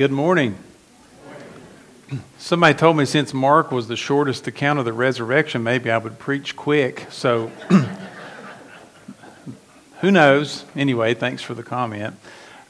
good 0.00 0.10
morning. 0.10 0.56
Somebody 2.38 2.72
told 2.72 2.96
me 2.96 3.04
since 3.04 3.34
Mark 3.34 3.70
was 3.70 3.86
the 3.86 3.96
shortest 3.96 4.46
account 4.46 4.78
of 4.78 4.86
the 4.86 4.94
resurrection, 4.94 5.62
maybe 5.62 5.90
I 5.90 5.98
would 5.98 6.18
preach 6.18 6.56
quick. 6.56 7.06
So, 7.10 7.48
who 10.00 10.10
knows? 10.10 10.64
Anyway, 10.74 11.12
thanks 11.12 11.42
for 11.42 11.52
the 11.52 11.62
comment. 11.62 12.16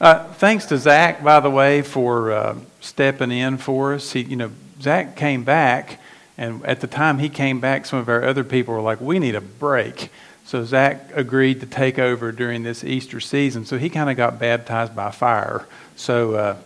Uh, 0.01 0.25
thanks 0.33 0.65
to 0.65 0.77
Zach, 0.77 1.23
by 1.23 1.39
the 1.39 1.49
way, 1.49 1.83
for 1.83 2.33
uh, 2.33 2.57
stepping 2.81 3.31
in 3.31 3.57
for 3.57 3.93
us. 3.93 4.11
He, 4.11 4.23
you 4.23 4.35
know, 4.35 4.51
Zach 4.81 5.15
came 5.15 5.45
back, 5.45 6.01
and 6.37 6.65
at 6.65 6.81
the 6.81 6.87
time 6.87 7.19
he 7.19 7.29
came 7.29 7.61
back, 7.61 7.85
some 7.85 7.99
of 7.99 8.09
our 8.09 8.25
other 8.25 8.43
people 8.43 8.73
were 8.73 8.81
like, 8.81 8.99
"We 8.99 9.19
need 9.19 9.35
a 9.35 9.41
break." 9.41 10.09
So 10.43 10.65
Zach 10.65 11.11
agreed 11.13 11.61
to 11.61 11.65
take 11.65 11.97
over 11.97 12.33
during 12.33 12.63
this 12.63 12.83
Easter 12.83 13.21
season. 13.21 13.63
So 13.63 13.77
he 13.77 13.89
kind 13.89 14.09
of 14.09 14.17
got 14.17 14.37
baptized 14.37 14.93
by 14.93 15.11
fire. 15.11 15.65
So 15.95 16.35
uh, 16.35 16.57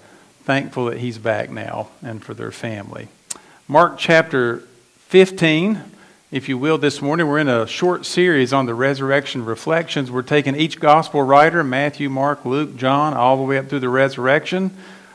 thankful 0.46 0.86
that 0.86 1.00
he's 1.00 1.18
back 1.18 1.50
now 1.50 1.88
and 2.04 2.24
for 2.24 2.36
their 2.36 2.52
family. 2.52 3.08
Mark 3.68 3.98
chapter 3.98 4.60
15, 5.08 5.82
if 6.32 6.48
you 6.48 6.56
will, 6.56 6.78
this 6.78 7.02
morning. 7.02 7.28
We're 7.28 7.40
in 7.40 7.50
a 7.50 7.66
short 7.66 8.06
series 8.06 8.54
on 8.54 8.68
the 8.68 8.76
resurrection 8.76 9.44
reflections. 9.44 10.12
We're 10.12 10.22
taking 10.22 10.56
each 10.56 10.80
gospel 10.80 11.24
writer, 11.24 11.64
Matthew, 11.64 12.12
Mark, 12.12 12.46
Luke, 12.46 12.76
John, 12.76 13.16
all 13.16 13.38
the 13.38 13.44
way 13.44 13.58
up 13.58 13.70
through 13.70 13.80
the 13.80 13.90
resurrection, 13.90 14.70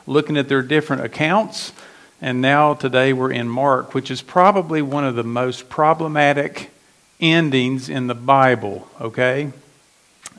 looking 0.04 0.36
at 0.36 0.48
their 0.48 0.62
different 0.62 1.04
accounts. 1.04 1.72
And 2.20 2.40
now 2.40 2.74
today 2.74 3.12
we're 3.12 3.30
in 3.30 3.48
Mark, 3.48 3.94
which 3.94 4.10
is 4.10 4.22
probably 4.22 4.82
one 4.82 5.04
of 5.04 5.14
the 5.14 5.22
most 5.22 5.68
problematic 5.68 6.72
endings 7.20 7.88
in 7.88 8.08
the 8.08 8.16
Bible, 8.16 8.88
okay? 9.00 9.52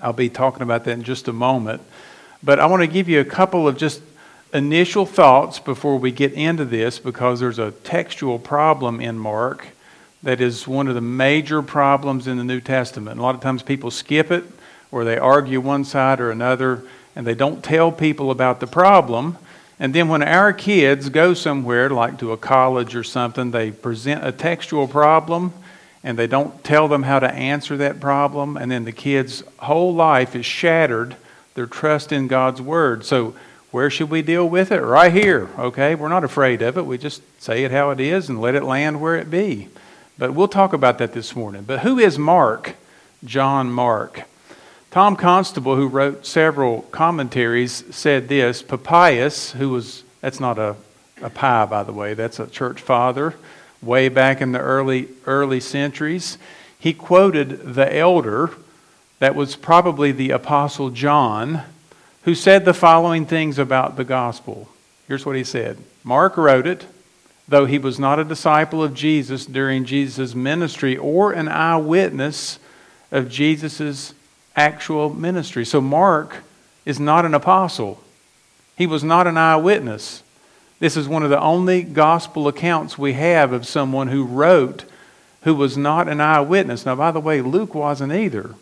I'll 0.01 0.11
be 0.11 0.27
talking 0.29 0.63
about 0.63 0.83
that 0.83 0.91
in 0.91 1.03
just 1.03 1.29
a 1.29 1.33
moment. 1.33 1.81
But 2.43 2.59
I 2.59 2.65
want 2.65 2.81
to 2.81 2.87
give 2.87 3.07
you 3.07 3.21
a 3.21 3.25
couple 3.25 3.69
of 3.69 3.77
just 3.77 4.01
initial 4.53 5.05
thoughts 5.05 5.59
before 5.59 5.97
we 5.97 6.11
get 6.11 6.33
into 6.33 6.65
this 6.65 6.99
because 6.99 7.39
there's 7.39 7.59
a 7.59 7.71
textual 7.71 8.39
problem 8.39 8.99
in 8.99 9.17
Mark 9.17 9.67
that 10.23 10.41
is 10.41 10.67
one 10.67 10.87
of 10.87 10.95
the 10.95 11.01
major 11.01 11.61
problems 11.61 12.27
in 12.27 12.37
the 12.37 12.43
New 12.43 12.61
Testament. 12.61 13.19
A 13.19 13.23
lot 13.23 13.35
of 13.35 13.41
times 13.41 13.63
people 13.63 13.91
skip 13.91 14.31
it 14.31 14.43
or 14.91 15.03
they 15.03 15.17
argue 15.17 15.59
one 15.61 15.83
side 15.83 16.19
or 16.19 16.31
another 16.31 16.83
and 17.15 17.25
they 17.25 17.35
don't 17.35 17.63
tell 17.63 17.91
people 17.91 18.31
about 18.31 18.59
the 18.59 18.67
problem. 18.67 19.37
And 19.79 19.95
then 19.95 20.09
when 20.09 20.21
our 20.21 20.53
kids 20.53 21.09
go 21.09 21.33
somewhere, 21.33 21.89
like 21.89 22.19
to 22.19 22.31
a 22.31 22.37
college 22.37 22.95
or 22.95 23.03
something, 23.03 23.51
they 23.51 23.71
present 23.71 24.25
a 24.25 24.31
textual 24.31 24.87
problem 24.87 25.53
and 26.03 26.17
they 26.17 26.27
don't 26.27 26.63
tell 26.63 26.87
them 26.87 27.03
how 27.03 27.19
to 27.19 27.31
answer 27.31 27.77
that 27.77 27.99
problem, 27.99 28.57
and 28.57 28.71
then 28.71 28.85
the 28.85 28.91
kid's 28.91 29.43
whole 29.59 29.93
life 29.93 30.35
is 30.35 30.45
shattered, 30.45 31.15
their 31.53 31.67
trust 31.67 32.11
in 32.11 32.27
God's 32.27 32.61
Word. 32.61 33.05
So, 33.05 33.35
where 33.71 33.89
should 33.89 34.09
we 34.09 34.21
deal 34.21 34.47
with 34.47 34.71
it? 34.71 34.81
Right 34.81 35.11
here, 35.11 35.49
okay? 35.57 35.95
We're 35.95 36.09
not 36.09 36.23
afraid 36.23 36.61
of 36.61 36.77
it. 36.77 36.85
We 36.85 36.97
just 36.97 37.21
say 37.41 37.63
it 37.63 37.71
how 37.71 37.89
it 37.91 37.99
is 37.99 38.29
and 38.29 38.41
let 38.41 38.55
it 38.55 38.63
land 38.63 39.01
where 39.01 39.15
it 39.15 39.31
be. 39.31 39.69
But 40.17 40.33
we'll 40.33 40.47
talk 40.47 40.73
about 40.73 40.97
that 40.99 41.13
this 41.13 41.35
morning. 41.35 41.63
But 41.63 41.79
who 41.79 41.97
is 41.97 42.19
Mark? 42.19 42.75
John 43.23 43.71
Mark. 43.71 44.23
Tom 44.91 45.15
Constable, 45.15 45.75
who 45.75 45.87
wrote 45.87 46.25
several 46.25 46.81
commentaries, 46.91 47.83
said 47.95 48.27
this 48.27 48.61
Papias, 48.61 49.51
who 49.51 49.69
was, 49.69 50.03
that's 50.19 50.39
not 50.39 50.59
a, 50.59 50.75
a 51.21 51.29
pie, 51.29 51.65
by 51.65 51.83
the 51.83 51.93
way, 51.93 52.13
that's 52.13 52.39
a 52.39 52.47
church 52.47 52.81
father 52.81 53.35
way 53.81 54.09
back 54.09 54.41
in 54.41 54.51
the 54.51 54.59
early, 54.59 55.07
early 55.25 55.59
centuries. 55.59 56.37
He 56.77 56.93
quoted 56.93 57.73
the 57.75 57.95
elder, 57.95 58.51
that 59.19 59.35
was 59.35 59.55
probably 59.55 60.11
the 60.11 60.31
Apostle 60.31 60.89
John, 60.89 61.63
who 62.23 62.35
said 62.35 62.65
the 62.65 62.73
following 62.73 63.25
things 63.25 63.57
about 63.57 63.97
the 63.97 64.03
gospel. 64.03 64.69
Here's 65.07 65.25
what 65.25 65.35
he 65.35 65.43
said 65.43 65.77
Mark 66.03 66.37
wrote 66.37 66.67
it, 66.67 66.85
though 67.47 67.65
he 67.65 67.79
was 67.79 67.99
not 67.99 68.19
a 68.19 68.23
disciple 68.23 68.83
of 68.83 68.93
Jesus 68.93 69.45
during 69.45 69.85
Jesus' 69.85 70.35
ministry 70.35 70.97
or 70.97 71.31
an 71.33 71.47
eyewitness 71.47 72.59
of 73.11 73.29
Jesus' 73.29 74.13
actual 74.55 75.13
ministry. 75.13 75.65
So 75.65 75.81
Mark 75.81 76.37
is 76.85 76.99
not 76.99 77.25
an 77.25 77.33
apostle, 77.33 78.01
he 78.77 78.87
was 78.87 79.03
not 79.03 79.27
an 79.27 79.37
eyewitness. 79.37 80.23
This 80.79 80.97
is 80.97 81.07
one 81.07 81.21
of 81.21 81.29
the 81.29 81.39
only 81.39 81.83
gospel 81.83 82.47
accounts 82.47 82.97
we 82.97 83.13
have 83.13 83.53
of 83.53 83.67
someone 83.67 84.07
who 84.07 84.25
wrote 84.25 84.85
who 85.43 85.55
was 85.55 85.77
not 85.77 86.07
an 86.07 86.21
eyewitness. 86.21 86.85
Now, 86.85 86.95
by 86.95 87.11
the 87.11 87.19
way, 87.19 87.41
Luke 87.41 87.73
wasn't 87.73 88.13
either. 88.13 88.55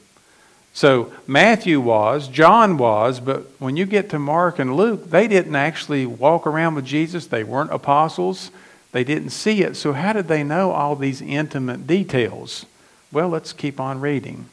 So 0.80 1.12
Matthew 1.28 1.82
was, 1.82 2.30
John 2.30 2.78
was, 2.78 3.20
but 3.20 3.42
when 3.60 3.76
you 3.76 3.86
get 3.86 4.12
to 4.12 4.18
Mark 4.18 4.60
and 4.60 4.78
Luke, 4.78 5.10
they 5.10 5.28
didn't 5.28 5.58
actually 5.58 6.06
walk 6.06 6.48
around 6.48 6.76
with 6.76 6.86
Jesus. 6.86 7.28
They 7.28 7.44
weren't 7.44 7.74
apostles. 7.74 8.50
They 8.94 9.04
didn't 9.04 9.32
see 9.32 9.62
it. 9.62 9.76
So, 9.76 9.92
how 9.92 10.14
did 10.14 10.30
they 10.30 10.42
know 10.42 10.72
all 10.72 10.96
these 10.96 11.22
intimate 11.22 11.86
details? 11.86 12.66
Well, 13.12 13.28
let's 13.28 13.52
keep 13.52 13.78
on 13.78 14.00
reading. 14.00 14.46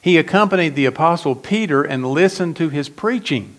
He 0.00 0.16
accompanied 0.16 0.76
the 0.76 0.86
apostle 0.86 1.34
Peter 1.34 1.82
and 1.82 2.10
listened 2.10 2.56
to 2.56 2.70
his 2.70 2.88
preaching 2.88 3.56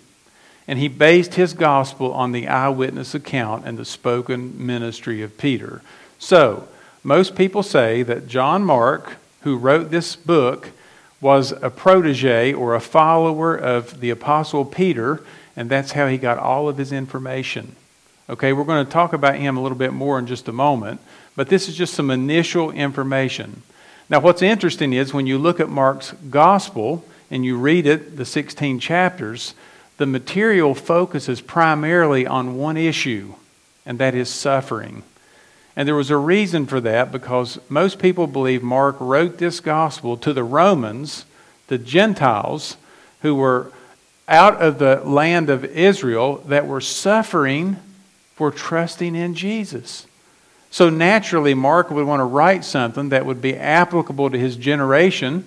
and 0.68 0.80
he 0.80 0.88
based 0.88 1.36
his 1.36 1.54
gospel 1.54 2.12
on 2.14 2.32
the 2.32 2.48
eyewitness 2.48 3.14
account 3.14 3.68
and 3.68 3.78
the 3.78 3.86
spoken 3.86 4.66
ministry 4.66 5.22
of 5.22 5.38
Peter. 5.38 5.84
So, 6.18 6.68
most 7.04 7.36
people 7.36 7.62
say 7.62 8.02
that 8.02 8.26
John 8.26 8.64
Mark, 8.64 9.18
who 9.42 9.56
wrote 9.56 9.92
this 9.92 10.16
book, 10.16 10.72
was 11.24 11.54
a 11.54 11.70
protege 11.70 12.54
or 12.54 12.76
a 12.76 12.82
follower 12.82 13.56
of 13.56 14.02
the 14.02 14.10
Apostle 14.12 14.66
Peter, 14.66 15.24
and 15.56 15.70
that's 15.70 15.94
how 15.94 16.08
he 16.08 16.18
got 16.18 16.38
all 16.38 16.68
of 16.70 16.78
his 16.78 16.92
information. 16.92 17.76
Okay, 18.30 18.54
we're 18.54 18.66
going 18.66 18.86
to 18.86 18.92
talk 18.92 19.14
about 19.14 19.36
him 19.36 19.58
a 19.58 19.62
little 19.62 19.78
bit 19.78 19.94
more 19.94 20.20
in 20.20 20.28
just 20.28 20.48
a 20.48 20.52
moment, 20.52 21.00
but 21.36 21.48
this 21.48 21.68
is 21.68 21.76
just 21.76 21.94
some 21.94 22.12
initial 22.12 22.70
information. 22.72 23.64
Now, 24.10 24.20
what's 24.20 24.42
interesting 24.42 24.94
is 24.94 25.14
when 25.14 25.26
you 25.26 25.38
look 25.38 25.60
at 25.60 25.70
Mark's 25.70 26.12
gospel 26.30 27.06
and 27.32 27.46
you 27.46 27.58
read 27.58 27.88
it, 27.88 28.18
the 28.18 28.26
16 28.26 28.80
chapters, 28.80 29.56
the 29.98 30.06
material 30.06 30.76
focuses 30.76 31.42
primarily 31.42 32.28
on 32.28 32.58
one 32.58 32.78
issue, 32.78 33.34
and 33.86 33.98
that 34.00 34.14
is 34.14 34.30
suffering. 34.30 35.04
And 35.76 35.88
there 35.88 35.96
was 35.96 36.12
a 36.12 36.18
reason 36.18 36.66
for 36.66 36.80
that 36.82 37.12
because 37.12 37.60
most 37.70 38.00
people 38.00 38.28
believe 38.28 38.62
Mark 38.62 38.96
wrote 39.00 39.38
this 39.38 39.60
gospel 39.60 40.18
to 40.18 40.34
the 40.34 40.44
Romans, 40.44 41.26
the 41.68 41.78
Gentiles, 41.78 42.78
who 43.22 43.36
were 43.36 43.72
out 44.28 44.62
of 44.62 44.80
the 44.80 44.98
land 45.04 45.50
of 45.50 45.66
Israel 45.66 46.38
that 46.48 46.68
were 46.68 46.82
suffering 46.82 47.78
for 48.36 48.52
trusting 48.52 49.16
in 49.16 49.36
Jesus. 49.36 50.08
So 50.70 50.90
naturally, 50.90 51.54
Mark 51.54 51.92
would 51.92 52.06
want 52.06 52.20
to 52.20 52.26
write 52.26 52.64
something 52.64 53.10
that 53.10 53.26
would 53.26 53.42
be 53.42 53.56
applicable 53.56 54.30
to 54.30 54.38
his 54.38 54.56
generation 54.56 55.46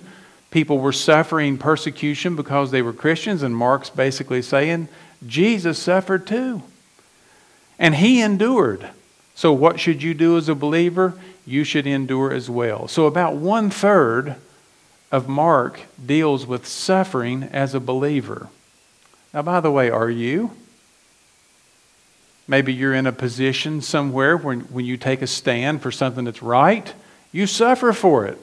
People 0.49 0.79
were 0.79 0.93
suffering 0.93 1.57
persecution 1.57 2.35
because 2.35 2.71
they 2.71 2.81
were 2.81 2.93
Christians, 2.93 3.43
and 3.43 3.55
Mark's 3.55 3.89
basically 3.89 4.41
saying 4.41 4.87
Jesus 5.25 5.77
suffered 5.77 6.25
too. 6.25 6.61
And 7.77 7.95
he 7.95 8.21
endured. 8.21 8.89
So, 9.37 9.53
what 9.53 9.79
should 9.79 10.01
you 10.01 10.15
do 10.15 10.35
as 10.35 10.49
a 10.49 10.55
believer? 10.55 11.13
You 11.45 11.63
should 11.63 11.85
endure 11.85 12.33
as 12.33 12.49
well. 12.49 12.87
So, 12.87 13.05
about 13.05 13.35
one 13.35 13.69
third 13.69 14.35
of 15.11 15.29
Mark 15.29 15.81
deals 16.03 16.47
with 16.47 16.65
suffering 16.65 17.43
as 17.43 17.75
a 17.75 17.79
believer. 17.79 18.49
Now, 19.35 19.43
by 19.43 19.59
the 19.59 19.69
way, 19.69 19.91
are 19.91 20.09
you? 20.09 20.53
Maybe 22.47 22.73
you're 22.73 22.95
in 22.95 23.05
a 23.05 23.11
position 23.11 23.79
somewhere 23.81 24.35
when, 24.37 24.61
when 24.61 24.85
you 24.85 24.97
take 24.97 25.21
a 25.21 25.27
stand 25.27 25.83
for 25.83 25.91
something 25.91 26.25
that's 26.25 26.41
right, 26.41 26.91
you 27.31 27.45
suffer 27.45 27.93
for 27.93 28.25
it. 28.25 28.39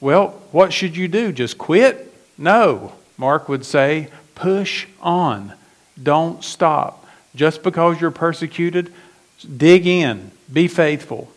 Well, 0.00 0.30
what 0.50 0.72
should 0.72 0.96
you 0.96 1.06
do? 1.06 1.30
Just 1.30 1.56
quit? 1.56 2.12
No. 2.36 2.94
Mark 3.16 3.48
would 3.48 3.64
say, 3.64 4.08
push 4.34 4.88
on. 5.00 5.52
Don't 6.02 6.42
stop. 6.42 7.06
Just 7.36 7.62
because 7.62 8.00
you're 8.00 8.10
persecuted, 8.10 8.92
dig 9.42 9.86
in. 9.86 10.30
Be 10.52 10.68
faithful. 10.68 11.30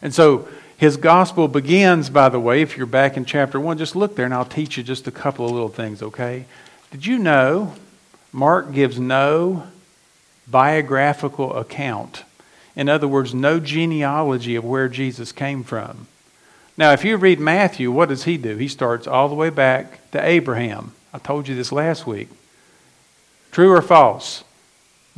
And 0.00 0.14
so 0.14 0.48
his 0.76 0.96
gospel 0.96 1.48
begins, 1.48 2.08
by 2.08 2.28
the 2.28 2.40
way, 2.40 2.62
if 2.62 2.76
you're 2.76 2.86
back 2.86 3.16
in 3.16 3.24
chapter 3.24 3.58
1, 3.58 3.78
just 3.78 3.96
look 3.96 4.14
there 4.14 4.24
and 4.24 4.34
I'll 4.34 4.44
teach 4.44 4.76
you 4.76 4.82
just 4.82 5.08
a 5.08 5.10
couple 5.10 5.44
of 5.44 5.52
little 5.52 5.68
things, 5.68 6.02
okay? 6.02 6.44
Did 6.90 7.04
you 7.04 7.18
know 7.18 7.74
Mark 8.32 8.72
gives 8.72 8.98
no 8.98 9.64
biographical 10.46 11.56
account? 11.56 12.22
In 12.76 12.88
other 12.88 13.08
words, 13.08 13.34
no 13.34 13.58
genealogy 13.58 14.54
of 14.54 14.64
where 14.64 14.88
Jesus 14.88 15.32
came 15.32 15.64
from. 15.64 16.06
Now, 16.76 16.92
if 16.92 17.04
you 17.04 17.16
read 17.16 17.40
Matthew, 17.40 17.90
what 17.90 18.08
does 18.08 18.22
he 18.22 18.36
do? 18.36 18.56
He 18.56 18.68
starts 18.68 19.08
all 19.08 19.28
the 19.28 19.34
way 19.34 19.50
back 19.50 20.10
to 20.12 20.24
Abraham. 20.24 20.92
I 21.12 21.18
told 21.18 21.48
you 21.48 21.56
this 21.56 21.72
last 21.72 22.06
week. 22.06 22.28
True 23.50 23.72
or 23.72 23.82
false? 23.82 24.44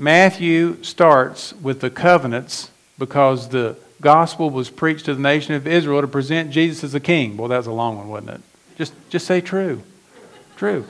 Matthew 0.00 0.82
starts 0.82 1.52
with 1.52 1.81
the 1.81 1.91
covenants 1.91 2.70
because 2.99 3.50
the 3.50 3.76
gospel 4.00 4.49
was 4.49 4.70
preached 4.70 5.05
to 5.05 5.14
the 5.14 5.20
nation 5.20 5.55
of 5.55 5.67
Israel 5.67 6.00
to 6.00 6.08
present 6.08 6.52
Jesus 6.52 6.82
as 6.82 6.94
a 6.94 7.00
king. 7.00 7.37
Well, 7.37 7.49
that 7.49 7.58
was 7.58 7.67
a 7.67 7.73
long 7.73 7.99
one, 7.99 8.08
wasn't 8.08 8.31
it? 8.31 8.41
Just, 8.79 8.94
just 9.11 9.26
say 9.26 9.43
true. 9.43 9.82
True. 10.56 10.87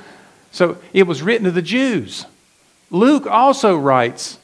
So 0.53 0.79
it 0.93 1.09
was 1.09 1.23
written 1.23 1.45
to 1.47 1.51
the 1.51 1.61
Jews. 1.61 2.25
Luke 2.89 3.27
also 3.27 3.77
writes 3.77 4.39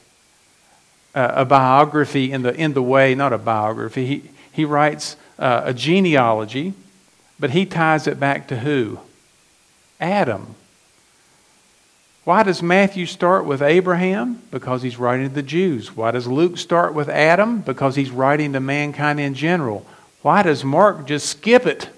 uh, 1.15 1.31
a 1.33 1.45
biography 1.45 2.33
in 2.33 2.41
the, 2.41 2.53
in 2.53 2.73
the 2.73 2.83
way, 2.83 3.15
not 3.15 3.31
a 3.31 3.37
biography, 3.37 4.05
he, 4.05 4.23
he 4.51 4.65
writes 4.65 5.15
uh, 5.39 5.61
a 5.63 5.73
genealogy, 5.73 6.73
but 7.39 7.51
he 7.51 7.65
ties 7.65 8.05
it 8.05 8.19
back 8.19 8.49
to 8.49 8.57
who? 8.57 8.99
Adam. 10.01 10.55
Why 12.27 12.43
does 12.43 12.61
Matthew 12.61 13.05
start 13.05 13.45
with 13.45 13.61
Abraham? 13.61 14.41
Because 14.51 14.81
he's 14.81 14.97
writing 14.97 15.29
to 15.29 15.33
the 15.33 15.41
Jews. 15.41 15.95
Why 15.95 16.11
does 16.11 16.27
Luke 16.27 16.57
start 16.57 16.93
with 16.93 17.07
Adam? 17.07 17.61
Because 17.61 17.95
he's 17.95 18.11
writing 18.11 18.51
to 18.51 18.59
mankind 18.59 19.21
in 19.21 19.33
general. 19.33 19.85
Why 20.23 20.43
does 20.43 20.61
Mark 20.61 21.07
just 21.07 21.29
skip 21.29 21.65
it? 21.65 21.89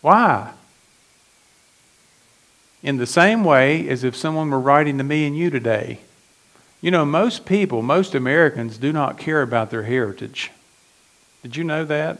Why? 0.00 0.54
In 2.82 2.96
the 2.96 3.04
same 3.04 3.44
way 3.44 3.86
as 3.86 4.02
if 4.02 4.16
someone 4.16 4.48
were 4.48 4.60
writing 4.60 4.96
to 4.96 5.04
me 5.04 5.26
and 5.26 5.36
you 5.36 5.50
today. 5.50 6.00
You 6.80 6.90
know, 6.90 7.04
most 7.04 7.44
people, 7.44 7.82
most 7.82 8.14
Americans 8.14 8.78
do 8.78 8.94
not 8.94 9.18
care 9.18 9.42
about 9.42 9.70
their 9.70 9.82
heritage. 9.82 10.50
Did 11.42 11.54
you 11.54 11.64
know 11.64 11.84
that? 11.84 12.18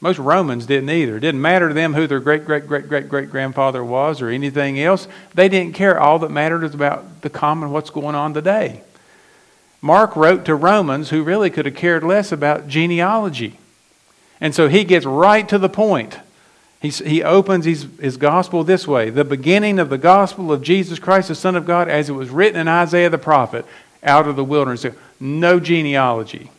Most 0.00 0.18
Romans 0.18 0.64
didn't 0.64 0.88
either. 0.88 1.18
It 1.18 1.20
didn't 1.20 1.42
matter 1.42 1.68
to 1.68 1.74
them 1.74 1.92
who 1.92 2.06
their 2.06 2.20
great, 2.20 2.46
great, 2.46 2.66
great, 2.66 2.88
great, 2.88 3.08
great 3.08 3.30
grandfather 3.30 3.84
was 3.84 4.22
or 4.22 4.30
anything 4.30 4.80
else. 4.80 5.06
They 5.34 5.48
didn't 5.48 5.74
care. 5.74 6.00
All 6.00 6.18
that 6.20 6.30
mattered 6.30 6.64
is 6.64 6.74
about 6.74 7.20
the 7.20 7.28
common 7.28 7.70
what's 7.70 7.90
going 7.90 8.14
on 8.14 8.32
today. 8.32 8.82
Mark 9.82 10.16
wrote 10.16 10.46
to 10.46 10.54
Romans 10.54 11.10
who 11.10 11.22
really 11.22 11.50
could 11.50 11.66
have 11.66 11.74
cared 11.74 12.02
less 12.02 12.32
about 12.32 12.66
genealogy. 12.66 13.58
And 14.40 14.54
so 14.54 14.68
he 14.68 14.84
gets 14.84 15.04
right 15.04 15.46
to 15.48 15.58
the 15.58 15.68
point. 15.68 16.18
He's, 16.80 16.98
he 17.00 17.22
opens 17.22 17.66
his, 17.66 17.86
his 18.00 18.16
gospel 18.16 18.64
this 18.64 18.88
way 18.88 19.10
the 19.10 19.24
beginning 19.24 19.78
of 19.78 19.90
the 19.90 19.98
gospel 19.98 20.50
of 20.50 20.62
Jesus 20.62 20.98
Christ, 20.98 21.28
the 21.28 21.34
Son 21.34 21.56
of 21.56 21.66
God, 21.66 21.88
as 21.88 22.08
it 22.08 22.14
was 22.14 22.30
written 22.30 22.58
in 22.58 22.68
Isaiah 22.68 23.10
the 23.10 23.18
prophet, 23.18 23.66
out 24.02 24.26
of 24.26 24.36
the 24.36 24.44
wilderness. 24.44 24.86
No 25.18 25.60
genealogy. 25.60 26.50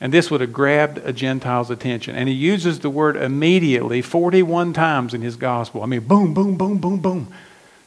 And 0.00 0.12
this 0.12 0.30
would 0.30 0.40
have 0.40 0.52
grabbed 0.52 0.98
a 0.98 1.12
Gentile's 1.12 1.70
attention. 1.70 2.14
And 2.14 2.28
he 2.28 2.34
uses 2.34 2.80
the 2.80 2.90
word 2.90 3.16
immediately 3.16 4.00
41 4.00 4.72
times 4.72 5.12
in 5.12 5.22
his 5.22 5.36
gospel. 5.36 5.82
I 5.82 5.86
mean, 5.86 6.00
boom, 6.00 6.34
boom, 6.34 6.56
boom, 6.56 6.78
boom, 6.78 7.00
boom. 7.00 7.32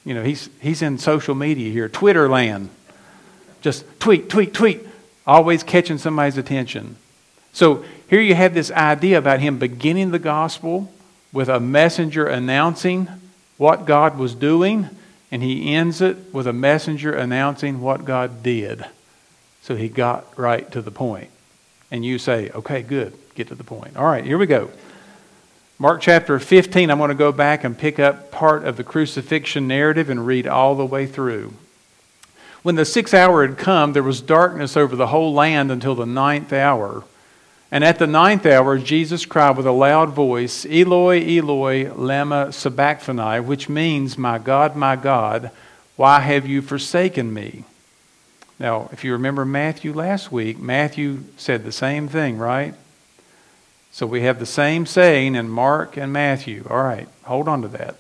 You 0.04 0.13
know, 0.16 0.24
he's, 0.24 0.50
he's 0.60 0.81
in 0.81 0.98
social 0.98 1.36
media 1.36 1.72
here, 1.72 1.88
Twitter 1.88 2.28
land. 2.28 2.69
Just 3.62 3.86
tweet, 4.00 4.30
tweet, 4.30 4.54
tweet, 4.54 4.86
always 5.25 5.63
catching 5.63 5.98
somebody's 5.98 6.38
attention. 6.38 6.98
So 7.54 7.86
here 8.10 8.22
you 8.22 8.36
have 8.36 8.54
this 8.54 8.72
idea 8.72 9.18
about 9.18 9.40
him 9.40 9.57
beginning 9.57 10.12
the 10.12 10.19
gospel 10.19 10.92
with 11.31 11.48
a 11.48 11.60
messenger 11.60 12.25
announcing 12.25 13.07
what 13.57 13.86
God 13.86 14.18
was 14.18 14.36
doing, 14.36 14.90
and 15.31 15.44
he 15.44 15.74
ends 15.74 16.02
it 16.02 16.34
with 16.34 16.48
a 16.48 16.54
messenger 16.54 17.14
announcing 17.14 17.80
what 17.80 18.04
God 18.04 18.44
did. 18.44 18.84
So 19.62 19.75
he 19.75 19.88
got 19.88 20.38
right 20.38 20.69
to 20.72 20.81
the 20.81 20.92
point 20.92 21.30
and 21.92 22.04
you 22.06 22.18
say, 22.18 22.50
okay, 22.52 22.82
good, 22.82 23.14
get 23.36 23.50
to 23.50 23.56
the 23.56 23.64
point. 23.64 23.98
All 23.98 24.06
right, 24.06 24.24
here 24.24 24.38
we 24.38 24.48
go. 24.48 24.72
Mark 25.78 26.02
chapter 26.02 26.40
15, 26.40 26.90
I'm 26.90 26.98
going 26.98 27.10
to 27.10 27.16
go 27.16 27.32
back 27.32 27.64
and 27.64 27.78
pick 27.78 28.00
up 28.00 28.32
part 28.32 28.64
of 28.64 28.78
the 28.78 28.84
crucifixion 28.84 29.68
narrative 29.68 30.10
and 30.10 30.26
read 30.26 30.48
all 30.48 30.76
the 30.76 30.86
way 30.86 31.06
through. 31.06 31.54
When 32.64 32.76
the 32.76 32.86
sixth 32.86 33.14
hour 33.14 33.46
had 33.46 33.58
come, 33.58 33.94
there 33.94 34.04
was 34.04 34.22
darkness 34.22 34.78
over 34.78 34.96
the 34.96 35.08
whole 35.08 35.34
land 35.34 35.72
until 35.72 35.96
the 35.96 36.06
ninth 36.06 36.54
hour. 36.54 37.04
And 37.72 37.84
at 37.84 37.98
the 37.98 38.06
ninth 38.06 38.46
hour, 38.46 38.78
Jesus 38.78 39.26
cried 39.26 39.58
with 39.58 39.66
a 39.66 39.72
loud 39.72 40.10
voice, 40.10 40.66
Eloi, 40.66 41.22
Eloi, 41.22 41.86
lema 41.86 42.54
sabachthani, 42.54 43.40
which 43.40 43.68
means, 43.68 44.18
My 44.18 44.38
God, 44.38 44.76
my 44.76 44.96
God, 44.96 45.50
why 45.96 46.20
have 46.20 46.46
you 46.46 46.62
forsaken 46.62 47.34
me? 47.34 47.64
Now, 48.62 48.90
if 48.92 49.04
you 49.04 49.13
remember 49.13 49.44
Matthew 49.44 49.92
last 49.92 50.31
week, 50.31 50.60
Matthew 50.60 51.24
said 51.36 51.63
the 51.63 51.72
same 51.72 52.08
thing, 52.08 52.38
right? 52.38 52.75
So 53.92 54.06
we 54.06 54.22
have 54.22 54.38
the 54.38 54.46
same 54.46 54.86
saying 54.86 55.34
in 55.34 55.50
Mark 55.50 55.98
and 55.98 56.13
Matthew. 56.13 56.68
All 56.69 56.84
right, 56.84 57.08
hold 57.24 57.48
on 57.48 57.63
to 57.63 57.68
that. 57.69 57.96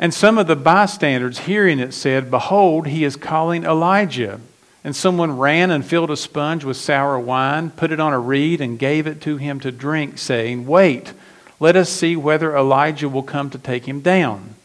And 0.00 0.12
some 0.12 0.36
of 0.36 0.48
the 0.48 0.56
bystanders 0.56 1.38
hearing 1.38 1.78
it 1.78 1.94
said, 1.94 2.28
Behold, 2.28 2.88
he 2.88 3.04
is 3.04 3.14
calling 3.14 3.62
Elijah. 3.62 4.40
And 4.82 4.96
someone 4.96 5.38
ran 5.38 5.70
and 5.70 5.84
filled 5.84 6.10
a 6.10 6.16
sponge 6.16 6.64
with 6.64 6.76
sour 6.76 7.16
wine, 7.16 7.70
put 7.70 7.92
it 7.92 8.00
on 8.00 8.12
a 8.12 8.18
reed, 8.18 8.60
and 8.60 8.80
gave 8.80 9.06
it 9.06 9.20
to 9.20 9.36
him 9.36 9.60
to 9.60 9.70
drink, 9.70 10.18
saying, 10.18 10.66
Wait, 10.66 11.12
let 11.60 11.76
us 11.76 11.88
see 11.88 12.16
whether 12.16 12.56
Elijah 12.56 13.08
will 13.08 13.22
come 13.22 13.48
to 13.50 13.58
take 13.58 13.86
him 13.86 14.00
down. 14.00 14.56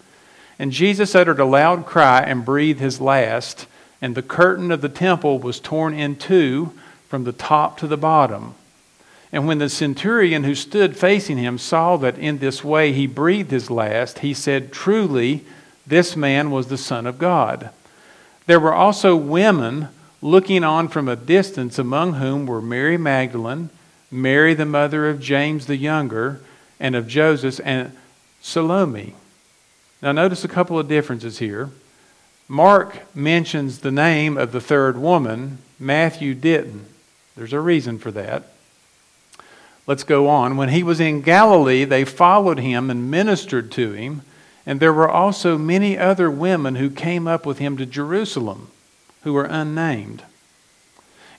And 0.57 0.71
Jesus 0.71 1.13
uttered 1.13 1.39
a 1.39 1.45
loud 1.45 1.85
cry 1.85 2.21
and 2.21 2.43
breathed 2.43 2.79
his 2.79 2.99
last 2.99 3.67
and 4.01 4.15
the 4.15 4.21
curtain 4.21 4.71
of 4.71 4.81
the 4.81 4.89
temple 4.89 5.39
was 5.39 5.59
torn 5.59 5.93
in 5.93 6.15
two 6.15 6.73
from 7.07 7.23
the 7.23 7.31
top 7.31 7.77
to 7.77 7.87
the 7.87 7.97
bottom. 7.97 8.55
And 9.31 9.47
when 9.47 9.57
the 9.57 9.69
centurion 9.69 10.43
who 10.43 10.55
stood 10.55 10.95
facing 10.95 11.37
him 11.37 11.57
saw 11.57 11.97
that 11.97 12.17
in 12.17 12.37
this 12.37 12.63
way 12.63 12.93
he 12.93 13.07
breathed 13.07 13.51
his 13.51 13.69
last, 13.69 14.19
he 14.19 14.33
said, 14.33 14.71
Truly, 14.71 15.43
this 15.85 16.15
man 16.15 16.51
was 16.51 16.67
the 16.67 16.77
Son 16.77 17.05
of 17.05 17.19
God. 17.19 17.69
There 18.47 18.59
were 18.59 18.73
also 18.73 19.15
women 19.15 19.89
looking 20.21 20.63
on 20.63 20.87
from 20.87 21.07
a 21.07 21.15
distance, 21.15 21.77
among 21.77 22.13
whom 22.13 22.45
were 22.45 22.61
Mary 22.61 22.97
Magdalene, 22.97 23.69
Mary 24.09 24.53
the 24.53 24.65
mother 24.65 25.09
of 25.09 25.19
James 25.19 25.65
the 25.65 25.77
younger, 25.77 26.41
and 26.79 26.95
of 26.95 27.07
Joseph, 27.07 27.59
and 27.63 27.91
Salome. 28.41 29.15
Now, 30.01 30.11
notice 30.11 30.43
a 30.43 30.49
couple 30.49 30.79
of 30.79 30.87
differences 30.87 31.39
here. 31.39 31.69
Mark 32.47 33.15
mentions 33.15 33.79
the 33.79 33.91
name 33.91 34.37
of 34.37 34.51
the 34.51 34.61
third 34.61 34.97
woman, 34.97 35.57
Matthew 35.79 36.35
didn't. 36.35 36.85
There's 37.35 37.53
a 37.53 37.59
reason 37.59 37.97
for 37.97 38.11
that. 38.11 38.43
Let's 39.87 40.03
go 40.03 40.27
on. 40.27 40.57
When 40.57 40.69
he 40.69 40.83
was 40.83 40.99
in 40.99 41.21
Galilee, 41.21 41.85
they 41.85 42.05
followed 42.05 42.59
him 42.59 42.89
and 42.89 43.11
ministered 43.11 43.71
to 43.73 43.91
him, 43.91 44.21
and 44.65 44.79
there 44.79 44.93
were 44.93 45.09
also 45.09 45.57
many 45.57 45.97
other 45.97 46.29
women 46.29 46.75
who 46.75 46.89
came 46.89 47.27
up 47.27 47.45
with 47.45 47.59
him 47.59 47.77
to 47.77 47.85
Jerusalem, 47.85 48.69
who 49.23 49.33
were 49.33 49.45
unnamed. 49.45 50.23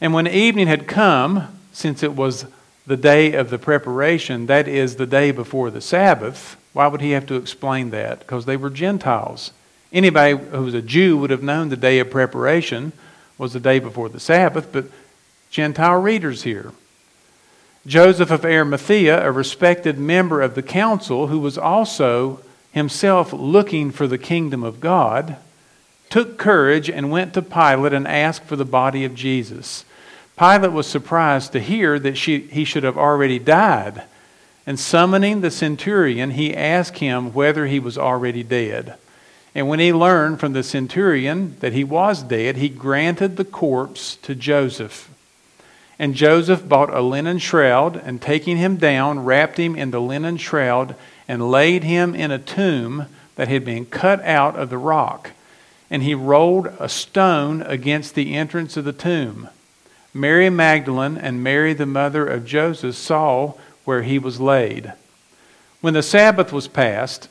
And 0.00 0.12
when 0.12 0.26
evening 0.26 0.66
had 0.66 0.86
come, 0.86 1.58
since 1.72 2.02
it 2.02 2.14
was 2.14 2.46
the 2.86 2.96
day 2.96 3.32
of 3.32 3.50
the 3.50 3.58
preparation, 3.58 4.46
that 4.46 4.68
is, 4.68 4.96
the 4.96 5.06
day 5.06 5.30
before 5.32 5.70
the 5.70 5.80
Sabbath, 5.80 6.56
why 6.72 6.86
would 6.86 7.00
he 7.00 7.12
have 7.12 7.26
to 7.26 7.34
explain 7.34 7.90
that? 7.90 8.20
Because 8.20 8.44
they 8.44 8.56
were 8.56 8.70
Gentiles. 8.70 9.52
Anybody 9.92 10.36
who 10.36 10.62
was 10.62 10.74
a 10.74 10.82
Jew 10.82 11.16
would 11.18 11.30
have 11.30 11.42
known 11.42 11.68
the 11.68 11.76
day 11.76 11.98
of 11.98 12.10
preparation 12.10 12.92
was 13.38 13.52
the 13.52 13.60
day 13.60 13.78
before 13.78 14.08
the 14.08 14.20
Sabbath, 14.20 14.72
but 14.72 14.86
Gentile 15.50 16.00
readers 16.00 16.42
here. 16.42 16.72
Joseph 17.86 18.30
of 18.30 18.44
Arimathea, 18.44 19.24
a 19.24 19.30
respected 19.30 19.98
member 19.98 20.42
of 20.42 20.54
the 20.54 20.62
council 20.62 21.28
who 21.28 21.38
was 21.38 21.56
also 21.56 22.40
himself 22.72 23.32
looking 23.32 23.92
for 23.92 24.06
the 24.06 24.18
kingdom 24.18 24.64
of 24.64 24.80
God, 24.80 25.36
took 26.10 26.36
courage 26.36 26.90
and 26.90 27.10
went 27.10 27.32
to 27.34 27.42
Pilate 27.42 27.92
and 27.92 28.08
asked 28.08 28.44
for 28.44 28.56
the 28.56 28.64
body 28.64 29.04
of 29.04 29.14
Jesus. 29.14 29.84
Pilate 30.36 30.72
was 30.72 30.86
surprised 30.86 31.52
to 31.52 31.60
hear 31.60 31.98
that 31.98 32.18
she, 32.18 32.40
he 32.40 32.64
should 32.64 32.82
have 32.82 32.98
already 32.98 33.38
died. 33.38 34.02
And 34.66 34.80
summoning 34.80 35.40
the 35.40 35.50
centurion, 35.50 36.32
he 36.32 36.54
asked 36.56 36.98
him 36.98 37.32
whether 37.32 37.66
he 37.66 37.78
was 37.78 37.96
already 37.96 38.42
dead. 38.42 38.98
And 39.56 39.68
when 39.68 39.78
he 39.78 39.90
learned 39.90 40.38
from 40.38 40.52
the 40.52 40.62
centurion 40.62 41.56
that 41.60 41.72
he 41.72 41.82
was 41.82 42.22
dead, 42.22 42.56
he 42.56 42.68
granted 42.68 43.38
the 43.38 43.44
corpse 43.44 44.16
to 44.16 44.34
Joseph. 44.34 45.08
And 45.98 46.14
Joseph 46.14 46.68
bought 46.68 46.92
a 46.92 47.00
linen 47.00 47.38
shroud, 47.38 47.96
and 47.96 48.20
taking 48.20 48.58
him 48.58 48.76
down, 48.76 49.24
wrapped 49.24 49.56
him 49.58 49.74
in 49.74 49.92
the 49.92 50.00
linen 50.00 50.36
shroud, 50.36 50.94
and 51.26 51.50
laid 51.50 51.84
him 51.84 52.14
in 52.14 52.30
a 52.30 52.38
tomb 52.38 53.06
that 53.36 53.48
had 53.48 53.64
been 53.64 53.86
cut 53.86 54.22
out 54.26 54.56
of 54.56 54.68
the 54.68 54.76
rock. 54.76 55.30
And 55.88 56.02
he 56.02 56.14
rolled 56.14 56.66
a 56.78 56.90
stone 56.90 57.62
against 57.62 58.14
the 58.14 58.34
entrance 58.34 58.76
of 58.76 58.84
the 58.84 58.92
tomb. 58.92 59.48
Mary 60.12 60.50
Magdalene 60.50 61.16
and 61.16 61.42
Mary, 61.42 61.72
the 61.72 61.86
mother 61.86 62.26
of 62.26 62.44
Joseph, 62.44 62.94
saw 62.94 63.54
where 63.86 64.02
he 64.02 64.18
was 64.18 64.38
laid. 64.38 64.92
When 65.80 65.94
the 65.94 66.02
Sabbath 66.02 66.52
was 66.52 66.68
past, 66.68 67.30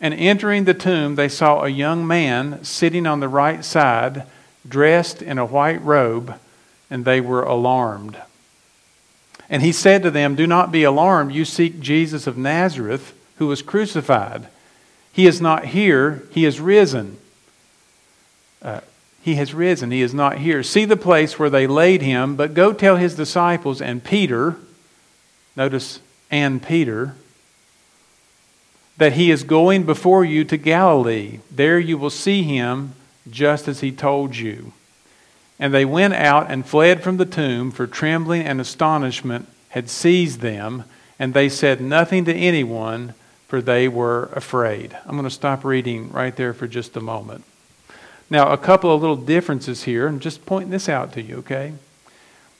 And 0.00 0.12
entering 0.14 0.64
the 0.64 0.74
tomb, 0.74 1.14
they 1.14 1.28
saw 1.28 1.62
a 1.62 1.68
young 1.68 2.06
man 2.06 2.62
sitting 2.64 3.06
on 3.06 3.20
the 3.20 3.28
right 3.28 3.64
side, 3.64 4.24
dressed 4.68 5.22
in 5.22 5.38
a 5.38 5.46
white 5.46 5.82
robe, 5.82 6.38
and 6.90 7.04
they 7.04 7.20
were 7.20 7.42
alarmed. 7.42 8.18
And 9.48 9.62
he 9.62 9.72
said 9.72 10.02
to 10.02 10.10
them, 10.10 10.34
Do 10.34 10.46
not 10.46 10.72
be 10.72 10.82
alarmed. 10.82 11.32
You 11.32 11.44
seek 11.44 11.80
Jesus 11.80 12.26
of 12.26 12.36
Nazareth, 12.36 13.14
who 13.38 13.46
was 13.46 13.62
crucified. 13.62 14.48
He 15.12 15.26
is 15.26 15.40
not 15.40 15.66
here, 15.66 16.24
he 16.30 16.44
is 16.44 16.60
risen. 16.60 17.16
Uh, 18.60 18.80
he 19.22 19.36
has 19.36 19.54
risen, 19.54 19.90
he 19.90 20.02
is 20.02 20.12
not 20.12 20.38
here. 20.38 20.62
See 20.62 20.84
the 20.84 20.96
place 20.96 21.38
where 21.38 21.50
they 21.50 21.66
laid 21.66 22.02
him, 22.02 22.36
but 22.36 22.54
go 22.54 22.72
tell 22.72 22.96
his 22.96 23.14
disciples 23.14 23.80
and 23.80 24.04
Peter, 24.04 24.56
notice, 25.56 26.00
and 26.30 26.62
Peter, 26.62 27.14
that 28.98 29.14
he 29.14 29.30
is 29.30 29.42
going 29.42 29.84
before 29.84 30.24
you 30.24 30.44
to 30.44 30.56
Galilee. 30.56 31.40
There 31.50 31.78
you 31.78 31.98
will 31.98 32.10
see 32.10 32.42
him 32.42 32.94
just 33.30 33.68
as 33.68 33.80
he 33.80 33.92
told 33.92 34.36
you. 34.36 34.72
And 35.58 35.72
they 35.72 35.84
went 35.84 36.14
out 36.14 36.50
and 36.50 36.66
fled 36.66 37.02
from 37.02 37.16
the 37.16 37.24
tomb, 37.24 37.70
for 37.70 37.86
trembling 37.86 38.42
and 38.42 38.60
astonishment 38.60 39.48
had 39.70 39.88
seized 39.88 40.40
them, 40.40 40.84
and 41.18 41.34
they 41.34 41.48
said 41.48 41.80
nothing 41.80 42.24
to 42.26 42.34
anyone, 42.34 43.14
for 43.48 43.62
they 43.62 43.88
were 43.88 44.30
afraid. 44.34 44.96
I'm 45.04 45.12
going 45.12 45.24
to 45.24 45.30
stop 45.30 45.64
reading 45.64 46.10
right 46.12 46.34
there 46.34 46.52
for 46.52 46.66
just 46.66 46.96
a 46.96 47.00
moment. 47.00 47.44
Now, 48.28 48.52
a 48.52 48.58
couple 48.58 48.92
of 48.92 49.00
little 49.00 49.16
differences 49.16 49.84
here. 49.84 50.08
I'm 50.08 50.20
just 50.20 50.46
pointing 50.46 50.70
this 50.70 50.88
out 50.88 51.12
to 51.12 51.22
you, 51.22 51.36
okay? 51.38 51.74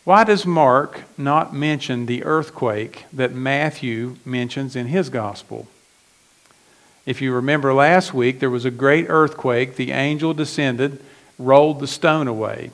Why 0.05 0.23
does 0.23 0.47
Mark 0.47 1.03
not 1.19 1.53
mention 1.53 2.07
the 2.07 2.23
earthquake 2.25 3.05
that 3.13 3.35
Matthew 3.35 4.17
mentions 4.25 4.77
in 4.77 4.87
his 4.87 5.11
gospel? 5.11 5.67
If 7.07 7.23
you 7.23 7.33
remember 7.33 7.73
last 7.73 8.13
week, 8.13 8.41
there 8.41 8.51
was 8.51 8.65
a 8.65 8.71
great 8.71 9.07
earthquake. 9.09 9.77
The 9.77 9.93
angel 9.93 10.35
descended, 10.35 11.01
rolled 11.39 11.79
the 11.79 11.87
stone 11.87 12.27
away. 12.27 12.73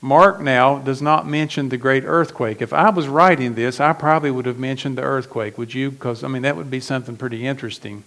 Mark 0.00 0.40
now 0.40 0.78
does 0.78 1.00
not 1.00 1.26
mention 1.26 1.68
the 1.68 1.76
great 1.76 2.04
earthquake. 2.04 2.60
If 2.60 2.72
I 2.72 2.90
was 2.90 3.08
writing 3.08 3.54
this, 3.54 3.80
I 3.80 3.92
probably 3.92 4.30
would 4.30 4.46
have 4.46 4.58
mentioned 4.58 4.98
the 4.98 5.02
earthquake. 5.02 5.56
Would 5.58 5.74
you? 5.74 5.90
Because, 5.90 6.24
I 6.24 6.28
mean, 6.28 6.42
that 6.42 6.56
would 6.56 6.70
be 6.70 6.80
something 6.80 7.16
pretty 7.16 7.46
interesting. 7.46 8.04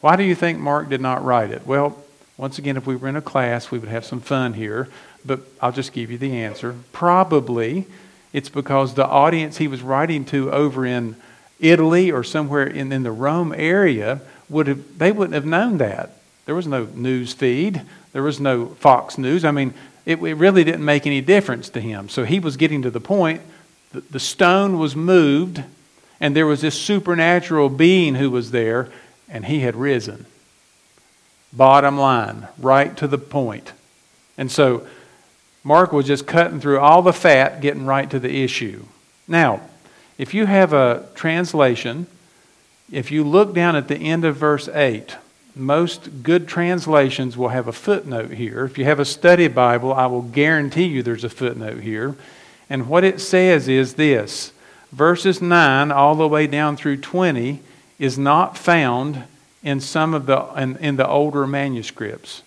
Why 0.00 0.16
do 0.16 0.24
you 0.24 0.34
think 0.34 0.58
Mark 0.58 0.88
did 0.88 1.00
not 1.00 1.24
write 1.24 1.50
it? 1.50 1.66
Well, 1.66 2.02
once 2.36 2.58
again, 2.58 2.76
if 2.76 2.86
we 2.86 2.96
were 2.96 3.08
in 3.08 3.16
a 3.16 3.22
class, 3.22 3.70
we 3.70 3.78
would 3.78 3.88
have 3.88 4.04
some 4.04 4.20
fun 4.20 4.54
here, 4.54 4.88
but 5.24 5.40
I'll 5.60 5.72
just 5.72 5.92
give 5.92 6.10
you 6.10 6.18
the 6.18 6.36
answer. 6.36 6.74
Probably 6.92 7.86
it's 8.32 8.48
because 8.48 8.94
the 8.94 9.06
audience 9.06 9.58
he 9.58 9.68
was 9.68 9.82
writing 9.82 10.24
to 10.26 10.50
over 10.50 10.86
in 10.86 11.16
Italy 11.60 12.10
or 12.10 12.24
somewhere 12.24 12.66
in, 12.66 12.90
in 12.90 13.02
the 13.02 13.12
Rome 13.12 13.54
area 13.56 14.20
would 14.52 14.68
have 14.68 14.98
they 14.98 15.10
wouldn't 15.10 15.34
have 15.34 15.44
known 15.44 15.78
that. 15.78 16.16
There 16.46 16.54
was 16.54 16.66
no 16.66 16.84
news 16.94 17.32
feed. 17.32 17.82
There 18.12 18.22
was 18.22 18.38
no 18.38 18.66
Fox 18.66 19.18
News. 19.18 19.44
I 19.44 19.50
mean, 19.50 19.74
it, 20.04 20.18
it 20.22 20.34
really 20.34 20.64
didn't 20.64 20.84
make 20.84 21.06
any 21.06 21.20
difference 21.20 21.68
to 21.70 21.80
him. 21.80 22.08
So 22.08 22.24
he 22.24 22.38
was 22.38 22.56
getting 22.56 22.82
to 22.82 22.90
the 22.90 23.00
point 23.00 23.40
the 23.92 24.20
stone 24.20 24.78
was 24.78 24.96
moved, 24.96 25.62
and 26.18 26.34
there 26.34 26.46
was 26.46 26.62
this 26.62 26.80
supernatural 26.80 27.68
being 27.68 28.14
who 28.14 28.30
was 28.30 28.50
there, 28.50 28.88
and 29.28 29.44
he 29.44 29.60
had 29.60 29.76
risen. 29.76 30.24
Bottom 31.52 31.98
line, 31.98 32.48
right 32.58 32.96
to 32.96 33.06
the 33.06 33.18
point. 33.18 33.72
And 34.38 34.50
so 34.50 34.86
Mark 35.62 35.92
was 35.92 36.06
just 36.06 36.26
cutting 36.26 36.60
through 36.60 36.80
all 36.80 37.02
the 37.02 37.12
fat, 37.12 37.60
getting 37.60 37.84
right 37.84 38.08
to 38.10 38.18
the 38.18 38.42
issue. 38.42 38.86
Now, 39.28 39.60
if 40.16 40.32
you 40.32 40.46
have 40.46 40.72
a 40.72 41.06
translation, 41.14 42.06
if 42.92 43.10
you 43.10 43.24
look 43.24 43.54
down 43.54 43.74
at 43.74 43.88
the 43.88 43.96
end 43.96 44.24
of 44.24 44.36
verse 44.36 44.68
8, 44.68 45.16
most 45.56 46.22
good 46.22 46.46
translations 46.46 47.36
will 47.36 47.48
have 47.48 47.66
a 47.66 47.72
footnote 47.72 48.32
here. 48.32 48.64
If 48.64 48.76
you 48.78 48.84
have 48.84 49.00
a 49.00 49.04
study 49.04 49.48
Bible, 49.48 49.92
I 49.92 50.06
will 50.06 50.22
guarantee 50.22 50.84
you 50.84 51.02
there's 51.02 51.24
a 51.24 51.30
footnote 51.30 51.80
here. 51.80 52.14
And 52.70 52.88
what 52.88 53.02
it 53.02 53.20
says 53.20 53.66
is 53.66 53.94
this 53.94 54.52
verses 54.92 55.40
9 55.42 55.90
all 55.90 56.14
the 56.14 56.28
way 56.28 56.46
down 56.46 56.76
through 56.76 56.98
20 56.98 57.60
is 57.98 58.18
not 58.18 58.58
found 58.58 59.24
in 59.62 59.80
some 59.80 60.12
of 60.12 60.26
the 60.26 60.42
in, 60.56 60.76
in 60.76 60.96
the 60.96 61.08
older 61.08 61.46
manuscripts. 61.46 62.42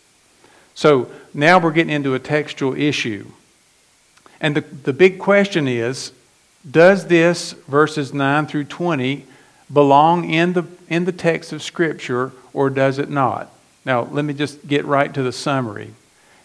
So 0.76 1.10
now 1.34 1.60
we're 1.60 1.72
getting 1.72 1.94
into 1.94 2.14
a 2.14 2.20
textual 2.20 2.76
issue. 2.76 3.32
And 4.40 4.56
the, 4.56 4.62
the 4.62 4.94
big 4.94 5.18
question 5.18 5.68
is 5.68 6.12
does 6.70 7.08
this, 7.08 7.54
verses 7.68 8.14
9 8.14 8.48
through 8.48 8.66
20, 8.66 9.26
belong 9.72 10.30
in 10.30 10.54
the, 10.54 10.66
in 10.90 11.06
the 11.06 11.12
text 11.12 11.52
of 11.54 11.64
Scripture 11.64 12.32
or 12.54 12.70
does 12.70 13.00
it 13.00 13.10
not? 13.10 13.52
Now, 13.86 14.04
let 14.04 14.26
me 14.26 14.34
just 14.34 14.68
get 14.68 14.86
right 14.86 15.14
to 15.14 15.24
the 15.24 15.32
summary. 15.32 15.94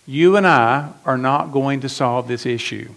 You 0.07 0.37
and 0.37 0.47
I 0.47 0.93
are 1.05 1.19
not 1.19 1.53
going 1.53 1.81
to 1.81 1.89
solve 1.89 2.29
this 2.29 2.45
issue. 2.45 2.91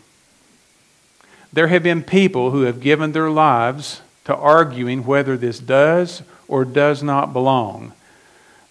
There 1.51 1.68
have 1.68 1.84
been 1.84 2.03
people 2.03 2.51
who 2.51 2.62
have 2.63 2.82
given 2.82 3.12
their 3.12 3.30
lives 3.30 4.01
to 4.25 4.36
arguing 4.36 5.06
whether 5.06 5.38
this 5.38 5.60
does 5.60 6.24
or 6.48 6.65
does 6.65 7.03
not 7.03 7.32
belong. 7.32 7.94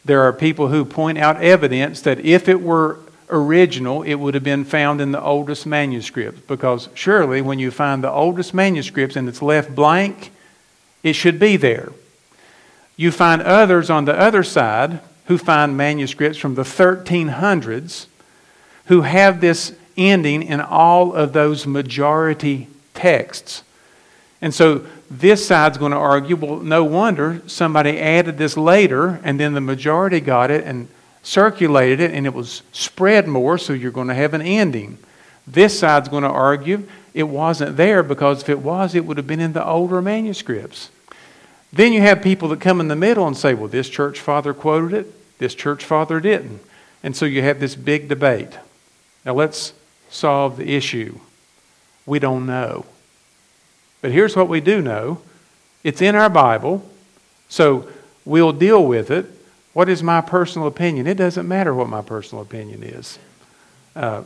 There 0.04 0.22
are 0.22 0.32
people 0.32 0.68
who 0.68 0.84
point 0.84 1.18
out 1.18 1.40
evidence 1.40 2.00
that 2.02 2.20
if 2.20 2.48
it 2.48 2.60
were 2.60 2.98
original, 3.30 4.02
it 4.02 4.14
would 4.14 4.34
have 4.34 4.42
been 4.42 4.64
found 4.64 5.00
in 5.00 5.12
the 5.12 5.22
oldest 5.22 5.64
manuscripts. 5.64 6.40
Because 6.40 6.88
surely, 6.94 7.40
when 7.40 7.58
you 7.58 7.70
find 7.70 8.02
the 8.02 8.10
oldest 8.10 8.52
manuscripts 8.52 9.16
and 9.16 9.28
it's 9.28 9.40
left 9.40 9.74
blank, 9.74 10.32
it 11.02 11.14
should 11.14 11.38
be 11.38 11.56
there. 11.56 11.92
You 12.96 13.10
find 13.10 13.42
others 13.42 13.90
on 13.90 14.04
the 14.04 14.18
other 14.18 14.42
side 14.42 15.00
who 15.26 15.38
find 15.38 15.76
manuscripts 15.76 16.38
from 16.38 16.54
the 16.54 16.62
1300s 16.62 18.06
who 18.86 19.02
have 19.02 19.40
this 19.40 19.74
ending 19.96 20.42
in 20.42 20.60
all 20.60 21.12
of 21.14 21.32
those 21.32 21.66
majority 21.66 22.68
texts. 22.94 23.62
And 24.40 24.52
so 24.52 24.86
this 25.10 25.46
side's 25.46 25.78
going 25.78 25.92
to 25.92 25.98
argue, 25.98 26.36
well, 26.36 26.56
no 26.56 26.84
wonder 26.84 27.42
somebody 27.46 28.00
added 28.00 28.38
this 28.38 28.56
later 28.56 29.20
and 29.22 29.38
then 29.38 29.54
the 29.54 29.60
majority 29.60 30.20
got 30.20 30.50
it 30.50 30.64
and 30.64 30.88
circulated 31.22 32.00
it 32.00 32.10
and 32.12 32.26
it 32.26 32.34
was 32.34 32.62
spread 32.72 33.28
more, 33.28 33.56
so 33.56 33.72
you're 33.72 33.92
going 33.92 34.08
to 34.08 34.14
have 34.14 34.34
an 34.34 34.42
ending. 34.42 34.98
This 35.46 35.78
side's 35.78 36.08
going 36.08 36.24
to 36.24 36.28
argue 36.28 36.88
it 37.14 37.24
wasn't 37.24 37.76
there 37.76 38.02
because 38.02 38.42
if 38.42 38.48
it 38.48 38.60
was, 38.60 38.94
it 38.94 39.04
would 39.04 39.16
have 39.16 39.26
been 39.26 39.40
in 39.40 39.52
the 39.52 39.64
older 39.64 40.00
manuscripts. 40.00 40.90
Then 41.72 41.92
you 41.92 42.00
have 42.02 42.22
people 42.22 42.48
that 42.48 42.60
come 42.60 42.80
in 42.80 42.88
the 42.88 42.96
middle 42.96 43.26
and 43.26 43.36
say, 43.36 43.54
well, 43.54 43.68
this 43.68 43.88
church 43.88 44.20
father 44.20 44.52
quoted 44.52 44.92
it, 44.92 45.38
this 45.38 45.54
church 45.54 45.84
father 45.84 46.20
didn't. 46.20 46.60
And 47.02 47.16
so 47.16 47.24
you 47.24 47.42
have 47.42 47.60
this 47.60 47.74
big 47.74 48.08
debate. 48.08 48.58
Now 49.24 49.34
let's 49.34 49.72
solve 50.10 50.56
the 50.56 50.74
issue. 50.74 51.18
We 52.06 52.18
don't 52.18 52.46
know. 52.46 52.86
But 54.00 54.12
here's 54.12 54.36
what 54.36 54.48
we 54.48 54.60
do 54.60 54.82
know 54.82 55.22
it's 55.82 56.02
in 56.02 56.14
our 56.14 56.30
Bible, 56.30 56.88
so 57.48 57.88
we'll 58.24 58.52
deal 58.52 58.84
with 58.84 59.10
it. 59.10 59.26
What 59.72 59.88
is 59.88 60.02
my 60.02 60.20
personal 60.20 60.68
opinion? 60.68 61.06
It 61.06 61.16
doesn't 61.16 61.48
matter 61.48 61.74
what 61.74 61.88
my 61.88 62.02
personal 62.02 62.42
opinion 62.42 62.82
is. 62.82 63.18
Uh, 63.96 64.22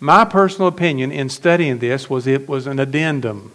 my 0.00 0.24
personal 0.24 0.66
opinion 0.66 1.12
in 1.12 1.28
studying 1.28 1.78
this 1.78 2.08
was 2.08 2.26
it 2.26 2.48
was 2.48 2.66
an 2.66 2.80
addendum. 2.80 3.52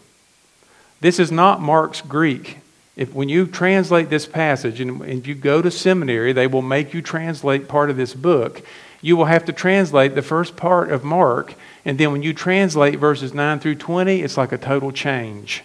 This 1.02 1.20
is 1.20 1.32
not 1.32 1.62
Mark's 1.62 2.02
Greek. 2.02 2.60
If, 2.96 3.14
when 3.14 3.28
you 3.28 3.46
translate 3.46 4.10
this 4.10 4.25
passage 4.25 4.80
and 4.80 5.28
you 5.28 5.36
go 5.36 5.62
to 5.62 5.70
seminary, 5.70 6.32
they 6.32 6.48
will 6.48 6.62
make 6.62 6.94
you 6.94 7.02
translate 7.02 7.68
part 7.68 7.90
of 7.90 7.98
this 7.98 8.14
book. 8.14 8.62
You 9.02 9.18
will 9.18 9.25
have 9.25 9.46
to 9.46 9.54
translate 9.54 10.16
the 10.16 10.22
first 10.22 10.56
part 10.56 10.92
of 10.92 11.04
Mark, 11.04 11.56
and 11.84 11.98
then 11.98 12.12
when 12.12 12.24
you 12.24 12.34
translate 12.34 12.98
verses 12.98 13.34
9 13.34 13.60
through 13.60 13.75
20, 13.75 14.22
it's 14.22 14.38
like 14.38 14.52
a 14.52 14.58
total 14.58 14.92
change. 14.92 15.64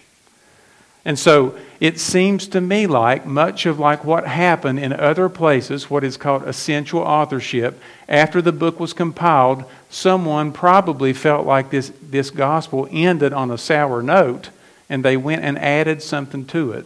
And 1.03 1.17
so 1.17 1.57
it 1.79 1.99
seems 1.99 2.47
to 2.49 2.61
me 2.61 2.85
like 2.85 3.25
much 3.25 3.65
of 3.65 3.79
like 3.79 4.05
what 4.05 4.27
happened 4.27 4.79
in 4.79 4.93
other 4.93 5.29
places, 5.29 5.89
what 5.89 6.03
is 6.03 6.15
called 6.15 6.43
essential 6.43 6.99
authorship, 6.99 7.81
after 8.07 8.41
the 8.41 8.51
book 8.51 8.79
was 8.79 8.93
compiled, 8.93 9.65
someone 9.89 10.51
probably 10.51 11.11
felt 11.13 11.45
like 11.47 11.71
this, 11.71 11.91
this 12.01 12.29
gospel 12.29 12.87
ended 12.91 13.33
on 13.33 13.49
a 13.49 13.57
sour 13.57 14.03
note 14.03 14.49
and 14.89 15.03
they 15.03 15.17
went 15.17 15.43
and 15.43 15.57
added 15.57 16.03
something 16.03 16.45
to 16.45 16.71
it. 16.73 16.85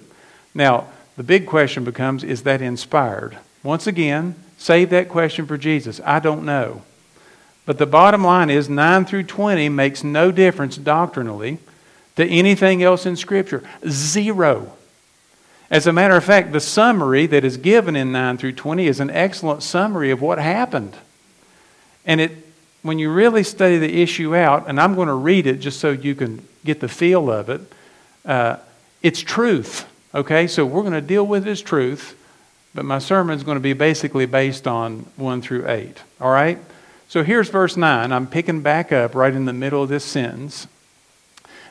Now, 0.53 0.88
the 1.17 1.24
big 1.24 1.45
question 1.45 1.84
becomes 1.84 2.24
is 2.24 2.43
that 2.43 2.62
inspired? 2.62 3.38
Once 3.63 3.88
again, 3.88 4.36
save 4.57 4.91
that 4.91 5.10
question 5.10 5.45
for 5.45 5.57
Jesus. 5.57 6.00
I 6.05 6.19
don't 6.19 6.45
know. 6.45 6.84
But 7.65 7.79
the 7.79 7.86
bottom 7.86 8.24
line 8.24 8.50
is 8.50 8.69
9 8.69 9.05
through 9.05 9.24
20 9.24 9.67
makes 9.69 10.03
no 10.03 10.31
difference 10.31 10.77
doctrinally 10.77 11.57
to 12.15 12.25
anything 12.25 12.84
else 12.84 13.05
in 13.05 13.15
Scripture. 13.15 13.63
Zero. 13.88 14.72
As 15.69 15.88
a 15.88 15.93
matter 15.93 16.15
of 16.15 16.24
fact, 16.24 16.51
the 16.51 16.60
summary 16.60 17.25
that 17.27 17.43
is 17.43 17.57
given 17.57 17.95
in 17.95 18.12
9 18.12 18.38
through 18.38 18.53
20 18.53 18.88
is 18.88 19.00
an 19.00 19.10
excellent 19.10 19.63
summary 19.63 20.12
of 20.12 20.22
what 20.22 20.38
happened. 20.38 20.95
And 22.05 22.22
it, 22.22 22.31
when 22.84 23.00
you 23.00 23.12
really 23.12 23.43
study 23.43 23.77
the 23.77 24.01
issue 24.01 24.36
out, 24.36 24.67
and 24.67 24.79
I'm 24.79 24.95
going 24.95 25.07
to 25.07 25.15
read 25.15 25.48
it 25.48 25.57
just 25.57 25.79
so 25.79 25.91
you 25.91 26.13
can 26.13 26.48
get 26.63 26.81
the 26.81 26.88
feel 26.88 27.31
of 27.31 27.50
it, 27.50 27.62
uh, 28.25 28.57
it's 29.01 29.22
truth. 29.22 29.88
Okay, 30.13 30.48
so 30.48 30.65
we're 30.65 30.81
going 30.81 30.93
to 30.93 31.01
deal 31.01 31.25
with 31.25 31.43
this 31.43 31.62
truth, 31.62 32.15
but 32.74 32.86
my 32.86 33.00
sermon 33.00 33.36
is 33.36 33.43
going 33.43 33.55
to 33.57 33.62
be 33.62 33.74
basically 33.74 34.27
based 34.27 34.67
on 34.67 35.00
1 35.15 35.41
through 35.41 35.67
8. 35.67 35.98
All 36.22 36.31
right? 36.31 36.60
So 37.07 37.24
here's 37.24 37.50
verse 37.50 37.75
9. 37.75 38.12
I'm 38.12 38.27
picking 38.27 38.62
back 38.62 38.91
up 38.91 39.15
right 39.15 39.34
in 39.34 39.45
the 39.45 39.53
middle 39.53 39.84
of 39.84 39.89
this 39.89 40.05
sentence. 40.05 40.67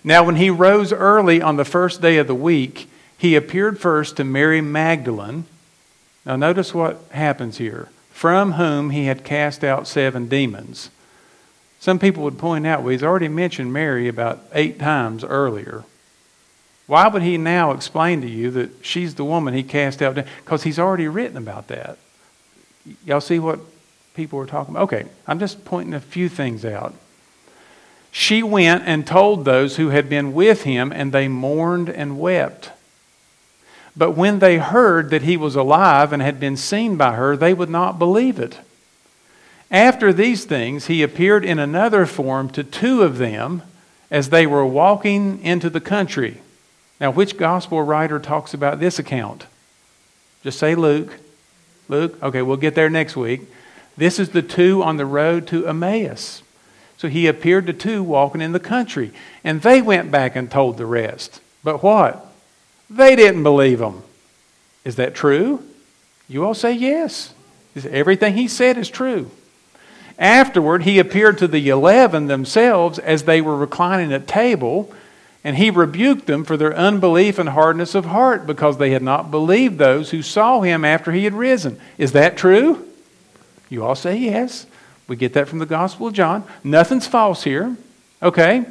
Now, 0.06 0.22
when 0.22 0.36
he 0.36 0.50
rose 0.50 0.92
early 0.92 1.40
on 1.40 1.56
the 1.56 1.64
first 1.64 2.02
day 2.02 2.18
of 2.18 2.26
the 2.26 2.34
week, 2.34 2.90
he 3.16 3.34
appeared 3.34 3.80
first 3.80 4.18
to 4.18 4.24
Mary 4.24 4.60
Magdalene. 4.60 5.46
Now, 6.26 6.36
notice 6.36 6.74
what 6.74 7.02
happens 7.10 7.56
here 7.56 7.88
from 8.12 8.52
whom 8.52 8.90
he 8.90 9.06
had 9.06 9.24
cast 9.24 9.64
out 9.64 9.88
seven 9.88 10.28
demons. 10.28 10.90
Some 11.80 11.98
people 11.98 12.22
would 12.22 12.38
point 12.38 12.66
out, 12.66 12.80
well, 12.80 12.90
he's 12.90 13.02
already 13.02 13.28
mentioned 13.28 13.72
Mary 13.72 14.06
about 14.06 14.42
eight 14.52 14.78
times 14.78 15.24
earlier. 15.24 15.84
Why 16.86 17.08
would 17.08 17.22
he 17.22 17.38
now 17.38 17.72
explain 17.72 18.20
to 18.20 18.28
you 18.28 18.50
that 18.52 18.84
she's 18.84 19.14
the 19.14 19.24
woman 19.24 19.54
he 19.54 19.62
cast 19.62 20.02
out? 20.02 20.14
Because 20.14 20.62
he's 20.62 20.78
already 20.78 21.08
written 21.08 21.36
about 21.36 21.68
that. 21.68 21.98
Y'all 23.06 23.20
see 23.20 23.38
what 23.38 23.60
people 24.14 24.38
were 24.38 24.46
talking 24.46 24.74
about? 24.74 24.84
Okay, 24.84 25.06
I'm 25.26 25.38
just 25.38 25.64
pointing 25.64 25.94
a 25.94 26.00
few 26.00 26.28
things 26.28 26.64
out. 26.64 26.94
She 28.16 28.44
went 28.44 28.84
and 28.86 29.04
told 29.04 29.44
those 29.44 29.74
who 29.74 29.88
had 29.88 30.08
been 30.08 30.34
with 30.34 30.62
him, 30.62 30.92
and 30.92 31.10
they 31.10 31.26
mourned 31.26 31.88
and 31.88 32.20
wept. 32.20 32.70
But 33.96 34.12
when 34.12 34.38
they 34.38 34.58
heard 34.58 35.10
that 35.10 35.22
he 35.22 35.36
was 35.36 35.56
alive 35.56 36.12
and 36.12 36.22
had 36.22 36.38
been 36.38 36.56
seen 36.56 36.96
by 36.96 37.16
her, 37.16 37.36
they 37.36 37.52
would 37.52 37.68
not 37.68 37.98
believe 37.98 38.38
it. 38.38 38.60
After 39.68 40.12
these 40.12 40.44
things, 40.44 40.86
he 40.86 41.02
appeared 41.02 41.44
in 41.44 41.58
another 41.58 42.06
form 42.06 42.50
to 42.50 42.62
two 42.62 43.02
of 43.02 43.18
them 43.18 43.62
as 44.12 44.30
they 44.30 44.46
were 44.46 44.64
walking 44.64 45.42
into 45.42 45.68
the 45.68 45.80
country. 45.80 46.40
Now, 47.00 47.10
which 47.10 47.36
gospel 47.36 47.82
writer 47.82 48.20
talks 48.20 48.54
about 48.54 48.78
this 48.78 49.00
account? 49.00 49.46
Just 50.44 50.60
say 50.60 50.76
Luke. 50.76 51.18
Luke? 51.88 52.22
Okay, 52.22 52.42
we'll 52.42 52.58
get 52.58 52.76
there 52.76 52.88
next 52.88 53.16
week. 53.16 53.40
This 53.96 54.20
is 54.20 54.28
the 54.28 54.40
two 54.40 54.84
on 54.84 54.98
the 54.98 55.06
road 55.06 55.48
to 55.48 55.66
Emmaus. 55.66 56.43
So 57.04 57.10
he 57.10 57.26
appeared 57.26 57.66
to 57.66 57.74
two 57.74 58.02
walking 58.02 58.40
in 58.40 58.52
the 58.52 58.58
country, 58.58 59.12
and 59.44 59.60
they 59.60 59.82
went 59.82 60.10
back 60.10 60.36
and 60.36 60.50
told 60.50 60.78
the 60.78 60.86
rest. 60.86 61.42
But 61.62 61.82
what? 61.82 62.26
They 62.88 63.14
didn't 63.14 63.42
believe 63.42 63.78
him. 63.78 64.02
Is 64.86 64.96
that 64.96 65.14
true? 65.14 65.62
You 66.30 66.46
all 66.46 66.54
say 66.54 66.72
yes. 66.72 67.34
Everything 67.76 68.32
he 68.32 68.48
said 68.48 68.78
is 68.78 68.88
true. 68.88 69.30
Afterward, 70.18 70.84
he 70.84 70.98
appeared 70.98 71.36
to 71.36 71.46
the 71.46 71.68
eleven 71.68 72.26
themselves 72.26 72.98
as 72.98 73.24
they 73.24 73.42
were 73.42 73.54
reclining 73.54 74.10
at 74.10 74.26
table, 74.26 74.90
and 75.44 75.58
he 75.58 75.68
rebuked 75.68 76.24
them 76.24 76.42
for 76.42 76.56
their 76.56 76.74
unbelief 76.74 77.38
and 77.38 77.50
hardness 77.50 77.94
of 77.94 78.06
heart 78.06 78.46
because 78.46 78.78
they 78.78 78.92
had 78.92 79.02
not 79.02 79.30
believed 79.30 79.76
those 79.76 80.10
who 80.10 80.22
saw 80.22 80.62
him 80.62 80.86
after 80.86 81.12
he 81.12 81.24
had 81.24 81.34
risen. 81.34 81.78
Is 81.98 82.12
that 82.12 82.38
true? 82.38 82.88
You 83.68 83.84
all 83.84 83.94
say 83.94 84.16
yes. 84.16 84.64
We 85.06 85.16
get 85.16 85.34
that 85.34 85.48
from 85.48 85.58
the 85.58 85.66
Gospel 85.66 86.08
of 86.08 86.14
John. 86.14 86.44
Nothing's 86.62 87.06
false 87.06 87.44
here. 87.44 87.76
Okay? 88.22 88.64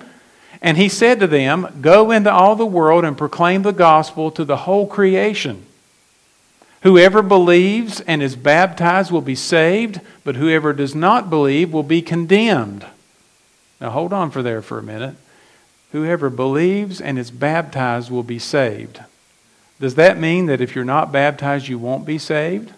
And 0.62 0.78
he 0.78 0.90
said 0.90 1.20
to 1.20 1.28
them, 1.28 1.80
Go 1.82 2.10
into 2.12 2.32
all 2.32 2.56
the 2.56 2.66
world 2.66 3.04
and 3.04 3.18
proclaim 3.18 3.62
the 3.62 3.74
gospel 3.74 4.32
to 4.32 4.46
the 4.46 4.58
whole 4.58 4.88
creation. 4.88 5.66
Whoever 6.82 7.22
believes 7.22 8.02
and 8.02 8.22
is 8.22 8.36
baptized 8.36 9.12
will 9.12 9.22
be 9.22 9.36
saved, 9.36 10.02
but 10.24 10.36
whoever 10.36 10.74
does 10.74 10.96
not 10.96 11.30
believe 11.30 11.72
will 11.72 11.84
be 11.84 12.02
condemned. 12.02 12.86
Now 13.80 13.90
hold 13.90 14.14
on 14.14 14.32
for 14.32 14.42
there 14.42 14.62
for 14.62 14.80
a 14.80 14.84
minute. 14.84 15.16
Whoever 15.92 16.30
believes 16.30 17.00
and 17.00 17.20
is 17.20 17.30
baptized 17.30 18.10
will 18.10 18.24
be 18.24 18.40
saved. 18.40 19.02
Does 19.80 19.96
that 19.96 20.18
mean 20.18 20.48
that 20.48 20.62
if 20.62 20.76
you're 20.76 20.86
not 20.86 21.12
baptized, 21.12 21.68
you 21.68 21.78
won't 21.78 22.06
be 22.06 22.18
saved? 22.18 22.72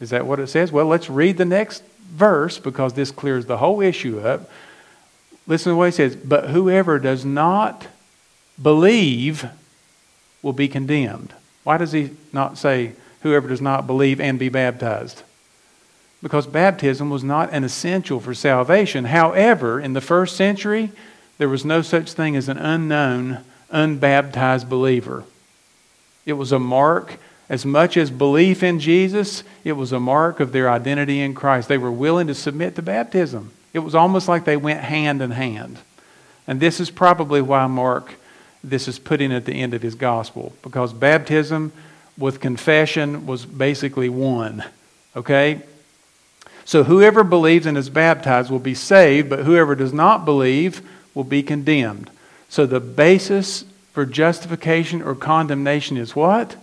Is 0.00 0.10
that 0.10 0.26
what 0.26 0.40
it 0.40 0.48
says? 0.48 0.70
Well, 0.70 0.86
let's 0.86 1.08
read 1.08 1.36
the 1.36 1.44
next 1.44 1.82
verse 2.10 2.58
because 2.58 2.94
this 2.94 3.10
clears 3.10 3.46
the 3.46 3.58
whole 3.58 3.80
issue 3.80 4.20
up. 4.20 4.50
Listen 5.46 5.72
to 5.72 5.76
what 5.76 5.86
he 5.86 5.92
says. 5.92 6.16
But 6.16 6.50
whoever 6.50 6.98
does 6.98 7.24
not 7.24 7.86
believe 8.60 9.46
will 10.42 10.52
be 10.52 10.68
condemned. 10.68 11.32
Why 11.64 11.76
does 11.76 11.92
he 11.92 12.10
not 12.32 12.58
say, 12.58 12.92
whoever 13.22 13.48
does 13.48 13.60
not 13.60 13.86
believe 13.86 14.20
and 14.20 14.38
be 14.38 14.48
baptized? 14.48 15.22
Because 16.22 16.46
baptism 16.46 17.10
was 17.10 17.22
not 17.22 17.52
an 17.52 17.64
essential 17.64 18.20
for 18.20 18.34
salvation. 18.34 19.04
However, 19.04 19.80
in 19.80 19.92
the 19.92 20.00
first 20.00 20.36
century, 20.36 20.90
there 21.38 21.48
was 21.48 21.64
no 21.64 21.82
such 21.82 22.12
thing 22.12 22.34
as 22.34 22.48
an 22.48 22.58
unknown, 22.58 23.44
unbaptized 23.70 24.68
believer. 24.68 25.24
It 26.26 26.32
was 26.32 26.50
a 26.50 26.58
mark, 26.58 27.18
as 27.48 27.64
much 27.64 27.96
as 27.96 28.10
belief 28.10 28.62
in 28.62 28.78
Jesus, 28.78 29.42
it 29.64 29.72
was 29.72 29.92
a 29.92 30.00
mark 30.00 30.40
of 30.40 30.52
their 30.52 30.70
identity 30.70 31.20
in 31.20 31.34
Christ. 31.34 31.68
They 31.68 31.78
were 31.78 31.92
willing 31.92 32.26
to 32.26 32.34
submit 32.34 32.76
to 32.76 32.82
baptism. 32.82 33.52
It 33.72 33.80
was 33.80 33.94
almost 33.94 34.28
like 34.28 34.44
they 34.44 34.56
went 34.56 34.80
hand 34.80 35.22
in 35.22 35.30
hand. 35.30 35.78
And 36.46 36.60
this 36.60 36.80
is 36.80 36.90
probably 36.90 37.40
why 37.40 37.66
Mark 37.66 38.14
this 38.62 38.88
is 38.88 38.98
putting 38.98 39.32
at 39.32 39.44
the 39.44 39.54
end 39.54 39.74
of 39.74 39.82
his 39.82 39.94
gospel 39.94 40.52
because 40.62 40.92
baptism 40.92 41.72
with 42.16 42.40
confession 42.40 43.26
was 43.26 43.46
basically 43.46 44.08
one. 44.08 44.64
Okay? 45.14 45.62
So 46.64 46.84
whoever 46.84 47.24
believes 47.24 47.66
and 47.66 47.78
is 47.78 47.88
baptized 47.88 48.50
will 48.50 48.58
be 48.58 48.74
saved, 48.74 49.30
but 49.30 49.44
whoever 49.44 49.74
does 49.74 49.92
not 49.92 50.24
believe 50.24 50.82
will 51.14 51.24
be 51.24 51.42
condemned. 51.42 52.10
So 52.48 52.66
the 52.66 52.80
basis 52.80 53.64
for 53.92 54.04
justification 54.04 55.02
or 55.02 55.14
condemnation 55.14 55.96
is 55.96 56.16
what? 56.16 56.56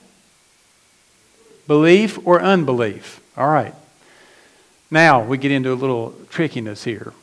Belief 1.67 2.19
or 2.25 2.41
unbelief. 2.41 3.21
All 3.35 3.49
right. 3.49 3.73
Now 4.91 5.23
we 5.23 5.37
get 5.37 5.51
into 5.51 5.73
a 5.73 5.75
little 5.75 6.13
trickiness 6.29 6.83
here. 6.83 7.13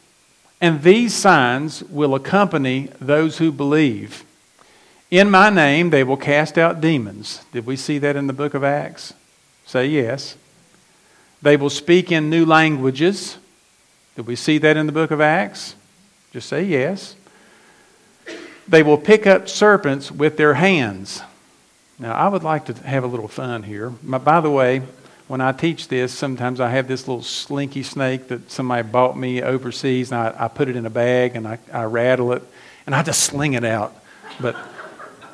And 0.61 0.83
these 0.83 1.15
signs 1.15 1.83
will 1.85 2.15
accompany 2.15 2.89
those 3.01 3.39
who 3.39 3.51
believe. 3.51 4.25
In 5.11 5.31
my 5.31 5.51
name, 5.51 5.91
they 5.91 6.05
will 6.05 6.17
cast 6.17 6.57
out 6.57 6.81
demons. 6.81 7.45
Did 7.53 7.67
we 7.67 7.77
see 7.77 7.99
that 7.99 8.17
in 8.17 8.27
the 8.27 8.33
book 8.33 8.55
of 8.55 8.65
Acts? 8.65 9.13
Say 9.67 9.87
yes. 9.87 10.37
They 11.43 11.57
will 11.57 11.71
speak 11.71 12.13
in 12.13 12.31
new 12.31 12.47
languages. 12.47 13.37
Did 14.17 14.27
we 14.27 14.37
see 14.37 14.59
that 14.59 14.77
in 14.77 14.87
the 14.87 14.93
book 14.93 15.11
of 15.11 15.21
Acts? 15.21 15.75
Just 16.33 16.49
say 16.49 16.63
yes. 16.63 17.17
They 18.69 18.83
will 18.83 18.99
pick 18.99 19.27
up 19.27 19.49
serpents 19.49 20.11
with 20.11 20.37
their 20.37 20.55
hands. 20.55 21.23
Now, 22.03 22.15
I 22.15 22.27
would 22.27 22.43
like 22.43 22.65
to 22.65 22.75
have 22.85 23.05
a 23.05 23.07
little 23.07 23.29
fun 23.29 23.63
here. 23.63 23.89
By 23.89 24.41
the 24.41 24.51
way, 24.51 24.83
when 25.29 25.41
I 25.41 25.53
teach 25.53 25.87
this, 25.87 26.13
sometimes 26.13 26.59
I 26.59 26.69
have 26.69 26.89
this 26.89 27.07
little 27.07 27.23
slinky 27.23 27.85
snake 27.85 28.27
that 28.27 28.51
somebody 28.51 28.83
bought 28.83 29.17
me 29.17 29.41
overseas, 29.41 30.11
and 30.11 30.21
I, 30.21 30.35
I 30.37 30.49
put 30.49 30.69
it 30.69 30.75
in 30.75 30.85
a 30.85 30.91
bag 30.91 31.37
and 31.37 31.47
I, 31.47 31.61
I 31.73 31.85
rattle 31.85 32.33
it, 32.33 32.43
and 32.87 32.95
I 32.97 33.05
just 33.05 33.21
sling 33.21 33.53
it 33.53 33.63
out. 33.63 33.95
But 34.41 34.57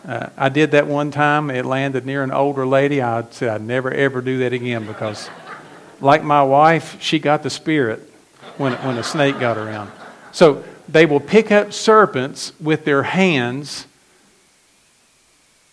uh, 0.07 0.28
I 0.37 0.50
did 0.50 0.72
that 0.72 0.87
one 0.87 1.11
time. 1.11 1.48
It 1.48 1.64
landed 1.64 2.04
near 2.04 2.22
an 2.22 2.33
older 2.33 2.66
lady. 2.66 3.00
I 3.00 3.24
said 3.31 3.48
I'd 3.48 3.62
never 3.62 3.90
ever 3.90 4.20
do 4.20 4.37
that 4.40 4.52
again 4.52 4.87
because, 4.87 5.31
like 6.02 6.22
my 6.22 6.42
wife, 6.42 7.00
she 7.00 7.18
got 7.18 7.42
the 7.42 7.50
spirit 7.50 8.00
when, 8.59 8.74
when 8.74 8.98
a 8.98 9.02
snake 9.02 9.40
got 9.40 9.57
around. 9.57 9.90
So 10.33 10.62
they 10.87 11.07
will 11.07 11.18
pick 11.18 11.50
up 11.50 11.72
serpents 11.72 12.52
with 12.61 12.85
their 12.85 13.04
hands. 13.04 13.87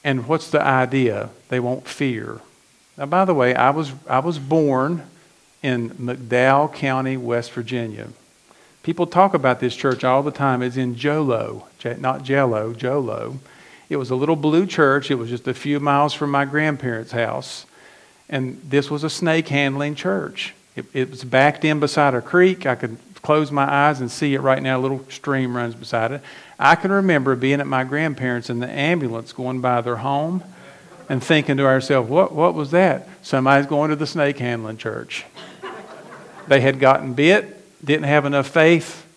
And 0.06 0.28
what's 0.28 0.52
the 0.52 0.62
idea? 0.62 1.32
They 1.50 1.60
won't 1.60 1.88
fear. 1.88 2.40
Now, 2.96 3.08
by 3.08 3.26
the 3.26 3.34
way, 3.34 3.56
I 3.56 3.72
was, 3.72 3.92
I 4.08 4.20
was 4.20 4.38
born 4.38 5.02
in 5.64 5.90
McDowell 5.90 6.72
County, 6.72 7.18
West 7.18 7.52
Virginia. 7.52 8.10
People 8.84 9.08
talk 9.08 9.34
about 9.34 9.60
this 9.60 9.76
church 9.76 10.04
all 10.04 10.22
the 10.22 10.30
time. 10.30 10.62
It's 10.62 10.78
in 10.78 10.96
Jolo, 10.96 11.66
not 11.98 12.24
Jello, 12.24 12.72
Jolo. 12.74 13.40
It 13.90 13.98
was 13.98 14.12
a 14.12 14.16
little 14.16 14.36
blue 14.36 14.68
church. 14.68 15.10
It 15.10 15.16
was 15.16 15.32
just 15.32 15.48
a 15.48 15.56
few 15.56 15.80
miles 15.80 16.14
from 16.14 16.30
my 16.30 16.46
grandparents' 16.46 17.12
house. 17.12 17.66
And 18.30 18.62
this 18.64 18.92
was 18.92 19.04
a 19.04 19.10
snake 19.10 19.48
handling 19.48 19.96
church. 19.96 20.54
It, 20.76 20.86
it, 20.94 21.10
was 21.10 21.24
backed 21.24 21.66
in 21.66 21.80
beside 21.80 22.14
a 22.14 22.22
creek. 22.22 22.68
I 22.68 22.76
could 22.76 22.98
close 23.26 23.52
my 23.52 23.68
eyes 23.68 24.02
and 24.02 24.12
see 24.12 24.36
it 24.36 24.42
right 24.42 24.62
now. 24.62 24.78
A 24.78 24.82
little 24.82 25.04
stream 25.10 25.58
runs 25.58 25.74
beside 25.74 26.12
it. 26.12 26.22
I 26.60 26.76
can 26.76 26.92
remember 26.92 27.36
being 27.36 27.60
at 27.60 27.66
my 27.66 27.84
grandparents 27.84 28.52
in 28.52 28.60
the 28.60 28.70
ambulance 28.70 29.34
going 29.34 29.62
by 29.62 29.82
their 29.82 29.96
home 29.96 30.44
and 31.10 31.24
thinking 31.24 31.58
to 31.58 31.66
ourselves, 31.66 32.08
what, 32.08 32.34
what 32.34 32.54
was 32.54 32.70
that? 32.70 33.10
Somebody's 33.24 33.66
going 33.66 33.90
to 33.90 33.96
the 33.96 34.06
snake 34.06 34.38
handling 34.38 34.78
church. 34.78 35.26
they 36.48 36.62
had 36.62 36.80
gotten 36.80 37.16
bit, 37.16 37.84
didn't 37.84 38.06
have 38.06 38.26
enough 38.26 38.48
faith, 38.48 39.08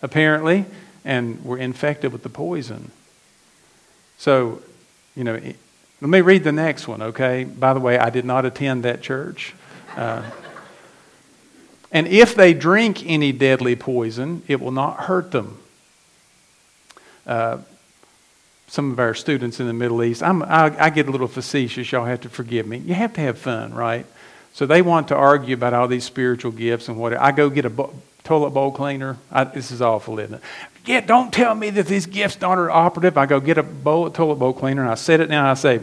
apparently, 0.00 0.64
and 1.04 1.44
were 1.44 1.58
infected 1.58 2.12
with 2.12 2.22
the 2.22 2.28
poison. 2.28 2.92
So, 4.16 4.62
you 5.16 5.24
know, 5.24 5.34
let 5.34 6.08
me 6.08 6.20
read 6.20 6.44
the 6.44 6.52
next 6.52 6.86
one, 6.86 7.02
okay? 7.02 7.42
By 7.42 7.74
the 7.74 7.80
way, 7.80 7.98
I 7.98 8.10
did 8.10 8.24
not 8.24 8.44
attend 8.44 8.84
that 8.84 9.02
church. 9.02 9.54
Uh, 9.96 10.22
and 11.92 12.06
if 12.06 12.34
they 12.34 12.54
drink 12.54 13.04
any 13.06 13.32
deadly 13.32 13.76
poison, 13.76 14.42
it 14.48 14.60
will 14.60 14.72
not 14.72 15.04
hurt 15.04 15.30
them. 15.30 15.58
Uh, 17.26 17.58
some 18.68 18.90
of 18.90 18.98
our 18.98 19.14
students 19.14 19.60
in 19.60 19.66
the 19.66 19.72
Middle 19.72 20.02
East, 20.02 20.22
I, 20.22 20.76
I 20.78 20.90
get 20.90 21.08
a 21.08 21.10
little 21.10 21.28
facetious. 21.28 21.90
Y'all 21.92 22.04
have 22.04 22.22
to 22.22 22.28
forgive 22.28 22.66
me. 22.66 22.78
You 22.78 22.94
have 22.94 23.14
to 23.14 23.20
have 23.20 23.38
fun, 23.38 23.72
right? 23.72 24.06
So 24.52 24.66
they 24.66 24.82
want 24.82 25.08
to 25.08 25.14
argue 25.14 25.54
about 25.54 25.74
all 25.74 25.86
these 25.86 26.04
spiritual 26.04 26.50
gifts 26.50 26.88
and 26.88 26.98
what. 26.98 27.12
I 27.14 27.30
go 27.30 27.48
get 27.48 27.64
a 27.64 27.70
bo- 27.70 27.94
toilet 28.24 28.50
bowl 28.50 28.72
cleaner. 28.72 29.18
I, 29.30 29.44
this 29.44 29.70
is 29.70 29.80
awful, 29.80 30.18
isn't 30.18 30.34
it? 30.34 30.40
Yeah, 30.84 31.00
don't 31.00 31.32
tell 31.32 31.54
me 31.54 31.70
that 31.70 31.86
these 31.86 32.06
gifts 32.06 32.42
aren't 32.42 32.70
operative. 32.70 33.18
I 33.18 33.26
go 33.26 33.40
get 33.40 33.58
a 33.58 33.62
bowl, 33.62 34.10
toilet 34.10 34.36
bowl 34.36 34.52
cleaner 34.52 34.82
and 34.82 34.90
I 34.90 34.94
set 34.94 35.20
it 35.20 35.26
down 35.26 35.46
I 35.46 35.54
say, 35.54 35.80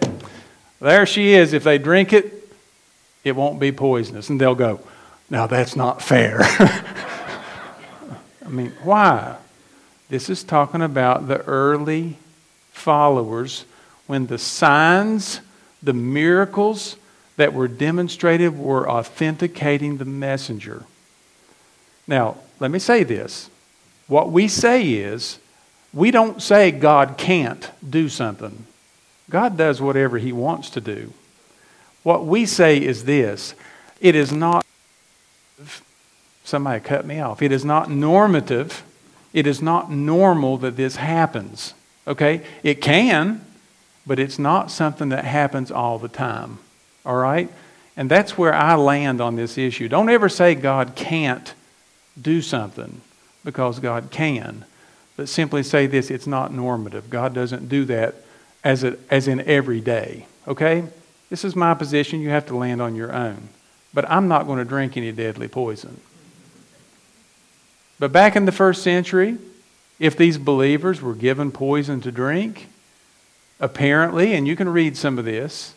there 0.80 1.06
she 1.06 1.34
is. 1.34 1.54
If 1.54 1.64
they 1.64 1.78
drink 1.78 2.14
it, 2.14 2.34
it 3.24 3.36
won't 3.36 3.60
be 3.60 3.72
poisonous. 3.72 4.30
And 4.30 4.40
they'll 4.40 4.56
go, 4.56 4.80
now 5.34 5.48
that's 5.48 5.76
not 5.76 6.00
fair. 6.00 6.42
I 8.46 8.50
mean, 8.50 8.72
why? 8.84 9.38
This 10.08 10.30
is 10.30 10.44
talking 10.44 10.84
about 10.84 11.28
the 11.28 11.42
early 11.46 12.20
followers 12.72 13.66
when 14.06 14.28
the 14.28 14.38
signs, 14.38 15.42
the 15.82 15.92
miracles 15.92 16.98
that 17.38 17.52
were 17.52 17.68
demonstrated 17.68 18.60
were 18.60 18.88
authenticating 18.88 19.98
the 19.98 20.06
messenger. 20.06 20.84
Now, 22.06 22.38
let 22.60 22.70
me 22.70 22.78
say 22.78 23.02
this. 23.02 23.50
What 24.06 24.32
we 24.32 24.48
say 24.48 24.88
is, 24.88 25.40
we 25.92 26.12
don't 26.12 26.44
say 26.44 26.70
God 26.70 27.18
can't 27.18 27.72
do 27.90 28.08
something. 28.08 28.68
God 29.32 29.58
does 29.58 29.82
whatever 29.82 30.20
he 30.20 30.32
wants 30.32 30.70
to 30.70 30.80
do. 30.80 31.12
What 32.04 32.24
we 32.24 32.46
say 32.46 32.78
is 32.78 33.06
this 33.06 33.56
it 34.00 34.14
is 34.14 34.32
not, 34.32 34.63
somebody 36.44 36.80
cut 36.80 37.06
me 37.06 37.20
off, 37.20 37.42
it 37.42 37.52
is 37.52 37.64
not 37.64 37.90
normative, 37.90 38.84
it 39.34 39.48
is 39.48 39.62
not 39.62 39.92
normal 39.92 40.58
that 40.58 40.76
this 40.76 40.98
happens. 40.98 41.74
Okay? 42.08 42.42
It 42.64 42.82
can, 42.82 43.44
but 44.06 44.20
it's 44.20 44.38
not 44.38 44.72
something 44.72 45.10
that 45.10 45.26
happens 45.26 45.72
all 45.72 45.98
the 45.98 46.10
time. 46.10 46.60
All 47.06 47.16
right? 47.16 47.50
And 47.96 48.10
that's 48.10 48.38
where 48.38 48.54
I 48.54 48.76
land 48.76 49.22
on 49.22 49.36
this 49.36 49.58
issue. 49.58 49.88
Don't 49.88 50.10
ever 50.10 50.30
say 50.30 50.56
God 50.56 50.96
can't 50.96 51.54
do 52.20 52.42
something 52.42 53.02
because 53.44 53.80
God 53.80 54.10
can, 54.12 54.66
but 55.16 55.30
simply 55.30 55.64
say 55.64 55.88
this 55.88 56.10
it's 56.10 56.28
not 56.28 56.54
normative. 56.54 57.10
God 57.10 57.34
doesn't 57.34 57.70
do 57.70 57.86
that 57.86 58.16
as, 58.64 58.84
a, 58.84 58.98
as 59.10 59.28
in 59.28 59.42
every 59.42 59.82
day. 59.82 60.26
Okay? 60.48 60.86
This 61.30 61.44
is 61.44 61.56
my 61.56 61.74
position. 61.74 62.20
You 62.20 62.30
have 62.30 62.48
to 62.48 62.56
land 62.56 62.82
on 62.82 62.96
your 62.96 63.14
own. 63.14 63.50
But 63.94 64.10
I'm 64.10 64.28
not 64.28 64.48
going 64.48 64.60
to 64.60 64.66
drink 64.66 64.98
any 64.98 65.12
deadly 65.12 65.48
poison. 65.48 66.00
But 68.00 68.12
back 68.12 68.36
in 68.36 68.46
the 68.46 68.52
first 68.52 68.82
century, 68.84 69.38
if 70.00 70.18
these 70.18 70.38
believers 70.38 71.02
were 71.02 71.14
given 71.14 71.52
poison 71.52 72.02
to 72.02 72.12
drink, 72.12 72.68
apparently, 73.60 74.34
and 74.34 74.48
you 74.48 74.56
can 74.56 74.68
read 74.68 74.98
some 74.98 75.20
of 75.20 75.26
this, 75.26 75.74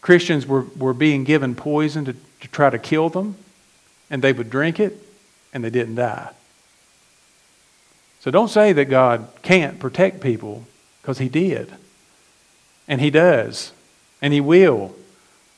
Christians 0.00 0.46
were, 0.46 0.66
were 0.76 0.94
being 0.94 1.24
given 1.24 1.54
poison 1.54 2.04
to, 2.04 2.12
to 2.12 2.48
try 2.48 2.70
to 2.70 2.78
kill 2.78 3.08
them, 3.08 3.36
and 4.10 4.22
they 4.22 4.32
would 4.32 4.50
drink 4.50 4.80
it, 4.80 4.98
and 5.52 5.62
they 5.64 5.70
didn't 5.70 5.94
die. 5.94 6.30
So 8.20 8.30
don't 8.30 8.48
say 8.48 8.72
that 8.72 8.86
God 8.86 9.28
can't 9.42 9.78
protect 9.78 10.20
people, 10.20 10.66
because 11.00 11.18
He 11.18 11.28
did. 11.28 11.72
And 12.86 13.00
He 13.00 13.10
does. 13.10 13.72
And 14.20 14.34
He 14.34 14.40
will. 14.40 14.94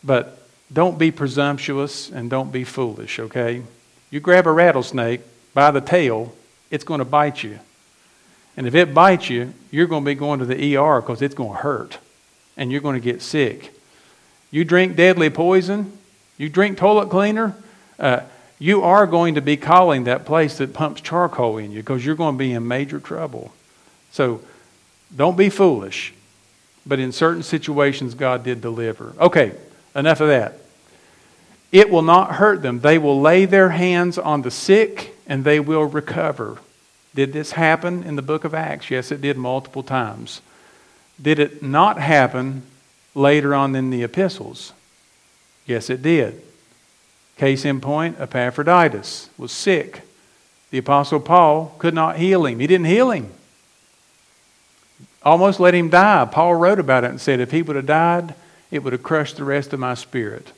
But 0.04 0.39
don't 0.72 0.98
be 0.98 1.10
presumptuous 1.10 2.10
and 2.10 2.30
don't 2.30 2.52
be 2.52 2.64
foolish, 2.64 3.18
okay? 3.18 3.62
You 4.10 4.20
grab 4.20 4.46
a 4.46 4.52
rattlesnake 4.52 5.20
by 5.54 5.70
the 5.70 5.80
tail, 5.80 6.34
it's 6.70 6.84
going 6.84 6.98
to 6.98 7.04
bite 7.04 7.42
you. 7.42 7.58
And 8.56 8.66
if 8.66 8.74
it 8.74 8.94
bites 8.94 9.30
you, 9.30 9.54
you're 9.70 9.86
going 9.86 10.04
to 10.04 10.10
be 10.10 10.14
going 10.14 10.40
to 10.40 10.44
the 10.44 10.76
ER 10.76 11.00
because 11.00 11.22
it's 11.22 11.34
going 11.34 11.52
to 11.52 11.62
hurt 11.62 11.98
and 12.56 12.70
you're 12.70 12.80
going 12.80 13.00
to 13.00 13.04
get 13.04 13.22
sick. 13.22 13.72
You 14.50 14.64
drink 14.64 14.96
deadly 14.96 15.30
poison, 15.30 15.96
you 16.36 16.48
drink 16.48 16.76
toilet 16.76 17.10
cleaner, 17.10 17.54
uh, 17.98 18.20
you 18.58 18.82
are 18.82 19.06
going 19.06 19.36
to 19.36 19.40
be 19.40 19.56
calling 19.56 20.04
that 20.04 20.26
place 20.26 20.58
that 20.58 20.74
pumps 20.74 21.00
charcoal 21.00 21.56
in 21.58 21.70
you 21.70 21.80
because 21.80 22.04
you're 22.04 22.14
going 22.14 22.34
to 22.34 22.38
be 22.38 22.52
in 22.52 22.66
major 22.68 23.00
trouble. 23.00 23.52
So 24.10 24.42
don't 25.16 25.36
be 25.36 25.48
foolish. 25.48 26.12
But 26.86 26.98
in 26.98 27.12
certain 27.12 27.42
situations, 27.42 28.14
God 28.14 28.42
did 28.42 28.60
deliver. 28.60 29.14
Okay, 29.18 29.52
enough 29.94 30.20
of 30.20 30.28
that. 30.28 30.58
It 31.72 31.90
will 31.90 32.02
not 32.02 32.36
hurt 32.36 32.62
them. 32.62 32.80
They 32.80 32.98
will 32.98 33.20
lay 33.20 33.44
their 33.44 33.70
hands 33.70 34.18
on 34.18 34.42
the 34.42 34.50
sick 34.50 35.14
and 35.26 35.44
they 35.44 35.60
will 35.60 35.84
recover. 35.84 36.58
Did 37.14 37.32
this 37.32 37.52
happen 37.52 38.02
in 38.02 38.16
the 38.16 38.22
book 38.22 38.44
of 38.44 38.54
Acts? 38.54 38.90
Yes, 38.90 39.10
it 39.12 39.20
did 39.20 39.36
multiple 39.36 39.82
times. 39.82 40.40
Did 41.20 41.38
it 41.38 41.62
not 41.62 41.98
happen 41.98 42.62
later 43.14 43.54
on 43.54 43.74
in 43.76 43.90
the 43.90 44.02
epistles? 44.02 44.72
Yes, 45.66 45.90
it 45.90 46.02
did. 46.02 46.42
Case 47.36 47.64
in 47.64 47.80
point, 47.80 48.20
Epaphroditus 48.20 49.30
was 49.38 49.52
sick. 49.52 50.02
The 50.70 50.78
Apostle 50.78 51.20
Paul 51.20 51.74
could 51.78 51.94
not 51.94 52.16
heal 52.16 52.46
him. 52.46 52.58
He 52.58 52.66
didn't 52.66 52.86
heal 52.86 53.10
him. 53.10 53.30
Almost 55.22 55.60
let 55.60 55.74
him 55.74 55.90
die. 55.90 56.28
Paul 56.30 56.54
wrote 56.54 56.78
about 56.78 57.04
it 57.04 57.10
and 57.10 57.20
said, 57.20 57.40
if 57.40 57.50
he 57.50 57.62
would 57.62 57.76
have 57.76 57.86
died, 57.86 58.34
it 58.70 58.82
would 58.82 58.92
have 58.92 59.02
crushed 59.02 59.36
the 59.36 59.44
rest 59.44 59.72
of 59.72 59.80
my 59.80 59.94
spirit. 59.94 60.52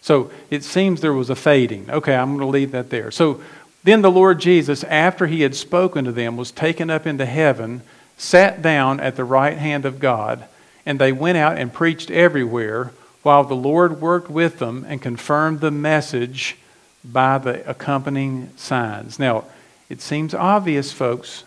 So 0.00 0.30
it 0.50 0.64
seems 0.64 1.00
there 1.00 1.12
was 1.12 1.30
a 1.30 1.36
fading. 1.36 1.88
Okay, 1.90 2.14
I'm 2.14 2.36
going 2.36 2.40
to 2.40 2.46
leave 2.46 2.72
that 2.72 2.90
there. 2.90 3.10
So 3.10 3.40
then 3.84 4.02
the 4.02 4.10
Lord 4.10 4.40
Jesus, 4.40 4.84
after 4.84 5.26
he 5.26 5.42
had 5.42 5.54
spoken 5.54 6.04
to 6.04 6.12
them, 6.12 6.36
was 6.36 6.50
taken 6.50 6.90
up 6.90 7.06
into 7.06 7.26
heaven, 7.26 7.82
sat 8.16 8.62
down 8.62 9.00
at 9.00 9.16
the 9.16 9.24
right 9.24 9.56
hand 9.56 9.84
of 9.84 10.00
God, 10.00 10.44
and 10.86 10.98
they 10.98 11.12
went 11.12 11.38
out 11.38 11.56
and 11.56 11.72
preached 11.72 12.10
everywhere, 12.10 12.92
while 13.22 13.44
the 13.44 13.56
Lord 13.56 14.00
worked 14.00 14.28
with 14.28 14.58
them 14.58 14.84
and 14.86 15.00
confirmed 15.00 15.60
the 15.60 15.70
message 15.70 16.58
by 17.02 17.38
the 17.38 17.68
accompanying 17.68 18.50
signs. 18.56 19.18
Now, 19.18 19.44
it 19.88 20.00
seems 20.02 20.34
obvious, 20.34 20.92
folks, 20.92 21.44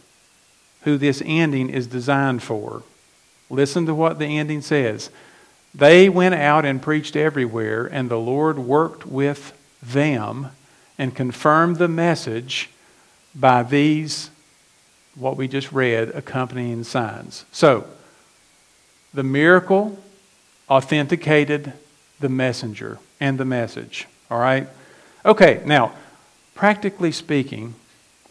who 0.81 0.97
this 0.97 1.21
ending 1.25 1.69
is 1.69 1.85
designed 1.85 2.41
for. 2.41 2.83
Listen 3.49 3.85
to 3.85 3.93
what 3.93 4.19
the 4.19 4.25
ending 4.25 4.61
says. 4.61 5.09
They 5.77 6.09
went 6.09 6.33
out 6.33 6.65
and 6.65 6.81
preached 6.81 7.15
everywhere, 7.15 7.85
and 7.85 8.09
the 8.09 8.17
Lord 8.17 8.57
worked 8.57 9.05
with 9.05 9.53
them 9.81 10.49
and 10.97 11.15
confirmed 11.15 11.75
the 11.75 11.87
message 11.87 12.71
by 13.35 13.61
these, 13.61 14.31
what 15.13 15.37
we 15.37 15.47
just 15.47 15.71
read, 15.71 16.09
accompanying 16.09 16.83
signs. 16.83 17.45
So, 17.51 17.85
the 19.13 19.21
miracle 19.21 19.99
authenticated 20.67 21.73
the 22.19 22.29
messenger 22.29 22.97
and 23.19 23.37
the 23.37 23.45
message. 23.45 24.07
All 24.31 24.39
right? 24.39 24.67
Okay, 25.23 25.61
now, 25.63 25.93
practically 26.55 27.11
speaking, 27.11 27.75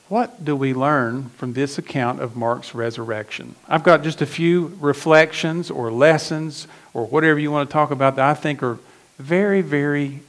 what 0.08 0.44
do 0.44 0.54
we 0.54 0.72
learn 0.72 1.30
from 1.30 1.52
this 1.52 1.78
account 1.78 2.20
of 2.20 2.36
Mark's 2.36 2.74
resurrection? 2.74 3.56
I've 3.68 3.82
got 3.82 4.04
just 4.04 4.22
a 4.22 4.26
few 4.26 4.76
reflections 4.80 5.70
or 5.70 5.90
lessons 5.90 6.68
or 6.94 7.06
whatever 7.06 7.38
you 7.38 7.50
want 7.50 7.68
to 7.68 7.72
talk 7.72 7.90
about 7.90 8.16
that 8.16 8.28
I 8.28 8.34
think 8.34 8.62
are 8.62 8.78
very, 9.18 9.62
very 9.62 10.20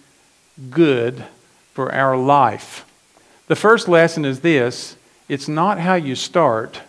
good 0.70 1.24
for 1.74 1.94
our 1.94 2.18
life. 2.18 2.86
The 3.48 3.56
first 3.56 3.88
lesson 3.88 4.26
is 4.26 4.40
this 4.40 4.96
it's 5.30 5.48
not 5.48 5.80
how 5.80 5.96
you 5.96 6.16
start, 6.16 6.82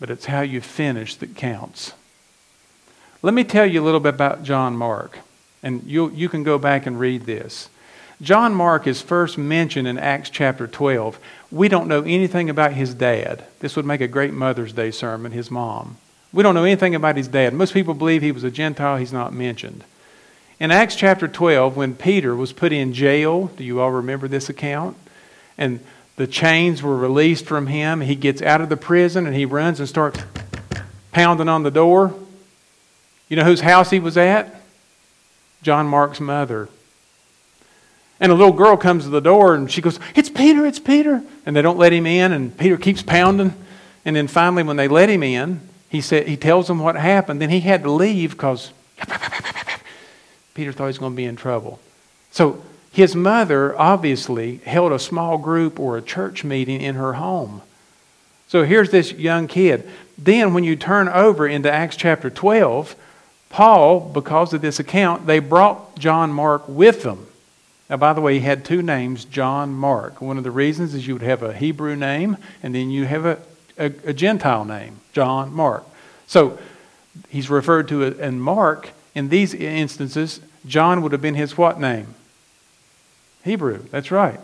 but 0.00 0.10
it's 0.10 0.26
how 0.26 0.40
you 0.40 0.60
finish 0.60 1.14
that 1.16 1.36
counts. 1.36 1.92
Let 3.22 3.34
me 3.34 3.44
tell 3.44 3.66
you 3.66 3.82
a 3.82 3.84
little 3.84 4.00
bit 4.00 4.14
about 4.14 4.42
John 4.42 4.76
Mark, 4.76 5.18
and 5.62 5.84
you, 5.84 6.10
you 6.10 6.28
can 6.28 6.42
go 6.42 6.58
back 6.58 6.86
and 6.86 6.98
read 6.98 7.26
this. 7.26 7.68
John 8.20 8.54
Mark 8.54 8.86
is 8.88 9.00
first 9.00 9.38
mentioned 9.38 9.86
in 9.86 9.98
Acts 9.98 10.30
chapter 10.30 10.66
12. 10.66 11.20
We 11.50 11.68
don't 11.68 11.88
know 11.88 12.02
anything 12.02 12.50
about 12.50 12.74
his 12.74 12.94
dad. 12.94 13.44
This 13.60 13.74
would 13.76 13.86
make 13.86 14.00
a 14.00 14.08
great 14.08 14.34
Mother's 14.34 14.72
Day 14.72 14.90
sermon, 14.90 15.32
his 15.32 15.50
mom. 15.50 15.96
We 16.32 16.42
don't 16.42 16.54
know 16.54 16.64
anything 16.64 16.94
about 16.94 17.16
his 17.16 17.28
dad. 17.28 17.54
Most 17.54 17.72
people 17.72 17.94
believe 17.94 18.20
he 18.20 18.32
was 18.32 18.44
a 18.44 18.50
Gentile, 18.50 18.98
he's 18.98 19.12
not 19.12 19.32
mentioned. 19.32 19.84
In 20.60 20.70
Acts 20.70 20.96
chapter 20.96 21.26
12, 21.26 21.76
when 21.76 21.94
Peter 21.94 22.34
was 22.34 22.52
put 22.52 22.72
in 22.72 22.92
jail, 22.92 23.46
do 23.56 23.64
you 23.64 23.80
all 23.80 23.92
remember 23.92 24.28
this 24.28 24.48
account? 24.48 24.96
And 25.56 25.80
the 26.16 26.26
chains 26.26 26.82
were 26.82 26.96
released 26.96 27.46
from 27.46 27.68
him. 27.68 28.00
He 28.00 28.16
gets 28.16 28.42
out 28.42 28.60
of 28.60 28.68
the 28.68 28.76
prison 28.76 29.26
and 29.26 29.34
he 29.34 29.44
runs 29.44 29.78
and 29.78 29.88
starts 29.88 30.20
pounding 31.12 31.48
on 31.48 31.62
the 31.62 31.70
door. 31.70 32.14
You 33.28 33.36
know 33.36 33.44
whose 33.44 33.60
house 33.60 33.90
he 33.90 34.00
was 34.00 34.16
at? 34.16 34.60
John 35.62 35.86
Mark's 35.86 36.20
mother. 36.20 36.68
And 38.20 38.32
a 38.32 38.34
little 38.34 38.52
girl 38.52 38.76
comes 38.76 39.04
to 39.04 39.10
the 39.10 39.20
door 39.20 39.54
and 39.54 39.70
she 39.70 39.80
goes, 39.80 40.00
It's 40.14 40.28
Peter, 40.28 40.66
it's 40.66 40.80
Peter. 40.80 41.22
And 41.46 41.54
they 41.54 41.62
don't 41.62 41.78
let 41.78 41.92
him 41.92 42.06
in, 42.06 42.32
and 42.32 42.56
Peter 42.56 42.76
keeps 42.76 43.02
pounding. 43.02 43.54
And 44.04 44.16
then 44.16 44.26
finally, 44.26 44.62
when 44.62 44.76
they 44.76 44.88
let 44.88 45.08
him 45.08 45.22
in, 45.22 45.60
he, 45.88 46.00
said, 46.00 46.26
he 46.26 46.36
tells 46.36 46.66
them 46.66 46.78
what 46.78 46.96
happened. 46.96 47.40
Then 47.40 47.50
he 47.50 47.60
had 47.60 47.82
to 47.84 47.90
leave 47.90 48.32
because 48.32 48.72
Peter 50.54 50.72
thought 50.72 50.84
he 50.84 50.88
was 50.88 50.98
going 50.98 51.12
to 51.12 51.16
be 51.16 51.24
in 51.24 51.36
trouble. 51.36 51.78
So 52.30 52.62
his 52.92 53.14
mother 53.14 53.78
obviously 53.78 54.56
held 54.58 54.92
a 54.92 54.98
small 54.98 55.38
group 55.38 55.78
or 55.78 55.96
a 55.96 56.02
church 56.02 56.44
meeting 56.44 56.80
in 56.80 56.96
her 56.96 57.14
home. 57.14 57.62
So 58.48 58.64
here's 58.64 58.90
this 58.90 59.12
young 59.12 59.46
kid. 59.46 59.88
Then, 60.16 60.54
when 60.54 60.64
you 60.64 60.74
turn 60.74 61.08
over 61.08 61.46
into 61.46 61.70
Acts 61.70 61.96
chapter 61.96 62.28
12, 62.28 62.96
Paul, 63.50 64.00
because 64.00 64.52
of 64.52 64.60
this 64.60 64.80
account, 64.80 65.26
they 65.26 65.38
brought 65.38 65.96
John 65.98 66.32
Mark 66.32 66.66
with 66.66 67.02
them. 67.02 67.26
Now, 67.90 67.96
by 67.96 68.12
the 68.12 68.20
way, 68.20 68.34
he 68.34 68.40
had 68.40 68.64
two 68.64 68.82
names, 68.82 69.24
John 69.24 69.72
Mark. 69.72 70.20
One 70.20 70.36
of 70.36 70.44
the 70.44 70.50
reasons 70.50 70.94
is 70.94 71.06
you 71.06 71.14
would 71.14 71.22
have 71.22 71.42
a 71.42 71.54
Hebrew 71.54 71.96
name, 71.96 72.36
and 72.62 72.74
then 72.74 72.90
you 72.90 73.06
have 73.06 73.24
a, 73.24 73.38
a, 73.78 73.86
a 74.04 74.12
Gentile 74.12 74.64
name, 74.64 75.00
John 75.12 75.52
Mark. 75.52 75.84
So 76.26 76.58
he's 77.28 77.48
referred 77.48 77.88
to 77.88 78.02
in 78.02 78.40
Mark. 78.40 78.90
In 79.14 79.30
these 79.30 79.54
instances, 79.54 80.40
John 80.66 81.02
would 81.02 81.12
have 81.12 81.22
been 81.22 81.34
his 81.34 81.56
what 81.56 81.80
name? 81.80 82.14
Hebrew. 83.42 83.84
That's 83.90 84.10
right. 84.10 84.40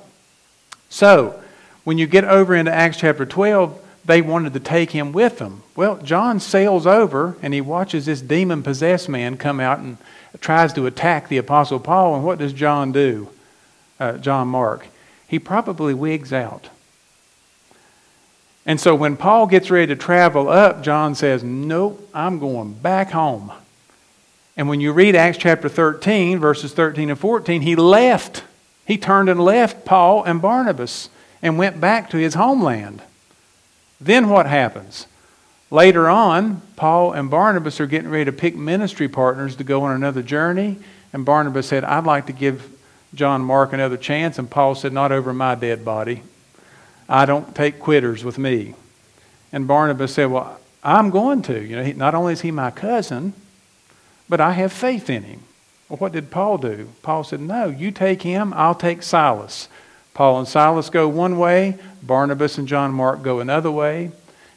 So 0.89 1.41
when 1.85 1.99
you 1.99 2.07
get 2.07 2.25
over 2.25 2.55
into 2.55 2.73
Acts 2.73 2.97
chapter 2.97 3.27
12, 3.27 3.81
they 4.07 4.23
wanted 4.23 4.55
to 4.55 4.61
take 4.61 4.91
him 4.91 5.13
with 5.13 5.39
them. 5.39 5.63
Well, 5.77 5.97
John 5.99 6.41
sails 6.41 6.87
over 6.87 7.37
and 7.43 7.53
he 7.53 7.61
watches 7.61 8.07
this 8.07 8.21
demon 8.21 8.63
possessed 8.63 9.09
man 9.09 9.37
come 9.37 9.61
out 9.61 9.79
and 9.79 9.99
tries 10.41 10.73
to 10.75 10.87
attack 10.87 11.29
the 11.29 11.39
Apostle 11.39 11.81
Paul. 11.81 12.17
And 12.17 12.25
what 12.25 12.39
does 12.39 12.53
John 12.53 12.93
do? 12.93 13.29
Uh, 14.01 14.19
John 14.19 14.49
Mark. 14.49 14.89
He 15.29 15.39
probably 15.39 15.95
wigs 15.95 16.33
out. 16.33 16.69
And 18.67 18.81
so 18.81 18.95
when 18.95 19.17
Paul 19.17 19.47
gets 19.47 19.71
ready 19.71 19.89
to 19.89 19.97
travel 19.97 20.49
up, 20.49 20.83
John 20.83 21.15
says, 21.15 21.45
Nope, 21.45 22.09
I'm 22.15 22.39
going 22.39 22.75
back 22.75 23.11
home. 23.11 23.53
And 24.57 24.69
when 24.69 24.81
you 24.81 24.93
read 24.93 25.17
Acts 25.17 25.39
chapter 25.39 25.69
13, 25.69 26.39
verses 26.39 26.73
13 26.73 27.11
and 27.11 27.19
14, 27.19 27.63
he 27.63 27.77
left. 27.77 28.45
He 28.87 28.97
turned 28.97 29.29
and 29.29 29.41
left 29.41 29.85
Paul 29.85 30.23
and 30.25 30.41
Barnabas 30.41 31.09
and 31.43 31.59
went 31.59 31.81
back 31.81 32.11
to 32.11 32.17
his 32.17 32.35
homeland. 32.35 33.03
Then 34.01 34.29
what 34.29 34.47
happens? 34.47 35.07
Later 35.75 36.09
on, 36.09 36.63
Paul 36.77 37.15
and 37.15 37.29
Barnabas 37.29 37.81
are 37.81 37.89
getting 37.89 38.09
ready 38.09 38.27
to 38.27 38.33
pick 38.33 38.55
ministry 38.55 39.09
partners 39.09 39.57
to 39.57 39.65
go 39.65 39.83
on 39.83 39.91
another 39.91 40.23
journey. 40.23 40.79
And 41.13 41.25
Barnabas 41.25 41.67
said, 41.67 41.83
I'd 41.83 42.05
like 42.05 42.27
to 42.27 42.33
give 42.33 42.71
John 43.13 43.43
Mark 43.43 43.73
another 43.73 43.97
chance. 43.97 44.39
And 44.39 44.49
Paul 44.49 44.77
said, 44.77 44.93
Not 44.93 45.11
over 45.11 45.33
my 45.33 45.57
dead 45.57 45.85
body. 45.85 46.23
I 47.09 47.27
don't 47.27 47.57
take 47.57 47.81
quitters 47.81 48.23
with 48.23 48.39
me. 48.39 48.77
And 49.51 49.67
Barnabas 49.67 50.15
said, 50.15 50.31
Well, 50.31 50.61
I'm 50.85 51.11
going 51.11 51.43
to. 51.43 51.61
You 51.61 51.75
know, 51.75 51.93
not 51.95 52.15
only 52.15 52.35
is 52.35 52.43
he 52.43 52.53
my 52.53 52.71
cousin, 52.71 53.33
but 54.29 54.41
I 54.41 54.53
have 54.53 54.73
faith 54.73 55.11
in 55.11 55.25
him. 55.25 55.43
Well, 55.89 55.97
what 55.97 56.13
did 56.13 56.31
Paul 56.31 56.59
do? 56.59 56.91
Paul 57.03 57.25
said, 57.25 57.41
No, 57.41 57.67
you 57.67 57.91
take 57.91 58.23
him, 58.23 58.55
I'll 58.55 58.77
take 58.77 59.03
Silas. 59.03 59.69
Paul 60.15 60.39
and 60.39 60.47
Silas 60.47 60.89
go 60.89 61.09
one 61.09 61.37
way, 61.37 61.79
Barnabas 62.01 62.59
and 62.59 62.69
John 62.69 62.93
Mark 62.93 63.23
go 63.25 63.41
another 63.41 63.73
way. 63.73 64.13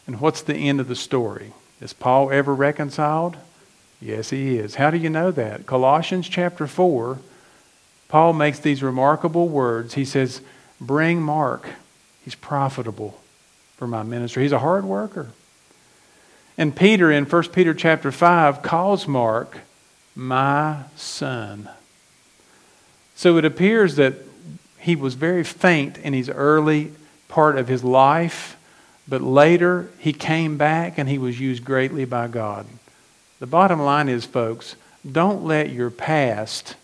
And 0.07 0.19
what's 0.19 0.41
the 0.41 0.55
end 0.55 0.79
of 0.79 0.87
the 0.87 0.95
story? 0.95 1.53
Is 1.79 1.93
Paul 1.93 2.31
ever 2.31 2.55
reconciled? 2.55 3.37
Yes, 4.01 4.29
he 4.29 4.57
is. 4.57 4.75
How 4.75 4.89
do 4.89 4.97
you 4.97 5.09
know 5.09 5.31
that? 5.31 5.65
Colossians 5.65 6.29
chapter 6.29 6.65
4, 6.65 7.19
Paul 8.07 8.33
makes 8.33 8.59
these 8.59 8.81
remarkable 8.81 9.49
words. 9.49 9.95
He 9.95 10.05
says, 10.05 10.41
Bring 10.79 11.21
Mark. 11.21 11.67
He's 12.23 12.35
profitable 12.35 13.19
for 13.75 13.87
my 13.87 14.03
ministry. 14.03 14.43
He's 14.43 14.51
a 14.51 14.59
hard 14.59 14.85
worker. 14.85 15.29
And 16.57 16.75
Peter 16.75 17.11
in 17.11 17.25
1 17.25 17.43
Peter 17.49 17.73
chapter 17.73 18.11
5 18.11 18.61
calls 18.61 19.07
Mark 19.07 19.59
my 20.15 20.83
son. 20.95 21.69
So 23.15 23.37
it 23.37 23.45
appears 23.45 23.95
that 23.95 24.15
he 24.79 24.95
was 24.95 25.13
very 25.13 25.43
faint 25.43 25.97
in 25.97 26.13
his 26.13 26.29
early 26.29 26.93
part 27.27 27.57
of 27.57 27.67
his 27.67 27.83
life, 27.83 28.56
but 29.07 29.21
later 29.21 29.89
he 29.99 30.13
came 30.13 30.57
back 30.57 30.97
and 30.97 31.07
he 31.07 31.17
was 31.17 31.39
used 31.39 31.63
greatly 31.63 32.05
by 32.05 32.27
God. 32.27 32.65
The 33.39 33.47
bottom 33.47 33.81
line 33.81 34.09
is, 34.09 34.25
folks, 34.25 34.75
don't 35.09 35.45
let 35.45 35.69
your 35.69 35.89
past 35.89 36.75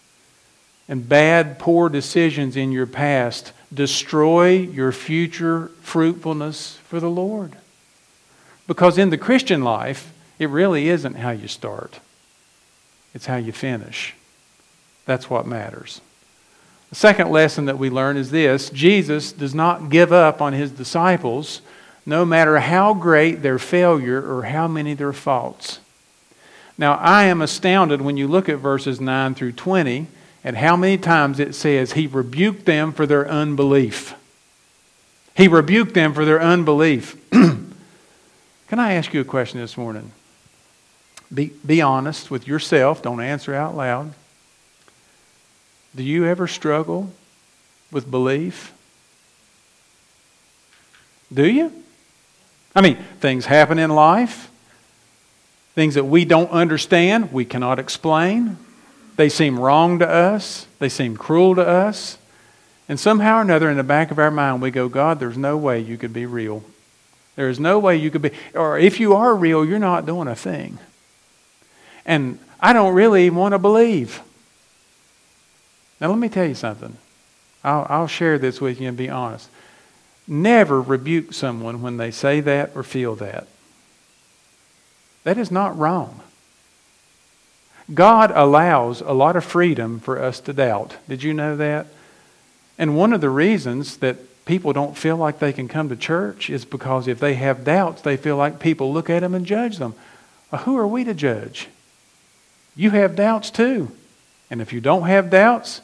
and 0.87 1.07
bad, 1.07 1.59
poor 1.59 1.89
decisions 1.89 2.57
in 2.57 2.71
your 2.71 2.85
past 2.85 3.53
destroy 3.73 4.51
your 4.51 4.91
future 4.91 5.71
fruitfulness 5.81 6.77
for 6.87 6.99
the 6.99 7.09
Lord. 7.09 7.55
Because 8.67 8.97
in 8.97 9.09
the 9.09 9.17
Christian 9.17 9.63
life, 9.63 10.13
it 10.39 10.49
really 10.49 10.89
isn't 10.89 11.15
how 11.15 11.31
you 11.31 11.47
start, 11.47 11.99
it's 13.13 13.25
how 13.25 13.37
you 13.37 13.51
finish. 13.51 14.13
That's 15.05 15.29
what 15.29 15.45
matters. 15.45 16.01
The 16.89 16.95
second 16.95 17.31
lesson 17.31 17.65
that 17.65 17.79
we 17.79 17.89
learn 17.89 18.17
is 18.17 18.31
this 18.31 18.69
Jesus 18.69 19.31
does 19.31 19.55
not 19.55 19.89
give 19.89 20.13
up 20.13 20.41
on 20.41 20.53
his 20.53 20.71
disciples, 20.71 21.61
no 22.05 22.25
matter 22.25 22.59
how 22.59 22.93
great 22.93 23.41
their 23.41 23.59
failure 23.59 24.21
or 24.21 24.43
how 24.43 24.67
many 24.67 24.93
their 24.93 25.13
faults. 25.13 25.79
Now, 26.77 26.95
I 26.95 27.25
am 27.25 27.41
astounded 27.41 28.01
when 28.01 28.17
you 28.17 28.27
look 28.27 28.49
at 28.49 28.57
verses 28.57 28.99
9 28.99 29.35
through 29.35 29.53
20 29.53 30.07
and 30.43 30.57
how 30.57 30.75
many 30.75 30.97
times 30.97 31.39
it 31.39 31.55
says 31.55 31.93
he 31.93 32.07
rebuked 32.07 32.65
them 32.65 32.91
for 32.91 33.05
their 33.05 33.27
unbelief. 33.27 34.15
He 35.35 35.47
rebuked 35.47 35.93
them 35.93 36.13
for 36.13 36.25
their 36.25 36.41
unbelief. 36.41 37.17
Can 37.31 38.79
I 38.79 38.93
ask 38.93 39.13
you 39.13 39.21
a 39.21 39.25
question 39.25 39.59
this 39.59 39.77
morning? 39.77 40.11
Be, 41.33 41.51
be 41.65 41.81
honest 41.81 42.29
with 42.29 42.47
yourself. 42.47 43.01
Don't 43.01 43.21
answer 43.21 43.53
out 43.53 43.75
loud. 43.75 44.13
Do 45.95 46.03
you 46.03 46.25
ever 46.25 46.47
struggle 46.47 47.11
with 47.91 48.09
belief? 48.09 48.73
Do 51.31 51.47
you? 51.47 51.82
I 52.75 52.81
mean, 52.81 52.97
things 53.19 53.45
happen 53.45 53.77
in 53.77 53.91
life, 53.91 54.49
things 55.75 55.95
that 55.95 56.05
we 56.05 56.25
don't 56.25 56.49
understand, 56.49 57.31
we 57.31 57.45
cannot 57.45 57.79
explain. 57.79 58.57
They 59.15 59.29
seem 59.29 59.59
wrong 59.59 59.99
to 59.99 60.09
us, 60.09 60.67
they 60.79 60.89
seem 60.89 61.15
cruel 61.15 61.55
to 61.55 61.67
us. 61.67 62.17
And 62.89 62.99
somehow 62.99 63.37
or 63.37 63.41
another, 63.41 63.69
in 63.69 63.77
the 63.77 63.83
back 63.83 64.11
of 64.11 64.19
our 64.19 64.31
mind, 64.31 64.61
we 64.61 64.71
go, 64.71 64.89
God, 64.89 65.19
there's 65.19 65.37
no 65.37 65.55
way 65.55 65.79
you 65.79 65.97
could 65.97 66.13
be 66.13 66.25
real. 66.25 66.63
There 67.35 67.49
is 67.49 67.59
no 67.59 67.79
way 67.79 67.95
you 67.95 68.11
could 68.11 68.21
be, 68.21 68.31
or 68.53 68.77
if 68.77 68.99
you 68.99 69.15
are 69.15 69.35
real, 69.35 69.63
you're 69.65 69.79
not 69.79 70.05
doing 70.05 70.27
a 70.27 70.35
thing. 70.35 70.79
And 72.05 72.39
I 72.59 72.73
don't 72.73 72.93
really 72.93 73.29
want 73.29 73.53
to 73.53 73.59
believe. 73.59 74.21
Now, 76.01 76.09
let 76.09 76.17
me 76.17 76.29
tell 76.29 76.45
you 76.45 76.55
something. 76.55 76.97
I'll, 77.63 77.87
I'll 77.89 78.07
share 78.07 78.37
this 78.37 78.59
with 78.59 78.81
you 78.81 78.89
and 78.89 78.97
be 78.97 79.09
honest. 79.09 79.49
Never 80.27 80.81
rebuke 80.81 81.33
someone 81.33 81.81
when 81.81 81.97
they 81.97 82.11
say 82.11 82.39
that 82.41 82.71
or 82.75 82.83
feel 82.83 83.15
that. 83.15 83.47
That 85.23 85.37
is 85.37 85.51
not 85.51 85.77
wrong. 85.77 86.21
God 87.93 88.31
allows 88.33 89.01
a 89.01 89.11
lot 89.11 89.35
of 89.35 89.43
freedom 89.43 89.99
for 89.99 90.21
us 90.21 90.39
to 90.41 90.53
doubt. 90.53 90.95
Did 91.07 91.23
you 91.23 91.33
know 91.33 91.55
that? 91.57 91.87
And 92.77 92.95
one 92.95 93.13
of 93.13 93.21
the 93.21 93.29
reasons 93.29 93.97
that 93.97 94.45
people 94.45 94.73
don't 94.73 94.97
feel 94.97 95.17
like 95.17 95.39
they 95.39 95.53
can 95.53 95.67
come 95.67 95.89
to 95.89 95.95
church 95.95 96.49
is 96.49 96.65
because 96.65 97.07
if 97.07 97.19
they 97.19 97.33
have 97.35 97.63
doubts, 97.63 98.01
they 98.01 98.17
feel 98.17 98.37
like 98.37 98.59
people 98.59 98.93
look 98.93 99.09
at 99.09 99.19
them 99.19 99.35
and 99.35 99.45
judge 99.45 99.77
them. 99.77 99.93
Well, 100.51 100.61
who 100.61 100.77
are 100.77 100.87
we 100.87 101.03
to 101.03 101.13
judge? 101.13 101.67
You 102.75 102.91
have 102.91 103.15
doubts 103.15 103.51
too. 103.51 103.91
And 104.49 104.61
if 104.61 104.73
you 104.73 104.81
don't 104.81 105.07
have 105.07 105.29
doubts, 105.29 105.81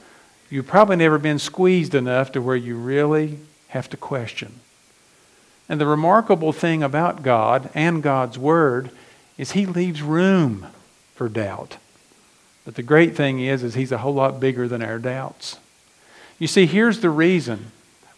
you've 0.49 0.67
probably 0.67 0.95
never 0.95 1.17
been 1.17 1.39
squeezed 1.39 1.95
enough 1.95 2.31
to 2.31 2.41
where 2.41 2.55
you 2.55 2.77
really 2.77 3.39
have 3.69 3.89
to 3.89 3.97
question. 3.97 4.59
And 5.67 5.79
the 5.79 5.85
remarkable 5.85 6.51
thing 6.51 6.83
about 6.83 7.23
God 7.23 7.69
and 7.73 8.03
God's 8.03 8.37
Word 8.37 8.91
is 9.37 9.51
He 9.51 9.65
leaves 9.65 10.01
room 10.01 10.67
for 11.15 11.29
doubt. 11.29 11.77
But 12.65 12.75
the 12.75 12.83
great 12.83 13.15
thing 13.15 13.39
is, 13.39 13.63
is 13.63 13.75
He's 13.75 13.91
a 13.91 13.99
whole 13.99 14.13
lot 14.13 14.39
bigger 14.39 14.67
than 14.67 14.81
our 14.81 14.99
doubts. 14.99 15.57
You 16.39 16.47
see, 16.47 16.65
here's 16.65 17.01
the 17.01 17.09
reason. 17.09 17.71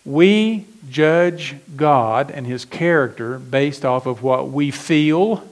We 0.05 0.65
judge 0.89 1.55
God 1.75 2.31
and 2.31 2.47
His 2.47 2.65
character 2.65 3.37
based 3.37 3.85
off 3.85 4.05
of 4.05 4.23
what 4.23 4.49
we 4.49 4.71
feel 4.71 5.47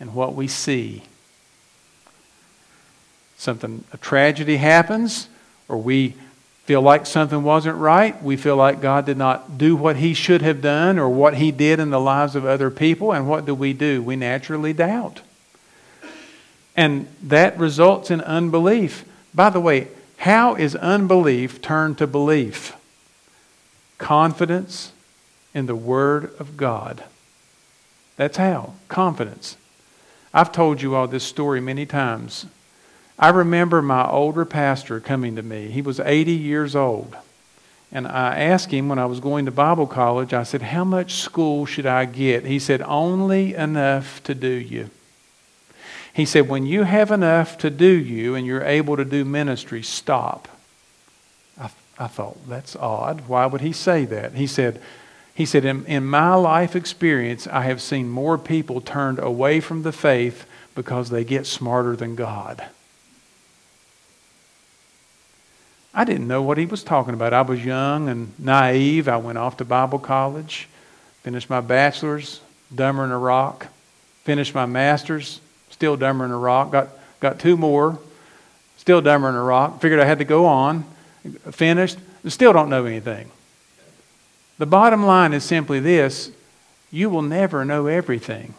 and 0.00 0.14
what 0.14 0.34
we 0.34 0.48
see. 0.48 1.02
Something, 3.36 3.84
a 3.92 3.98
tragedy 3.98 4.56
happens, 4.56 5.28
or 5.68 5.76
we 5.76 6.14
feel 6.66 6.82
like 6.82 7.06
something 7.06 7.44
wasn't 7.44 7.76
right. 7.76 8.20
We 8.20 8.36
feel 8.36 8.56
like 8.56 8.80
God 8.80 9.06
did 9.06 9.16
not 9.16 9.56
do 9.56 9.76
what 9.76 9.96
He 9.96 10.14
should 10.14 10.42
have 10.42 10.60
done 10.60 10.98
or 10.98 11.08
what 11.08 11.36
He 11.36 11.52
did 11.52 11.78
in 11.78 11.90
the 11.90 12.00
lives 12.00 12.34
of 12.34 12.44
other 12.44 12.70
people. 12.70 13.12
And 13.12 13.28
what 13.28 13.46
do 13.46 13.54
we 13.54 13.72
do? 13.72 14.02
We 14.02 14.16
naturally 14.16 14.72
doubt. 14.72 15.20
And 16.76 17.06
that 17.22 17.56
results 17.56 18.10
in 18.10 18.20
unbelief. 18.20 19.04
By 19.32 19.50
the 19.50 19.60
way, 19.60 19.86
how 20.18 20.56
is 20.56 20.74
unbelief 20.74 21.62
turned 21.62 21.98
to 21.98 22.06
belief? 22.06 22.74
Confidence 23.98 24.92
in 25.54 25.66
the 25.66 25.76
Word 25.76 26.34
of 26.40 26.56
God. 26.56 27.04
That's 28.16 28.38
how. 28.38 28.74
Confidence. 28.88 29.56
I've 30.34 30.50
told 30.50 30.82
you 30.82 30.96
all 30.96 31.06
this 31.06 31.24
story 31.24 31.60
many 31.60 31.86
times. 31.86 32.46
I 33.18 33.30
remember 33.30 33.80
my 33.80 34.08
older 34.08 34.44
pastor 34.44 35.00
coming 35.00 35.36
to 35.36 35.42
me. 35.42 35.68
He 35.68 35.82
was 35.82 36.00
80 36.00 36.32
years 36.32 36.76
old. 36.76 37.16
And 37.92 38.06
I 38.06 38.38
asked 38.38 38.70
him 38.70 38.88
when 38.88 38.98
I 38.98 39.06
was 39.06 39.20
going 39.20 39.46
to 39.46 39.50
Bible 39.50 39.86
college, 39.86 40.34
I 40.34 40.42
said, 40.42 40.60
How 40.60 40.84
much 40.84 41.14
school 41.14 41.66
should 41.66 41.86
I 41.86 42.04
get? 42.04 42.44
He 42.44 42.58
said, 42.58 42.82
Only 42.82 43.54
enough 43.54 44.22
to 44.24 44.34
do 44.34 44.48
you. 44.48 44.90
He 46.12 46.24
said, 46.24 46.48
When 46.48 46.66
you 46.66 46.82
have 46.82 47.10
enough 47.10 47.56
to 47.58 47.70
do 47.70 47.86
you 47.86 48.34
and 48.34 48.46
you're 48.46 48.64
able 48.64 48.96
to 48.96 49.04
do 49.04 49.24
ministry, 49.24 49.82
stop. 49.82 50.48
I 51.58 51.70
I 51.98 52.08
thought, 52.08 52.46
that's 52.46 52.76
odd. 52.76 53.22
Why 53.26 53.46
would 53.46 53.62
he 53.62 53.72
say 53.72 54.04
that? 54.06 54.34
He 54.34 54.46
said, 54.46 54.80
he 55.34 55.46
said, 55.46 55.64
in, 55.64 55.84
in 55.86 56.04
my 56.04 56.34
life 56.34 56.76
experience, 56.76 57.46
I 57.46 57.62
have 57.62 57.80
seen 57.80 58.08
more 58.08 58.38
people 58.38 58.80
turned 58.80 59.18
away 59.18 59.60
from 59.60 59.82
the 59.82 59.92
faith 59.92 60.46
because 60.74 61.10
they 61.10 61.24
get 61.24 61.46
smarter 61.46 61.96
than 61.96 62.14
God. 62.14 62.64
I 65.98 66.04
didn't 66.04 66.28
know 66.28 66.42
what 66.42 66.58
he 66.58 66.66
was 66.66 66.84
talking 66.84 67.14
about. 67.14 67.32
I 67.32 67.40
was 67.40 67.64
young 67.64 68.10
and 68.10 68.38
naive. 68.38 69.08
I 69.08 69.16
went 69.16 69.38
off 69.38 69.56
to 69.56 69.64
Bible 69.64 69.98
college, 69.98 70.68
finished 71.22 71.48
my 71.48 71.62
bachelor's, 71.62 72.42
dumber 72.72 73.02
than 73.02 73.12
a 73.12 73.18
rock, 73.18 73.68
finished 74.22 74.54
my 74.54 74.66
master's, 74.66 75.40
still 75.70 75.96
dumber 75.96 76.24
than 76.24 76.34
a 76.34 76.38
rock, 76.38 76.70
got, 76.70 76.88
got 77.20 77.38
two 77.38 77.56
more, 77.56 77.98
still 78.76 79.00
dumber 79.00 79.28
than 79.28 79.40
a 79.40 79.42
rock, 79.42 79.80
figured 79.80 79.98
I 79.98 80.04
had 80.04 80.18
to 80.18 80.26
go 80.26 80.44
on, 80.44 80.84
finished, 81.50 81.96
still 82.28 82.52
don't 82.52 82.68
know 82.68 82.84
anything. 82.84 83.30
The 84.58 84.66
bottom 84.66 85.06
line 85.06 85.32
is 85.32 85.44
simply 85.44 85.80
this 85.80 86.30
you 86.90 87.08
will 87.08 87.22
never 87.22 87.64
know 87.64 87.86
everything. 87.86 88.54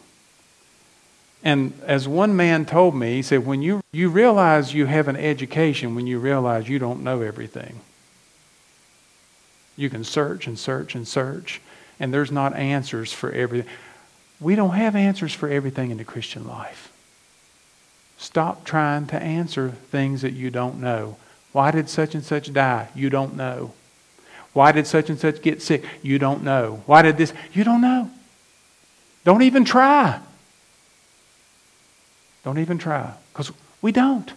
And 1.47 1.71
as 1.85 2.09
one 2.09 2.35
man 2.35 2.65
told 2.65 2.93
me, 2.93 3.13
he 3.13 3.21
said, 3.21 3.45
when 3.45 3.61
you, 3.61 3.79
you 3.93 4.09
realize 4.09 4.73
you 4.73 4.85
have 4.85 5.07
an 5.07 5.15
education, 5.15 5.95
when 5.95 6.05
you 6.05 6.19
realize 6.19 6.67
you 6.67 6.77
don't 6.77 7.05
know 7.05 7.21
everything, 7.21 7.79
you 9.77 9.89
can 9.89 10.03
search 10.03 10.45
and 10.45 10.59
search 10.59 10.93
and 10.93 11.07
search, 11.07 11.61
and 12.01 12.13
there's 12.13 12.33
not 12.33 12.53
answers 12.57 13.13
for 13.13 13.31
everything. 13.31 13.71
We 14.41 14.55
don't 14.55 14.75
have 14.75 14.93
answers 14.93 15.33
for 15.33 15.47
everything 15.47 15.89
in 15.89 15.95
the 15.95 16.03
Christian 16.03 16.45
life. 16.45 16.91
Stop 18.17 18.65
trying 18.65 19.07
to 19.07 19.15
answer 19.15 19.69
things 19.69 20.23
that 20.23 20.33
you 20.33 20.49
don't 20.49 20.81
know. 20.81 21.15
Why 21.53 21.71
did 21.71 21.87
such 21.87 22.13
and 22.13 22.25
such 22.25 22.51
die? 22.51 22.89
You 22.93 23.09
don't 23.09 23.37
know. 23.37 23.71
Why 24.51 24.73
did 24.73 24.85
such 24.85 25.09
and 25.09 25.17
such 25.17 25.41
get 25.41 25.61
sick? 25.61 25.85
You 26.01 26.19
don't 26.19 26.43
know. 26.43 26.83
Why 26.87 27.03
did 27.03 27.15
this? 27.15 27.31
You 27.53 27.63
don't 27.63 27.79
know. 27.79 28.11
Don't 29.23 29.43
even 29.43 29.63
try. 29.63 30.19
Don't 32.47 32.59
even 32.59 32.77
try. 32.77 33.13
Because 33.33 33.51
we 33.81 33.91
don't. 33.91 34.31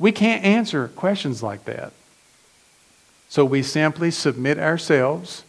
We 0.00 0.10
can't 0.10 0.44
answer 0.44 0.88
questions 0.88 1.44
like 1.44 1.64
that. 1.66 1.92
So 3.28 3.44
we 3.44 3.62
simply 3.62 4.10
submit 4.10 4.58
ourselves 4.58 5.44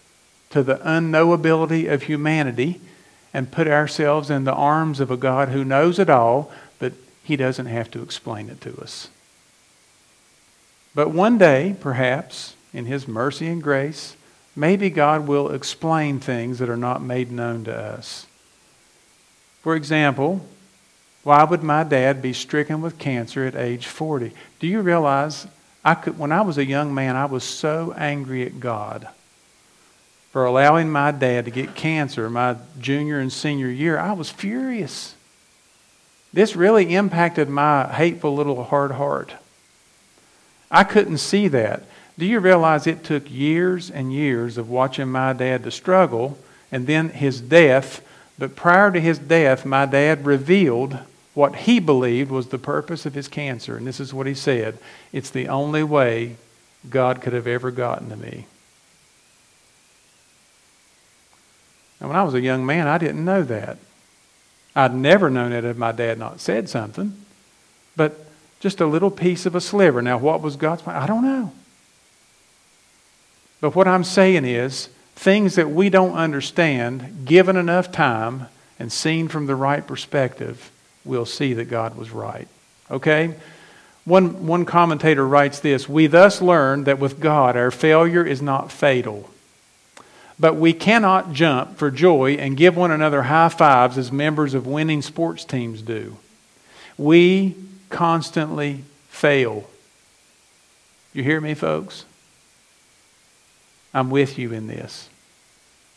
to 0.51 0.61
the 0.61 0.75
unknowability 0.75 1.91
of 1.91 2.03
humanity 2.03 2.81
and 3.33 3.51
put 3.51 3.67
ourselves 3.67 4.29
in 4.29 4.43
the 4.43 4.53
arms 4.53 4.99
of 4.99 5.09
a 5.09 5.17
God 5.17 5.49
who 5.49 5.65
knows 5.65 5.97
it 5.97 6.07
all, 6.07 6.51
but 6.77 6.93
he 7.23 7.35
doesn't 7.35 7.65
have 7.65 7.89
to 7.89 8.03
explain 8.03 8.49
it 8.49 8.61
to 8.61 8.79
us. 8.79 9.09
But 10.93 11.09
one 11.09 11.39
day, 11.39 11.75
perhaps, 11.81 12.55
in 12.75 12.85
his 12.85 13.07
mercy 13.07 13.47
and 13.47 13.63
grace, 13.63 14.15
maybe 14.55 14.91
God 14.91 15.25
will 15.25 15.49
explain 15.49 16.19
things 16.19 16.59
that 16.59 16.69
are 16.69 16.77
not 16.77 17.01
made 17.01 17.31
known 17.31 17.63
to 17.63 17.75
us. 17.75 18.27
For 19.63 19.75
example, 19.75 20.45
why 21.23 21.43
would 21.43 21.63
my 21.63 21.84
dad 21.84 22.21
be 22.21 22.34
stricken 22.34 22.81
with 22.81 22.97
cancer 22.97 23.45
at 23.45 23.55
age 23.55 23.88
40? 23.88 24.31
Do 24.60 24.67
you 24.67 24.81
realize 24.81 25.47
I 25.84 25.95
could, 25.95 26.17
when 26.17 26.31
I 26.31 26.41
was 26.41 26.57
a 26.57 26.65
young 26.65 26.93
man, 26.93 27.15
I 27.15 27.25
was 27.25 27.43
so 27.43 27.93
angry 27.97 28.45
at 28.45 28.60
God 28.60 29.07
for 30.31 30.45
allowing 30.45 30.89
my 30.89 31.12
dad 31.12 31.45
to 31.45 31.51
get 31.51 31.75
cancer 31.75 32.29
my 32.29 32.55
junior 32.79 33.19
and 33.19 33.31
senior 33.31 33.67
year. 33.67 33.99
I 33.99 34.13
was 34.13 34.29
furious. 34.29 35.15
This 36.34 36.55
really 36.55 36.95
impacted 36.95 37.49
my 37.49 37.91
hateful 37.91 38.34
little 38.34 38.63
hard 38.63 38.91
heart. 38.91 39.34
I 40.69 40.86
couldn't 40.86 41.17
see 41.17 41.49
that. 41.49 41.84
Do 42.17 42.25
you 42.25 42.39
realize 42.39 42.88
it 42.88 43.03
took 43.03 43.29
years 43.29 43.91
and 43.91 44.13
years 44.13 44.57
of 44.57 44.69
watching 44.69 45.12
my 45.12 45.34
dad 45.34 45.63
to 45.63 45.71
struggle 45.71 46.38
and 46.71 46.88
then 46.88 47.10
his 47.10 47.41
death? 47.41 48.01
But 48.39 48.55
prior 48.55 48.91
to 48.91 49.01
his 49.01 49.19
death, 49.19 49.65
my 49.65 49.86
dad 49.86 50.25
revealed 50.25 50.97
what 51.33 51.55
he 51.55 51.79
believed 51.79 52.29
was 52.29 52.47
the 52.47 52.57
purpose 52.57 53.05
of 53.05 53.13
his 53.13 53.27
cancer. 53.27 53.77
And 53.77 53.87
this 53.87 53.99
is 53.99 54.13
what 54.13 54.27
he 54.27 54.33
said 54.33 54.77
It's 55.11 55.29
the 55.29 55.47
only 55.47 55.83
way 55.83 56.35
God 56.89 57.21
could 57.21 57.33
have 57.33 57.47
ever 57.47 57.71
gotten 57.71 58.09
to 58.09 58.15
me. 58.15 58.45
And 61.99 62.09
when 62.09 62.17
I 62.17 62.23
was 62.23 62.33
a 62.33 62.41
young 62.41 62.65
man, 62.65 62.87
I 62.87 62.97
didn't 62.97 63.23
know 63.23 63.43
that. 63.43 63.77
I'd 64.75 64.95
never 64.95 65.29
known 65.29 65.51
it 65.51 65.65
if 65.65 65.77
my 65.77 65.91
dad 65.91 66.17
not 66.17 66.39
said 66.39 66.67
something. 66.67 67.13
But 67.95 68.25
just 68.59 68.81
a 68.81 68.87
little 68.87 69.11
piece 69.11 69.45
of 69.45 69.53
a 69.53 69.61
sliver. 69.61 70.01
Now, 70.01 70.17
what 70.17 70.41
was 70.41 70.55
God's 70.55 70.81
plan? 70.81 70.95
I 70.95 71.05
don't 71.05 71.23
know. 71.23 71.51
But 73.59 73.75
what 73.75 73.87
I'm 73.87 74.03
saying 74.03 74.45
is, 74.45 74.89
things 75.15 75.55
that 75.55 75.69
we 75.69 75.89
don't 75.89 76.13
understand, 76.13 77.25
given 77.25 77.55
enough 77.55 77.91
time 77.91 78.47
and 78.79 78.91
seen 78.91 79.27
from 79.27 79.45
the 79.45 79.55
right 79.55 79.85
perspective, 79.85 80.70
we'll 81.05 81.25
see 81.25 81.53
that 81.53 81.65
God 81.65 81.95
was 81.95 82.11
right. 82.11 82.47
Okay? 82.89 83.35
One, 84.05 84.47
one 84.47 84.65
commentator 84.65 85.27
writes 85.27 85.59
this 85.59 85.87
We 85.87 86.07
thus 86.07 86.41
learn 86.41 86.85
that 86.85 86.99
with 86.99 87.19
God, 87.19 87.55
our 87.55 87.71
failure 87.71 88.25
is 88.25 88.41
not 88.41 88.71
fatal. 88.71 89.29
But 90.39 90.55
we 90.55 90.73
cannot 90.73 91.33
jump 91.33 91.77
for 91.77 91.91
joy 91.91 92.33
and 92.33 92.57
give 92.57 92.75
one 92.75 92.89
another 92.89 93.23
high 93.23 93.49
fives 93.49 93.97
as 93.97 94.11
members 94.11 94.55
of 94.55 94.65
winning 94.65 95.03
sports 95.03 95.45
teams 95.45 95.83
do. 95.83 96.17
We 96.97 97.55
constantly 97.89 98.83
fail. 99.09 99.69
You 101.13 101.23
hear 101.23 101.39
me, 101.39 101.53
folks? 101.53 102.05
I'm 103.93 104.09
with 104.09 104.39
you 104.39 104.51
in 104.51 104.65
this. 104.65 105.09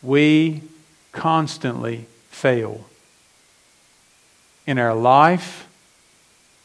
We 0.02 0.62
constantly 1.12 2.06
fail 2.28 2.84
in 4.66 4.78
our 4.78 4.94
life, 4.94 5.68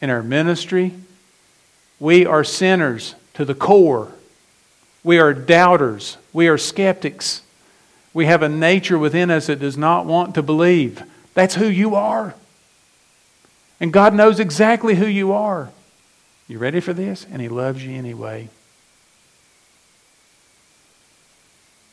in 0.01 0.09
our 0.09 0.23
ministry. 0.23 0.93
We 1.99 2.25
are 2.25 2.43
sinners 2.43 3.15
to 3.33 3.45
the 3.45 3.55
core. 3.55 4.11
We 5.03 5.19
are 5.19 5.33
doubters. 5.33 6.17
We 6.33 6.47
are 6.47 6.57
skeptics. 6.57 7.41
We 8.13 8.25
have 8.25 8.41
a 8.41 8.49
nature 8.49 8.97
within 8.97 9.29
us 9.29 9.47
that 9.47 9.59
does 9.59 9.77
not 9.77 10.05
want 10.05 10.35
to 10.35 10.43
believe. 10.43 11.03
That's 11.33 11.55
who 11.55 11.67
you 11.67 11.95
are. 11.95 12.35
And 13.79 13.93
God 13.93 14.13
knows 14.13 14.39
exactly 14.39 14.95
who 14.95 15.05
you 15.05 15.31
are. 15.31 15.69
You 16.47 16.57
ready 16.57 16.79
for 16.79 16.93
this? 16.93 17.25
And 17.31 17.41
He 17.41 17.47
loves 17.47 17.85
you 17.85 17.95
anyway. 17.95 18.49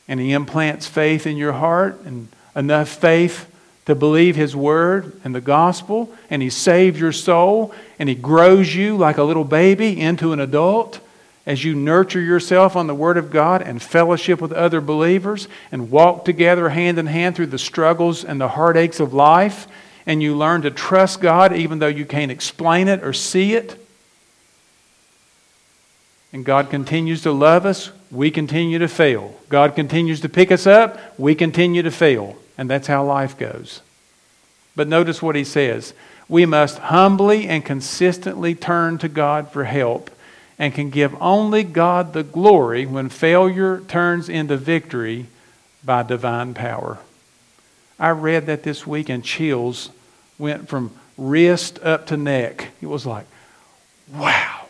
And 0.07 0.19
He 0.19 0.31
implants 0.31 0.87
faith 0.87 1.27
in 1.27 1.37
your 1.37 1.53
heart 1.53 2.01
and 2.03 2.29
enough 2.55 2.89
faith 2.89 3.49
to 3.87 3.95
believe 3.95 4.35
His 4.35 4.53
Word 4.53 5.17
and 5.23 5.33
the 5.33 5.39
gospel, 5.39 6.13
and 6.29 6.41
He 6.41 6.49
saves 6.49 6.99
your 6.99 7.13
soul, 7.13 7.73
and 7.97 8.09
He 8.09 8.15
grows 8.15 8.75
you 8.75 8.97
like 8.97 9.17
a 9.17 9.23
little 9.23 9.45
baby 9.45 9.99
into 9.99 10.33
an 10.33 10.41
adult 10.41 10.99
as 11.45 11.63
you 11.63 11.73
nurture 11.73 12.19
yourself 12.19 12.75
on 12.75 12.87
the 12.87 12.93
Word 12.93 13.15
of 13.15 13.31
God 13.31 13.61
and 13.61 13.81
fellowship 13.81 14.41
with 14.41 14.51
other 14.51 14.81
believers 14.81 15.47
and 15.71 15.89
walk 15.89 16.25
together 16.25 16.67
hand 16.67 16.99
in 16.99 17.05
hand 17.05 17.37
through 17.37 17.47
the 17.47 17.57
struggles 17.57 18.25
and 18.25 18.41
the 18.41 18.49
heartaches 18.49 18.99
of 18.99 19.13
life, 19.13 19.67
and 20.05 20.21
you 20.21 20.35
learn 20.35 20.63
to 20.63 20.71
trust 20.71 21.21
God 21.21 21.55
even 21.55 21.79
though 21.79 21.87
you 21.87 22.05
can't 22.05 22.29
explain 22.29 22.89
it 22.89 23.01
or 23.05 23.13
see 23.13 23.53
it. 23.53 23.81
And 26.33 26.43
God 26.43 26.69
continues 26.69 27.21
to 27.21 27.31
love 27.31 27.65
us, 27.65 27.93
we 28.11 28.31
continue 28.31 28.79
to 28.79 28.89
fail. 28.89 29.33
God 29.47 29.75
continues 29.75 30.19
to 30.21 30.29
pick 30.29 30.51
us 30.51 30.67
up, 30.67 31.17
we 31.17 31.35
continue 31.35 31.83
to 31.83 31.91
fail. 31.91 32.35
And 32.57 32.69
that's 32.69 32.87
how 32.87 33.03
life 33.05 33.37
goes. 33.37 33.81
But 34.75 34.87
notice 34.87 35.21
what 35.21 35.35
he 35.35 35.43
says 35.43 35.93
we 36.29 36.45
must 36.45 36.77
humbly 36.79 37.47
and 37.47 37.63
consistently 37.63 38.53
turn 38.53 38.97
to 38.97 39.07
God 39.07 39.49
for 39.51 39.63
help 39.63 40.11
and 40.59 40.73
can 40.73 40.89
give 40.89 41.15
only 41.21 41.63
God 41.63 42.13
the 42.13 42.23
glory 42.23 42.85
when 42.85 43.09
failure 43.09 43.79
turns 43.87 44.27
into 44.27 44.57
victory 44.57 45.27
by 45.83 46.03
divine 46.03 46.53
power. 46.53 46.99
I 47.99 48.09
read 48.09 48.45
that 48.47 48.63
this 48.63 48.85
week 48.85 49.09
and 49.09 49.23
chills 49.23 49.89
went 50.37 50.67
from 50.67 50.91
wrist 51.17 51.79
up 51.81 52.07
to 52.07 52.17
neck. 52.17 52.69
It 52.81 52.87
was 52.87 53.05
like, 53.05 53.25
wow, 54.13 54.65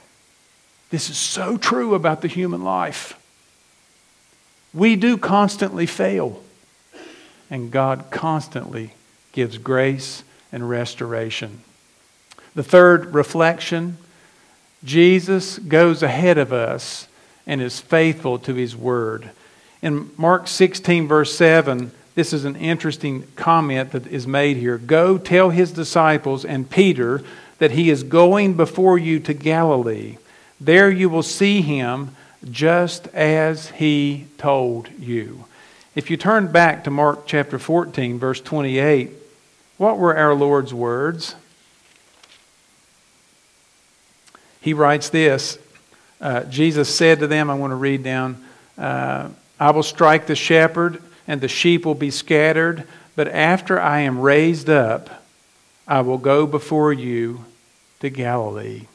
this 0.91 1.09
is 1.09 1.17
so 1.17 1.57
true 1.57 1.95
about 1.95 2.21
the 2.21 2.27
human 2.27 2.63
life. 2.63 3.19
We 4.73 4.95
do 4.95 5.17
constantly 5.17 5.85
fail 5.85 6.41
and 7.49 7.71
God 7.71 8.05
constantly 8.11 8.91
gives 9.31 9.57
grace 9.57 10.23
and 10.51 10.69
restoration. 10.69 11.61
The 12.55 12.63
third 12.63 13.13
reflection 13.13 13.97
Jesus 14.83 15.57
goes 15.59 16.03
ahead 16.03 16.37
of 16.37 16.53
us 16.53 17.07
and 17.45 17.61
is 17.61 17.79
faithful 17.79 18.39
to 18.39 18.53
his 18.53 18.75
word. 18.75 19.31
In 19.81 20.11
Mark 20.17 20.47
16, 20.47 21.07
verse 21.07 21.35
7, 21.35 21.91
this 22.15 22.33
is 22.33 22.45
an 22.45 22.55
interesting 22.55 23.23
comment 23.35 23.91
that 23.91 24.07
is 24.07 24.27
made 24.27 24.57
here. 24.57 24.77
Go 24.77 25.17
tell 25.17 25.49
his 25.49 25.71
disciples 25.71 26.45
and 26.45 26.69
Peter 26.69 27.23
that 27.59 27.71
he 27.71 27.89
is 27.89 28.03
going 28.03 28.55
before 28.55 28.97
you 28.97 29.19
to 29.19 29.33
Galilee. 29.33 30.17
There 30.59 30.89
you 30.89 31.09
will 31.09 31.23
see 31.23 31.61
him 31.61 32.15
just 32.49 33.07
as 33.09 33.69
he 33.69 34.27
told 34.37 34.89
you. 34.99 35.45
If 35.97 36.11
you 36.11 36.17
turn 36.17 36.51
back 36.51 36.83
to 36.83 36.91
Mark 36.91 37.25
chapter 37.25 37.57
14, 37.57 38.19
verse 38.19 38.39
28, 38.39 39.09
what 39.77 39.97
were 39.97 40.15
our 40.15 40.35
Lord's 40.35 40.71
words? 40.71 41.33
He 44.61 44.73
writes 44.73 45.09
this 45.09 45.57
uh, 46.21 46.43
Jesus 46.43 46.95
said 46.95 47.21
to 47.21 47.27
them, 47.27 47.49
I 47.49 47.55
want 47.55 47.71
to 47.71 47.75
read 47.75 48.03
down, 48.03 48.45
uh, 48.77 49.29
I 49.59 49.71
will 49.71 49.81
strike 49.81 50.27
the 50.27 50.35
shepherd, 50.35 51.01
and 51.27 51.41
the 51.41 51.47
sheep 51.47 51.83
will 51.83 51.95
be 51.95 52.11
scattered, 52.11 52.87
but 53.15 53.27
after 53.29 53.81
I 53.81 54.01
am 54.01 54.19
raised 54.19 54.69
up, 54.69 55.23
I 55.87 56.01
will 56.01 56.19
go 56.19 56.45
before 56.45 56.93
you 56.93 57.43
to 58.01 58.11
Galilee. 58.11 58.85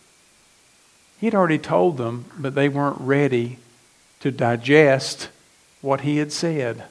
He 1.19 1.27
had 1.27 1.35
already 1.35 1.59
told 1.59 1.97
them, 1.97 2.27
but 2.39 2.55
they 2.55 2.69
weren't 2.69 3.01
ready 3.01 3.59
to 4.21 4.31
digest 4.31 5.31
what 5.81 6.03
he 6.03 6.19
had 6.19 6.31
said. 6.31 6.85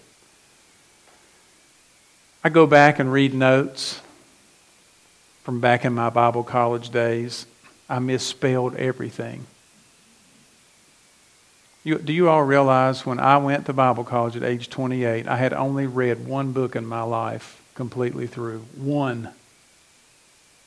I 2.43 2.49
go 2.49 2.65
back 2.65 2.97
and 2.97 3.13
read 3.13 3.35
notes 3.35 4.01
from 5.43 5.59
back 5.59 5.85
in 5.85 5.93
my 5.93 6.09
Bible 6.09 6.43
college 6.43 6.89
days. 6.89 7.45
I 7.87 7.99
misspelled 7.99 8.75
everything. 8.77 9.45
You, 11.83 11.99
do 11.99 12.11
you 12.11 12.29
all 12.29 12.43
realize 12.43 13.05
when 13.05 13.19
I 13.19 13.37
went 13.37 13.67
to 13.67 13.73
Bible 13.73 14.03
college 14.03 14.35
at 14.35 14.43
age 14.43 14.71
28, 14.71 15.27
I 15.27 15.37
had 15.37 15.53
only 15.53 15.85
read 15.85 16.25
one 16.25 16.51
book 16.51 16.75
in 16.75 16.85
my 16.85 17.03
life 17.03 17.61
completely 17.75 18.25
through? 18.25 18.65
One. 18.75 19.29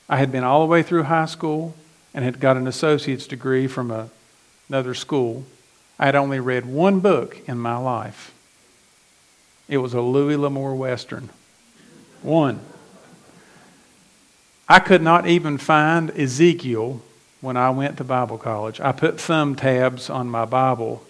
I 0.08 0.18
had 0.18 0.30
been 0.30 0.44
all 0.44 0.60
the 0.60 0.70
way 0.70 0.84
through 0.84 1.04
high 1.04 1.26
school 1.26 1.74
and 2.12 2.24
had 2.24 2.38
got 2.38 2.56
an 2.56 2.68
associate's 2.68 3.26
degree 3.26 3.66
from 3.66 3.90
a, 3.90 4.10
another 4.68 4.94
school. 4.94 5.44
I 5.98 6.06
had 6.06 6.14
only 6.14 6.38
read 6.38 6.66
one 6.66 7.00
book 7.00 7.36
in 7.48 7.58
my 7.58 7.76
life. 7.76 8.32
It 9.68 9.78
was 9.78 9.92
a 9.92 10.00
Louis 10.00 10.36
L'Amour 10.36 10.76
Western. 10.76 11.30
One. 12.24 12.60
I 14.68 14.80
could 14.80 15.02
not 15.02 15.26
even 15.26 15.58
find 15.58 16.10
Ezekiel 16.10 17.02
when 17.40 17.56
I 17.56 17.70
went 17.70 17.98
to 17.98 18.04
Bible 18.04 18.38
college. 18.38 18.80
I 18.80 18.92
put 18.92 19.20
thumb 19.20 19.54
tabs 19.54 20.08
on 20.08 20.28
my 20.28 20.46
Bible 20.46 21.04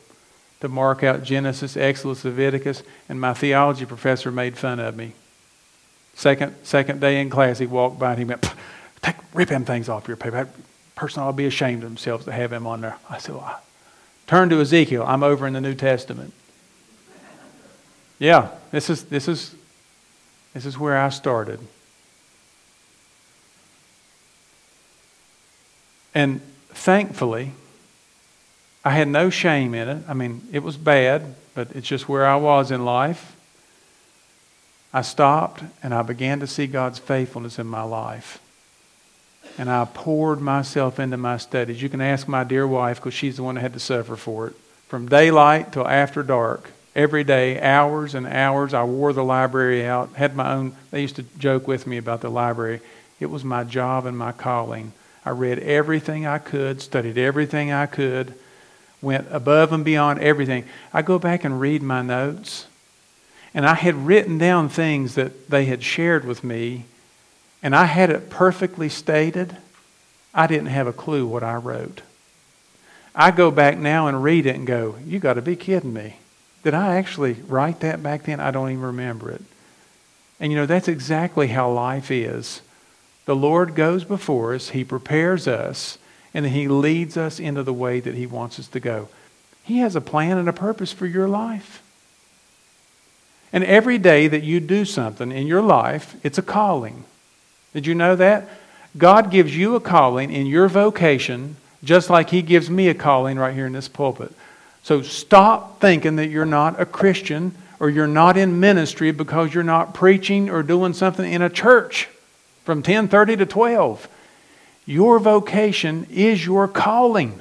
to 0.61 0.69
mark 0.69 1.03
out 1.03 1.23
Genesis, 1.23 1.77
Exodus, 1.77 2.25
Leviticus, 2.25 2.83
and 3.09 3.21
my 3.21 3.33
theology 3.33 3.87
professor 3.87 4.31
made 4.33 4.59
fun 4.59 4.81
of 4.81 4.97
me. 4.97 5.13
Second, 6.15 6.55
second 6.63 7.01
day 7.01 7.21
in 7.21 7.31
class, 7.31 7.59
he 7.59 7.67
walked 7.67 7.99
by 7.99 8.11
and 8.11 8.19
he 8.19 8.25
went, 8.25 8.47
Take, 9.03 9.17
rip 9.33 9.49
them 9.49 9.65
things 9.65 9.89
off 9.89 10.09
your 10.09 10.17
paper. 10.17 10.45
That 10.45 10.49
person 10.97 11.23
ought 11.23 11.31
to 11.31 11.37
be 11.37 11.47
ashamed 11.47 11.83
of 11.83 11.89
themselves 11.89 12.25
to 12.25 12.33
have 12.33 12.53
him 12.53 12.67
on 12.67 12.81
there. 12.81 12.97
I 13.09 13.19
said, 13.19 13.35
well, 13.35 13.61
Turn 14.27 14.49
to 14.49 14.61
Ezekiel. 14.61 15.05
I'm 15.07 15.23
over 15.23 15.47
in 15.47 15.53
the 15.53 15.61
New 15.61 15.75
Testament. 15.75 16.33
Yeah, 18.19 18.49
this 18.71 18.89
is, 18.89 19.05
this 19.05 19.29
is, 19.29 19.55
this 20.55 20.65
is 20.65 20.79
where 20.79 20.97
I 20.97 21.11
started. 21.11 21.61
And 26.15 26.41
thankfully, 26.69 27.53
I 28.85 28.91
had 28.91 29.09
no 29.09 29.31
shame 29.31 29.75
in 29.75 29.89
it. 29.89 30.05
I 30.09 30.15
mean, 30.15 30.47
it 30.53 30.63
was 30.63 30.77
bad, 30.77 31.35
but 31.55 31.73
it's 31.73 31.89
just 31.89 32.09
where 32.09 32.25
I 32.25 32.37
was 32.37 32.71
in 32.71 32.85
life. 32.85 33.35
I 34.93 35.03
stopped 35.03 35.65
and 35.83 35.93
I 35.93 36.03
began 36.03 36.39
to 36.41 36.47
see 36.47 36.69
God's 36.69 37.01
faithfulness 37.01 37.59
in 37.59 37.67
my 37.67 37.83
life. 37.83 38.41
And 39.59 39.69
I 39.69 39.87
poured 39.93 40.41
myself 40.41 41.01
into 41.01 41.17
my 41.17 41.37
studies. 41.37 41.83
You 41.83 41.89
can 41.89 42.01
ask 42.01 42.29
my 42.29 42.45
dear 42.45 42.67
wife 42.67 42.99
because 42.99 43.15
she's 43.15 43.37
the 43.37 43.43
one 43.43 43.57
that 43.57 43.63
had 43.63 43.73
to 43.73 43.81
suffer 43.81 44.15
for 44.15 44.49
it. 44.49 44.55
From 44.87 45.09
daylight 45.09 45.73
till 45.73 45.87
after 45.87 46.23
dark, 46.23 46.71
every 46.95 47.25
day, 47.25 47.61
hours 47.61 48.15
and 48.15 48.27
hours. 48.27 48.75
I 48.75 48.85
wore 48.85 49.13
the 49.13 49.25
library 49.25 49.85
out, 49.87 50.15
had 50.15 50.37
my 50.37 50.53
own. 50.53 50.77
They 50.91 51.03
used 51.03 51.17
to 51.17 51.25
joke 51.39 51.67
with 51.67 51.87
me 51.87 51.97
about 51.97 52.21
the 52.21 52.31
library. 52.31 52.81
It 53.21 53.27
was 53.27 53.45
my 53.45 53.65
job 53.65 54.07
and 54.07 54.17
my 54.17 54.33
calling. 54.33 54.93
I 55.25 55.31
read 55.31 55.59
everything 55.61 56.27
I 56.27 56.39
could, 56.39 56.83
studied 56.83 57.17
everything 57.17 57.73
I 57.73 57.87
could, 57.87 58.35
went 59.01 59.27
above 59.31 59.73
and 59.73 59.85
beyond 59.85 60.21
everything. 60.21 60.65
I 60.93 61.03
go 61.03 61.19
back 61.19 61.45
and 61.45 61.61
read 61.61 61.83
my 61.83 62.03
notes, 62.03 62.67
and 63.55 63.67
I 63.67 63.75
had 63.75 64.07
written 64.07 64.39
down 64.39 64.69
things 64.69 65.15
that 65.15 65.49
they 65.49 65.65
had 65.65 65.83
shared 65.83 66.25
with 66.25 66.45
me, 66.45 66.85
and 67.63 67.75
I 67.75 67.87
had 67.87 68.11
it 68.11 68.29
perfectly 68.29 68.89
stated. 68.89 69.57
I 70.35 70.47
didn't 70.47 70.67
have 70.67 70.87
a 70.87 70.93
clue 70.93 71.27
what 71.27 71.43
I 71.43 71.55
wrote. 71.55 72.03
I 73.15 73.31
go 73.31 73.51
back 73.51 73.79
now 73.79 74.09
and 74.09 74.23
read 74.23 74.45
it 74.45 74.57
and 74.57 74.67
go, 74.67 74.97
You 75.07 75.21
got 75.21 75.35
to 75.35 75.43
be 75.43 75.57
kidding 75.57 75.93
me. 75.93 76.17
Did 76.65 76.75
I 76.75 76.97
actually 76.97 77.35
write 77.47 77.81
that 77.81 78.03
back 78.03 78.25
then? 78.25 78.41
I 78.41 78.51
don't 78.51 78.71
even 78.71 78.83
remember 78.83 79.31
it. 79.31 79.43
And 80.41 80.51
you 80.51 80.59
know, 80.59 80.67
that's 80.67 80.89
exactly 80.89 81.49
how 81.49 81.71
life 81.71 82.11
is. 82.11 82.63
The 83.27 83.37
Lord 83.37 83.75
goes 83.75 84.05
before 84.05 84.55
us, 84.55 84.71
He 84.71 84.83
prepares 84.83 85.47
us, 85.47 85.99
and 86.33 86.45
then 86.45 86.53
He 86.53 86.67
leads 86.67 87.17
us 87.17 87.39
into 87.39 87.63
the 87.63 87.73
way 87.73 88.01
that 88.01 88.15
He 88.15 88.27
wants 88.27 88.59
us 88.59 88.67
to 88.69 88.81
go. 88.81 89.09
He 89.63 89.79
has 89.79 89.95
a 89.95 90.01
plan 90.01 90.37
and 90.39 90.49
a 90.49 90.53
purpose 90.53 90.93
for 90.93 91.07
your 91.07 91.29
life. 91.29 91.83
And 93.53 93.63
every 93.65 93.99
day 93.99 94.27
that 94.27 94.43
you 94.43 94.59
do 94.59 94.85
something 94.85 95.31
in 95.31 95.47
your 95.47 95.63
life, 95.63 96.17
it's 96.25 96.39
a 96.39 96.43
calling. 96.43 97.05
Did 97.73 97.87
you 97.87 97.95
know 97.95 98.17
that? 98.17 98.49
God 98.97 99.31
gives 99.31 99.57
you 99.57 99.75
a 99.75 99.81
calling 99.81 100.33
in 100.33 100.47
your 100.47 100.69
vocation, 100.69 101.57
just 101.83 102.11
like 102.11 102.31
He 102.31 102.43
gives 102.43 102.69
me 102.69 102.89
a 102.89 102.95
calling 102.95 103.39
right 103.39 103.55
here 103.55 103.67
in 103.67 103.73
this 103.73 103.89
pulpit. 103.89 104.33
So 104.85 105.01
stop 105.01 105.81
thinking 105.81 106.17
that 106.17 106.29
you're 106.29 106.45
not 106.45 106.79
a 106.79 106.85
Christian 106.85 107.55
or 107.81 107.89
you're 107.89 108.07
not 108.07 108.37
in 108.37 108.61
ministry 108.61 109.13
because 109.13 109.55
you're 109.55 109.65
not 109.65 109.95
preaching 109.95 110.51
or 110.51 110.63
doing 110.63 110.93
something 110.93 111.33
in 111.33 111.41
a 111.41 111.49
church 111.49 112.07
from 112.65 112.83
10:30 112.83 113.39
to 113.39 113.47
12. 113.47 114.07
Your 114.85 115.19
vocation 115.19 116.07
is 116.11 116.45
your 116.45 116.69
calling. 116.69 117.41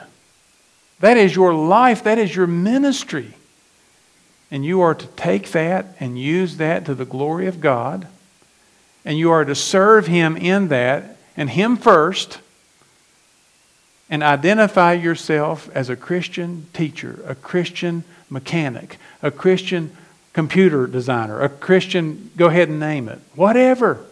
That 1.01 1.17
is 1.17 1.35
your 1.35 1.53
life, 1.53 2.01
that 2.03 2.17
is 2.17 2.33
your 2.33 2.47
ministry. 2.47 3.33
And 4.49 4.63
you 4.63 4.79
are 4.79 4.95
to 4.95 5.07
take 5.07 5.51
that 5.51 5.97
and 5.99 6.17
use 6.17 6.55
that 6.57 6.85
to 6.85 6.95
the 6.95 7.03
glory 7.03 7.47
of 7.47 7.59
God. 7.59 8.07
And 9.03 9.17
you 9.17 9.31
are 9.31 9.43
to 9.43 9.53
serve 9.53 10.07
him 10.07 10.37
in 10.37 10.69
that 10.69 11.17
and 11.35 11.49
him 11.49 11.75
first 11.75 12.39
and 14.13 14.21
identify 14.21 14.93
yourself 14.93 15.67
as 15.73 15.89
a 15.89 15.95
Christian 15.95 16.67
teacher, 16.71 17.19
a 17.25 17.33
Christian 17.33 18.03
mechanic, 18.29 18.99
a 19.23 19.31
Christian 19.31 19.89
computer 20.33 20.85
designer, 20.85 21.41
a 21.41 21.49
Christian, 21.49 22.29
go 22.37 22.45
ahead 22.45 22.69
and 22.69 22.79
name 22.79 23.09
it, 23.09 23.17
whatever. 23.33 24.05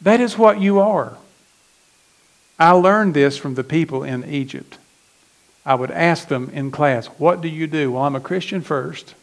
That 0.00 0.22
is 0.22 0.38
what 0.38 0.58
you 0.58 0.80
are. 0.80 1.18
I 2.58 2.70
learned 2.70 3.12
this 3.12 3.36
from 3.36 3.56
the 3.56 3.62
people 3.62 4.04
in 4.04 4.24
Egypt. 4.24 4.78
I 5.66 5.74
would 5.74 5.90
ask 5.90 6.28
them 6.28 6.48
in 6.54 6.70
class, 6.70 7.08
What 7.18 7.42
do 7.42 7.48
you 7.48 7.66
do? 7.66 7.92
Well, 7.92 8.04
I'm 8.04 8.16
a 8.16 8.20
Christian 8.20 8.62
first, 8.62 9.14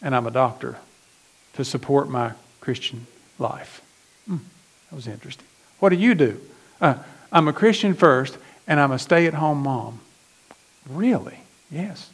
and 0.00 0.14
I'm 0.14 0.28
a 0.28 0.30
doctor 0.30 0.78
to 1.54 1.64
support 1.64 2.08
my 2.08 2.34
Christian 2.60 3.08
life. 3.36 3.82
Hmm, 4.28 4.36
that 4.90 4.94
was 4.94 5.08
interesting. 5.08 5.46
What 5.80 5.88
do 5.88 5.96
you 5.96 6.14
do? 6.14 6.40
Uh, 6.80 6.94
I'm 7.32 7.48
a 7.48 7.52
Christian 7.52 7.94
first, 7.94 8.38
and 8.66 8.80
I'm 8.80 8.92
a 8.92 8.98
stay 8.98 9.26
at 9.26 9.34
home 9.34 9.62
mom. 9.62 10.00
Really? 10.88 11.38
Yes. 11.70 12.10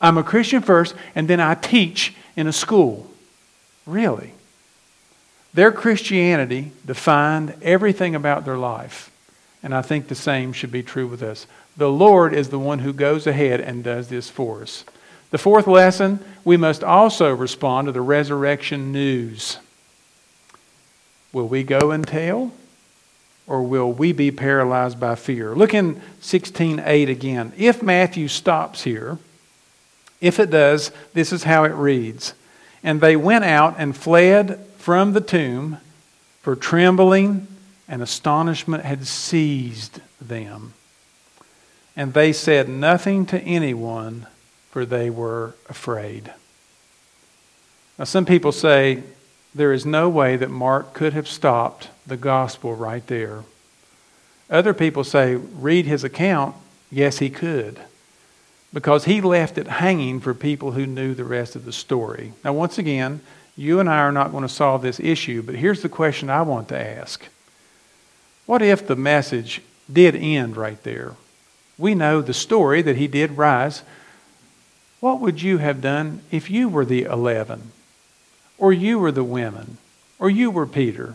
I'm 0.00 0.18
a 0.18 0.22
Christian 0.22 0.62
first, 0.62 0.94
and 1.14 1.28
then 1.28 1.40
I 1.40 1.54
teach 1.54 2.14
in 2.36 2.46
a 2.46 2.52
school. 2.52 3.10
Really? 3.86 4.32
Their 5.54 5.72
Christianity 5.72 6.72
defined 6.84 7.54
everything 7.62 8.14
about 8.14 8.44
their 8.44 8.56
life. 8.56 9.10
And 9.62 9.74
I 9.74 9.82
think 9.82 10.06
the 10.06 10.14
same 10.14 10.52
should 10.52 10.70
be 10.70 10.82
true 10.82 11.06
with 11.06 11.22
us. 11.22 11.46
The 11.76 11.90
Lord 11.90 12.32
is 12.32 12.48
the 12.48 12.58
one 12.58 12.80
who 12.80 12.92
goes 12.92 13.26
ahead 13.26 13.60
and 13.60 13.82
does 13.82 14.08
this 14.08 14.30
for 14.30 14.62
us. 14.62 14.84
The 15.30 15.38
fourth 15.38 15.66
lesson, 15.66 16.20
we 16.44 16.56
must 16.56 16.84
also 16.84 17.34
respond 17.34 17.86
to 17.86 17.92
the 17.92 18.00
resurrection 18.00 18.92
news. 18.92 19.58
Will 21.32 21.48
we 21.48 21.64
go 21.64 21.90
and 21.90 22.06
tell? 22.06 22.52
Or 23.48 23.62
will 23.62 23.90
we 23.90 24.12
be 24.12 24.30
paralyzed 24.30 25.00
by 25.00 25.14
fear? 25.14 25.54
Look 25.54 25.72
in 25.72 26.00
16:8 26.20 27.08
again. 27.08 27.52
If 27.56 27.82
Matthew 27.82 28.28
stops 28.28 28.82
here, 28.82 29.18
if 30.20 30.38
it 30.38 30.50
does, 30.50 30.92
this 31.14 31.32
is 31.32 31.44
how 31.44 31.64
it 31.64 31.72
reads. 31.72 32.34
And 32.84 33.00
they 33.00 33.16
went 33.16 33.44
out 33.44 33.76
and 33.78 33.96
fled 33.96 34.60
from 34.76 35.14
the 35.14 35.20
tomb, 35.22 35.78
for 36.42 36.54
trembling 36.54 37.46
and 37.88 38.02
astonishment 38.02 38.84
had 38.84 39.06
seized 39.06 40.00
them. 40.20 40.74
And 41.96 42.12
they 42.12 42.32
said 42.32 42.68
nothing 42.68 43.26
to 43.26 43.40
anyone, 43.40 44.26
for 44.70 44.84
they 44.84 45.08
were 45.08 45.54
afraid. 45.68 46.32
Now, 47.98 48.04
some 48.04 48.26
people 48.26 48.52
say 48.52 49.02
there 49.54 49.72
is 49.72 49.84
no 49.86 50.08
way 50.08 50.36
that 50.36 50.50
Mark 50.50 50.92
could 50.94 51.12
have 51.14 51.28
stopped 51.28 51.88
the 52.06 52.16
gospel 52.16 52.74
right 52.74 53.06
there. 53.06 53.44
Other 54.50 54.72
people 54.74 55.04
say, 55.04 55.34
read 55.34 55.86
his 55.86 56.04
account. 56.04 56.54
Yes, 56.90 57.18
he 57.18 57.30
could. 57.30 57.80
because 58.72 59.06
he 59.06 59.20
left 59.20 59.56
it 59.58 59.66
hanging 59.66 60.20
for 60.20 60.34
people 60.34 60.72
who 60.72 60.86
knew 60.86 61.14
the 61.14 61.24
rest 61.24 61.56
of 61.56 61.64
the 61.64 61.72
story. 61.72 62.32
Now, 62.44 62.52
once 62.52 62.78
again, 62.78 63.20
you 63.56 63.80
and 63.80 63.88
I 63.88 63.98
are 63.98 64.12
not 64.12 64.30
going 64.30 64.42
to 64.42 64.48
solve 64.48 64.82
this 64.82 65.00
issue, 65.00 65.42
but 65.42 65.54
here's 65.56 65.82
the 65.82 65.88
question 65.88 66.30
I 66.30 66.42
want 66.42 66.68
to 66.68 66.78
ask 66.78 67.26
What 68.46 68.62
if 68.62 68.86
the 68.86 68.96
message 68.96 69.62
did 69.90 70.14
end 70.14 70.56
right 70.56 70.82
there? 70.82 71.14
We 71.78 71.94
know 71.94 72.20
the 72.20 72.34
story 72.34 72.82
that 72.82 72.96
he 72.96 73.06
did 73.06 73.38
rise. 73.38 73.82
What 75.00 75.20
would 75.20 75.42
you 75.42 75.58
have 75.58 75.80
done 75.80 76.20
if 76.30 76.50
you 76.50 76.68
were 76.68 76.84
the 76.84 77.04
11? 77.04 77.72
Or 78.58 78.72
you 78.72 78.98
were 78.98 79.12
the 79.12 79.24
women? 79.24 79.78
Or 80.18 80.28
you 80.28 80.50
were 80.50 80.66
Peter? 80.66 81.14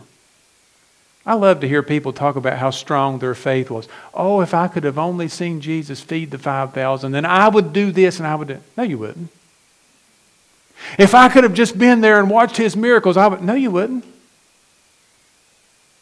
I 1.26 1.34
love 1.34 1.60
to 1.60 1.68
hear 1.68 1.82
people 1.82 2.12
talk 2.12 2.36
about 2.36 2.58
how 2.58 2.70
strong 2.70 3.18
their 3.18 3.34
faith 3.34 3.70
was. 3.70 3.88
Oh, 4.12 4.40
if 4.40 4.52
I 4.52 4.68
could 4.68 4.84
have 4.84 4.98
only 4.98 5.28
seen 5.28 5.60
Jesus 5.60 6.00
feed 6.00 6.30
the 6.30 6.38
5,000, 6.38 7.12
then 7.12 7.24
I 7.24 7.48
would 7.48 7.72
do 7.72 7.92
this 7.92 8.18
and 8.18 8.26
I 8.26 8.34
would 8.34 8.48
do. 8.48 8.58
No, 8.76 8.82
you 8.82 8.98
wouldn't. 8.98 9.30
If 10.98 11.14
I 11.14 11.28
could 11.30 11.44
have 11.44 11.54
just 11.54 11.78
been 11.78 12.02
there 12.02 12.18
and 12.18 12.28
watched 12.28 12.56
his 12.58 12.76
miracles, 12.76 13.16
I 13.16 13.26
would. 13.26 13.42
No, 13.42 13.54
you 13.54 13.70
wouldn't. 13.70 14.04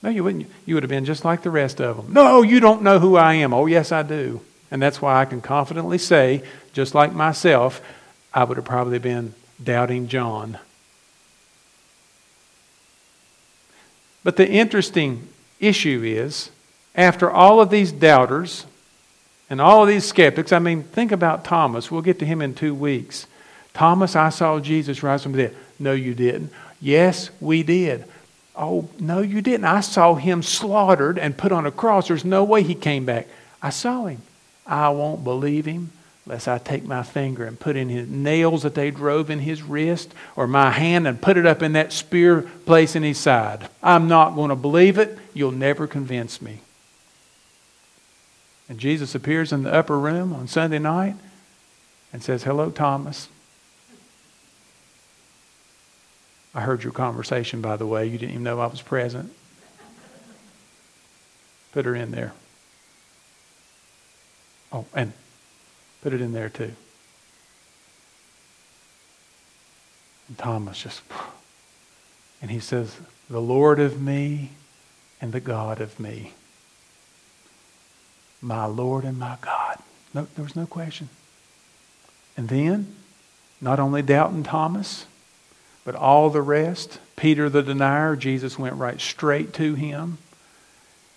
No, 0.02 0.10
you 0.10 0.24
wouldn't. 0.24 0.50
You 0.66 0.74
would 0.74 0.82
have 0.82 0.90
been 0.90 1.04
just 1.04 1.24
like 1.24 1.42
the 1.42 1.50
rest 1.50 1.80
of 1.80 1.96
them. 1.96 2.12
No, 2.12 2.42
you 2.42 2.58
don't 2.58 2.82
know 2.82 2.98
who 2.98 3.16
I 3.16 3.34
am. 3.34 3.54
Oh, 3.54 3.66
yes, 3.66 3.92
I 3.92 4.02
do. 4.02 4.40
And 4.72 4.82
that's 4.82 5.00
why 5.00 5.20
I 5.20 5.24
can 5.24 5.40
confidently 5.40 5.98
say, 5.98 6.42
just 6.72 6.94
like 6.96 7.12
myself, 7.12 7.80
I 8.34 8.42
would 8.42 8.56
have 8.56 8.66
probably 8.66 8.98
been 8.98 9.34
doubting 9.62 10.08
John. 10.08 10.58
But 14.24 14.36
the 14.36 14.48
interesting 14.48 15.28
issue 15.60 16.02
is, 16.04 16.50
after 16.94 17.30
all 17.30 17.60
of 17.60 17.70
these 17.70 17.92
doubters 17.92 18.66
and 19.50 19.60
all 19.60 19.82
of 19.82 19.88
these 19.88 20.04
skeptics, 20.04 20.52
I 20.52 20.58
mean, 20.58 20.82
think 20.82 21.12
about 21.12 21.44
Thomas. 21.44 21.90
We'll 21.90 22.02
get 22.02 22.18
to 22.20 22.26
him 22.26 22.40
in 22.40 22.54
two 22.54 22.74
weeks. 22.74 23.26
Thomas, 23.74 24.14
I 24.14 24.28
saw 24.28 24.60
Jesus 24.60 25.02
rise 25.02 25.22
from 25.22 25.32
the 25.32 25.48
dead. 25.48 25.56
No, 25.78 25.92
you 25.92 26.14
didn't. 26.14 26.52
Yes, 26.80 27.30
we 27.40 27.62
did. 27.62 28.04
Oh, 28.54 28.88
no, 28.98 29.20
you 29.20 29.40
didn't. 29.40 29.64
I 29.64 29.80
saw 29.80 30.14
him 30.14 30.42
slaughtered 30.42 31.18
and 31.18 31.36
put 31.36 31.52
on 31.52 31.66
a 31.66 31.70
cross. 31.70 32.08
There's 32.08 32.24
no 32.24 32.44
way 32.44 32.62
he 32.62 32.74
came 32.74 33.04
back. 33.04 33.26
I 33.62 33.70
saw 33.70 34.06
him. 34.06 34.22
I 34.66 34.90
won't 34.90 35.24
believe 35.24 35.64
him 35.64 35.90
lest 36.26 36.46
I 36.46 36.58
take 36.58 36.84
my 36.84 37.02
finger 37.02 37.44
and 37.44 37.58
put 37.58 37.76
in 37.76 37.88
his 37.88 38.08
nails 38.08 38.62
that 38.62 38.74
they 38.74 38.90
drove 38.90 39.28
in 39.28 39.40
his 39.40 39.62
wrist, 39.62 40.14
or 40.36 40.46
my 40.46 40.70
hand 40.70 41.06
and 41.06 41.20
put 41.20 41.36
it 41.36 41.46
up 41.46 41.62
in 41.62 41.72
that 41.72 41.92
spear 41.92 42.42
place 42.64 42.94
in 42.94 43.02
his 43.02 43.18
side. 43.18 43.68
I'm 43.82 44.06
not 44.06 44.36
going 44.36 44.50
to 44.50 44.56
believe 44.56 44.98
it. 44.98 45.18
You'll 45.34 45.50
never 45.50 45.86
convince 45.86 46.40
me. 46.40 46.60
And 48.68 48.78
Jesus 48.78 49.14
appears 49.14 49.52
in 49.52 49.64
the 49.64 49.74
upper 49.74 49.98
room 49.98 50.32
on 50.32 50.46
Sunday 50.46 50.78
night 50.78 51.16
and 52.12 52.22
says, 52.22 52.44
Hello, 52.44 52.70
Thomas. 52.70 53.28
I 56.54 56.60
heard 56.60 56.84
your 56.84 56.92
conversation, 56.92 57.60
by 57.60 57.76
the 57.76 57.86
way. 57.86 58.06
You 58.06 58.18
didn't 58.18 58.32
even 58.32 58.44
know 58.44 58.60
I 58.60 58.66
was 58.66 58.82
present. 58.82 59.32
Put 61.72 61.86
her 61.86 61.94
in 61.94 62.10
there. 62.10 62.34
Oh, 64.70 64.84
and 64.94 65.12
Put 66.02 66.12
it 66.12 66.20
in 66.20 66.32
there 66.32 66.48
too. 66.48 66.72
And 70.28 70.38
Thomas 70.38 70.82
just, 70.82 71.02
and 72.42 72.50
he 72.50 72.60
says, 72.60 72.96
The 73.30 73.40
Lord 73.40 73.80
of 73.80 74.00
me 74.00 74.50
and 75.20 75.32
the 75.32 75.40
God 75.40 75.80
of 75.80 75.98
me. 76.00 76.34
My 78.40 78.66
Lord 78.66 79.04
and 79.04 79.18
my 79.18 79.36
God. 79.40 79.78
No, 80.12 80.26
there 80.34 80.44
was 80.44 80.56
no 80.56 80.66
question. 80.66 81.08
And 82.36 82.48
then, 82.48 82.96
not 83.60 83.78
only 83.78 84.02
doubting 84.02 84.42
Thomas, 84.42 85.06
but 85.84 85.94
all 85.94 86.30
the 86.30 86.42
rest, 86.42 86.98
Peter 87.14 87.48
the 87.48 87.62
denier, 87.62 88.16
Jesus 88.16 88.58
went 88.58 88.74
right 88.74 89.00
straight 89.00 89.52
to 89.54 89.74
him 89.74 90.18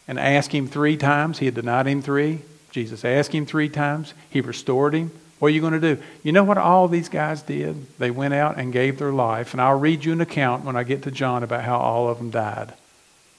and 0.07 0.19
asked 0.19 0.51
him 0.51 0.67
three 0.67 0.97
times. 0.97 1.39
He 1.39 1.45
had 1.45 1.55
denied 1.55 1.87
him 1.87 2.01
three. 2.01 2.41
Jesus 2.75 3.05
asked 3.05 3.31
him 3.31 3.45
three 3.45 3.69
times. 3.69 4.13
He 4.29 4.41
restored 4.41 4.93
him. 4.93 5.09
What 5.39 5.47
are 5.47 5.51
you 5.51 5.61
going 5.61 5.79
to 5.79 5.95
do? 5.95 6.01
You 6.23 6.33
know 6.33 6.43
what 6.43 6.57
all 6.57 6.89
these 6.89 7.07
guys 7.07 7.41
did? 7.41 7.97
They 7.97 8.11
went 8.11 8.33
out 8.33 8.57
and 8.57 8.73
gave 8.73 8.99
their 8.99 9.13
life. 9.13 9.53
And 9.53 9.61
I'll 9.61 9.79
read 9.79 10.03
you 10.03 10.11
an 10.11 10.19
account 10.19 10.65
when 10.65 10.75
I 10.75 10.83
get 10.83 11.03
to 11.03 11.11
John 11.11 11.41
about 11.41 11.63
how 11.63 11.77
all 11.77 12.09
of 12.09 12.17
them 12.17 12.31
died. 12.31 12.73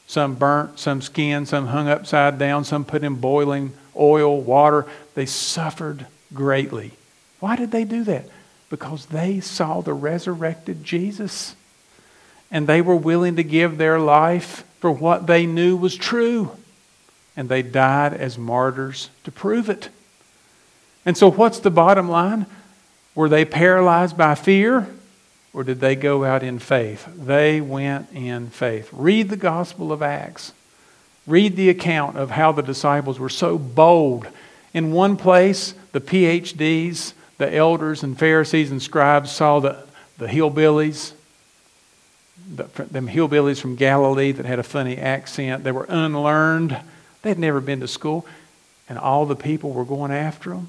Some 0.06 0.36
burnt, 0.36 0.78
some 0.78 1.02
skinned, 1.02 1.48
some 1.48 1.66
hung 1.66 1.86
upside 1.86 2.38
down, 2.38 2.64
some 2.64 2.86
put 2.86 3.04
in 3.04 3.16
boiling 3.16 3.74
oil, 3.94 4.40
water. 4.40 4.86
They 5.14 5.26
suffered 5.26 6.06
greatly. 6.32 6.92
Why 7.38 7.56
did 7.56 7.72
they 7.72 7.84
do 7.84 8.04
that? 8.04 8.30
Because 8.70 9.04
they 9.04 9.40
saw 9.40 9.82
the 9.82 9.92
resurrected 9.92 10.82
Jesus. 10.82 11.54
And 12.50 12.66
they 12.66 12.80
were 12.80 12.96
willing 12.96 13.36
to 13.36 13.44
give 13.44 13.76
their 13.76 13.98
life 13.98 14.64
for 14.80 14.90
what 14.90 15.26
they 15.26 15.44
knew 15.44 15.76
was 15.76 15.94
true 15.94 16.52
and 17.36 17.48
they 17.48 17.62
died 17.62 18.14
as 18.14 18.38
martyrs 18.38 19.10
to 19.24 19.30
prove 19.30 19.68
it. 19.68 19.90
And 21.04 21.16
so, 21.16 21.30
what's 21.30 21.60
the 21.60 21.70
bottom 21.70 22.08
line? 22.08 22.46
Were 23.14 23.28
they 23.28 23.44
paralyzed 23.44 24.16
by 24.16 24.34
fear 24.34 24.88
or 25.56 25.64
did 25.64 25.80
they 25.80 25.96
go 25.96 26.22
out 26.22 26.42
in 26.42 26.58
faith? 26.58 27.08
They 27.16 27.62
went 27.62 28.12
in 28.12 28.50
faith. 28.50 28.90
Read 28.92 29.30
the 29.30 29.38
Gospel 29.38 29.90
of 29.90 30.02
Acts. 30.02 30.52
Read 31.26 31.56
the 31.56 31.70
account 31.70 32.18
of 32.18 32.30
how 32.30 32.52
the 32.52 32.62
disciples 32.62 33.18
were 33.18 33.30
so 33.30 33.56
bold. 33.56 34.28
In 34.74 34.92
one 34.92 35.16
place, 35.16 35.74
the 35.92 36.00
PhDs, 36.00 37.14
the 37.38 37.54
elders 37.54 38.02
and 38.02 38.18
Pharisees 38.18 38.70
and 38.70 38.82
scribes 38.82 39.32
saw 39.32 39.58
the, 39.60 39.82
the 40.18 40.26
hillbillies, 40.26 41.12
the, 42.54 42.64
them 42.84 43.08
hillbillies 43.08 43.58
from 43.58 43.76
Galilee 43.76 44.32
that 44.32 44.44
had 44.44 44.58
a 44.58 44.62
funny 44.62 44.98
accent. 44.98 45.64
They 45.64 45.72
were 45.72 45.86
unlearned 45.88 46.78
They'd 47.26 47.40
never 47.40 47.60
been 47.60 47.80
to 47.80 47.88
school, 47.88 48.24
and 48.88 49.00
all 49.00 49.26
the 49.26 49.34
people 49.34 49.72
were 49.72 49.84
going 49.84 50.12
after 50.12 50.50
them 50.50 50.68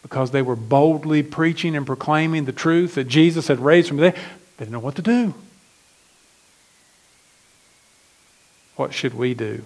because 0.00 0.30
they 0.30 0.42
were 0.42 0.54
boldly 0.54 1.24
preaching 1.24 1.74
and 1.74 1.84
proclaiming 1.84 2.44
the 2.44 2.52
truth 2.52 2.94
that 2.94 3.08
Jesus 3.08 3.48
had 3.48 3.58
raised 3.58 3.88
from 3.88 3.96
the 3.96 4.12
dead. 4.12 4.14
They 4.14 4.64
didn't 4.64 4.74
know 4.74 4.78
what 4.78 4.94
to 4.94 5.02
do. 5.02 5.34
What 8.76 8.94
should 8.94 9.12
we 9.12 9.34
do? 9.34 9.64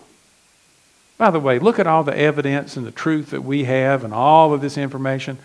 By 1.19 1.31
the 1.31 1.39
way, 1.39 1.59
look 1.59 1.79
at 1.79 1.87
all 1.87 2.03
the 2.03 2.17
evidence 2.17 2.79
and 2.79 2.87
the 2.87 2.93
truth 2.93 3.29
that 3.29 3.45
we 3.45 3.65
have 3.65 4.03
and 4.03 4.15
all 4.15 4.55
of 4.55 4.63
this 4.63 4.79
information. 4.79 5.37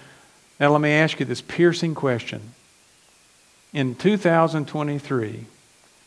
Now, 0.57 0.71
let 0.71 0.79
me 0.79 0.91
ask 0.91 1.19
you 1.19 1.25
this 1.25 1.41
piercing 1.41 1.95
question. 1.95 2.53
In 3.73 3.93
2023, 3.93 5.47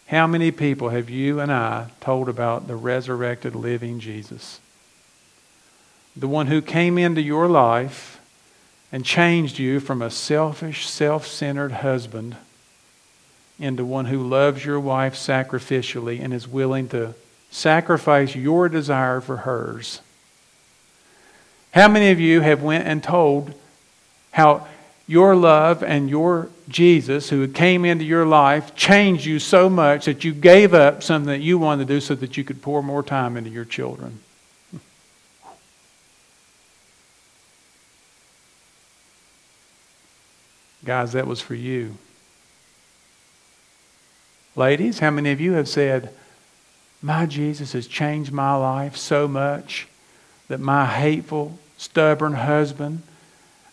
how 0.07 0.27
many 0.27 0.51
people 0.51 0.89
have 0.89 1.11
you 1.11 1.39
and 1.39 1.53
I 1.53 1.91
told 2.01 2.31
about 2.31 2.67
the 2.67 2.77
resurrected 2.77 3.55
living 3.55 4.01
Jesus? 4.01 4.59
The 6.17 6.29
one 6.29 6.49
who 6.49 6.61
came 6.61 6.99
into 6.99 7.23
your 7.23 7.49
life 7.49 8.21
and 8.93 9.05
changed 9.05 9.59
you 9.59 9.81
from 9.81 10.03
a 10.03 10.11
selfish, 10.11 10.89
self 10.89 11.27
centered 11.27 11.73
husband 11.73 12.37
into 13.59 13.85
one 13.85 14.07
who 14.07 14.27
loves 14.27 14.65
your 14.65 14.81
wife 14.81 15.15
sacrificially 15.15 16.23
and 16.23 16.33
is 16.33 16.49
willing 16.49 16.89
to 16.89 17.15
sacrifice 17.51 18.35
your 18.35 18.69
desire 18.69 19.21
for 19.21 19.39
hers. 19.39 20.01
How 21.73 21.89
many 21.89 22.11
of 22.11 22.19
you 22.19 22.41
have 22.41 22.63
went 22.63 22.87
and 22.87 23.03
told 23.03 23.55
how 24.33 24.67
your 25.07 25.37
love 25.37 25.83
and 25.83 26.09
your 26.09 26.49
Jesus 26.69 27.31
who 27.31 27.47
came 27.49 27.85
into 27.85 28.05
your 28.05 28.25
life 28.25 28.75
changed 28.75 29.25
you 29.27 29.39
so 29.39 29.69
much 29.69 30.07
that 30.07 30.25
you 30.25 30.33
gave 30.33 30.73
up 30.73 31.03
something 31.03 31.29
that 31.29 31.41
you 31.41 31.59
wanted 31.59 31.87
to 31.87 31.95
do 31.95 32.01
so 32.01 32.15
that 32.15 32.37
you 32.37 32.45
could 32.45 32.63
pour 32.63 32.83
more 32.83 33.03
time 33.03 33.37
into 33.37 33.51
your 33.51 33.65
children? 33.65 34.21
Guys, 40.85 41.13
that 41.13 41.27
was 41.27 41.41
for 41.41 41.55
you. 41.55 41.97
Ladies, 44.57 44.99
how 44.99 45.11
many 45.11 45.31
of 45.31 45.41
you 45.41 45.53
have 45.53 45.69
said, 45.69 46.11
My 47.03 47.27
Jesus 47.27 47.73
has 47.73 47.87
changed 47.87 48.33
my 48.33 48.55
life 48.55 48.97
so 48.97 49.29
much 49.29 49.87
that 50.49 50.59
my 50.59 50.87
hateful, 50.87 51.59
stubborn 51.77 52.33
husband, 52.33 53.03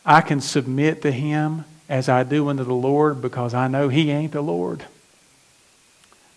I 0.05 0.21
can 0.21 0.39
submit 0.39 1.01
to 1.01 1.11
him 1.11 1.65
as 1.89 2.09
I 2.09 2.23
do 2.23 2.49
unto 2.49 2.63
the 2.63 2.73
Lord 2.73 3.21
because 3.21 3.53
I 3.53 3.67
know 3.67 3.89
he 3.89 4.11
ain't 4.11 4.33
the 4.33 4.41
Lord. 4.41 4.85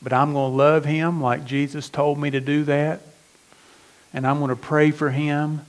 But 0.03 0.13
I'm 0.13 0.33
going 0.33 0.53
to 0.53 0.57
love 0.57 0.85
him 0.85 1.21
like 1.21 1.45
Jesus 1.45 1.89
told 1.89 2.19
me 2.19 2.31
to 2.31 2.41
do 2.41 2.65
that. 2.65 3.01
And 4.13 4.27
I'm 4.27 4.39
going 4.39 4.49
to 4.49 4.57
pray 4.57 4.91
for 4.91 5.11
him 5.11 5.61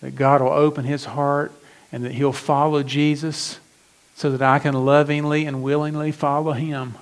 that 0.00 0.16
God 0.16 0.40
will 0.40 0.50
open 0.50 0.84
his 0.84 1.04
heart 1.04 1.52
and 1.92 2.04
that 2.04 2.12
he'll 2.12 2.32
follow 2.32 2.82
Jesus 2.82 3.58
so 4.16 4.30
that 4.30 4.42
I 4.42 4.58
can 4.58 4.74
lovingly 4.74 5.44
and 5.44 5.62
willingly 5.62 6.10
follow 6.10 6.52
Him. 6.52 6.94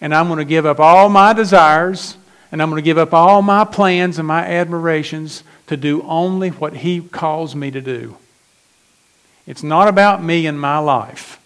And 0.00 0.14
I'm 0.14 0.28
going 0.28 0.38
to 0.38 0.44
give 0.44 0.66
up 0.66 0.78
all 0.78 1.08
my 1.08 1.32
desires 1.32 2.16
and 2.52 2.62
I'm 2.62 2.70
going 2.70 2.82
to 2.82 2.84
give 2.84 2.98
up 2.98 3.12
all 3.12 3.42
my 3.42 3.64
plans 3.64 4.18
and 4.18 4.28
my 4.28 4.46
admirations 4.46 5.42
to 5.66 5.76
do 5.76 6.02
only 6.02 6.50
what 6.50 6.76
He 6.76 7.00
calls 7.00 7.56
me 7.56 7.70
to 7.70 7.80
do. 7.80 8.16
It's 9.46 9.62
not 9.62 9.88
about 9.88 10.22
me 10.22 10.46
and 10.46 10.60
my 10.60 10.78
life. 10.78 11.40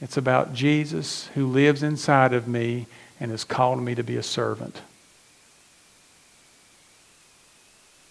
It's 0.00 0.16
about 0.16 0.54
Jesus 0.54 1.28
who 1.34 1.46
lives 1.46 1.82
inside 1.82 2.32
of 2.32 2.48
me 2.48 2.86
and 3.20 3.30
has 3.30 3.44
called 3.44 3.82
me 3.82 3.94
to 3.94 4.02
be 4.02 4.16
a 4.16 4.22
servant. 4.22 4.80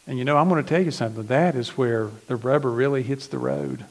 And 0.06 0.20
you 0.20 0.26
know, 0.26 0.38
I'm 0.38 0.50
going 0.50 0.64
to 0.64 0.70
tell 0.70 0.84
you 0.84 0.92
something. 0.92 1.26
That 1.26 1.56
is 1.56 1.78
where 1.78 2.10
the 2.28 2.36
rubber 2.36 2.70
really 2.70 3.02
hits 3.02 3.26
the 3.26 3.40
road. 3.40 3.86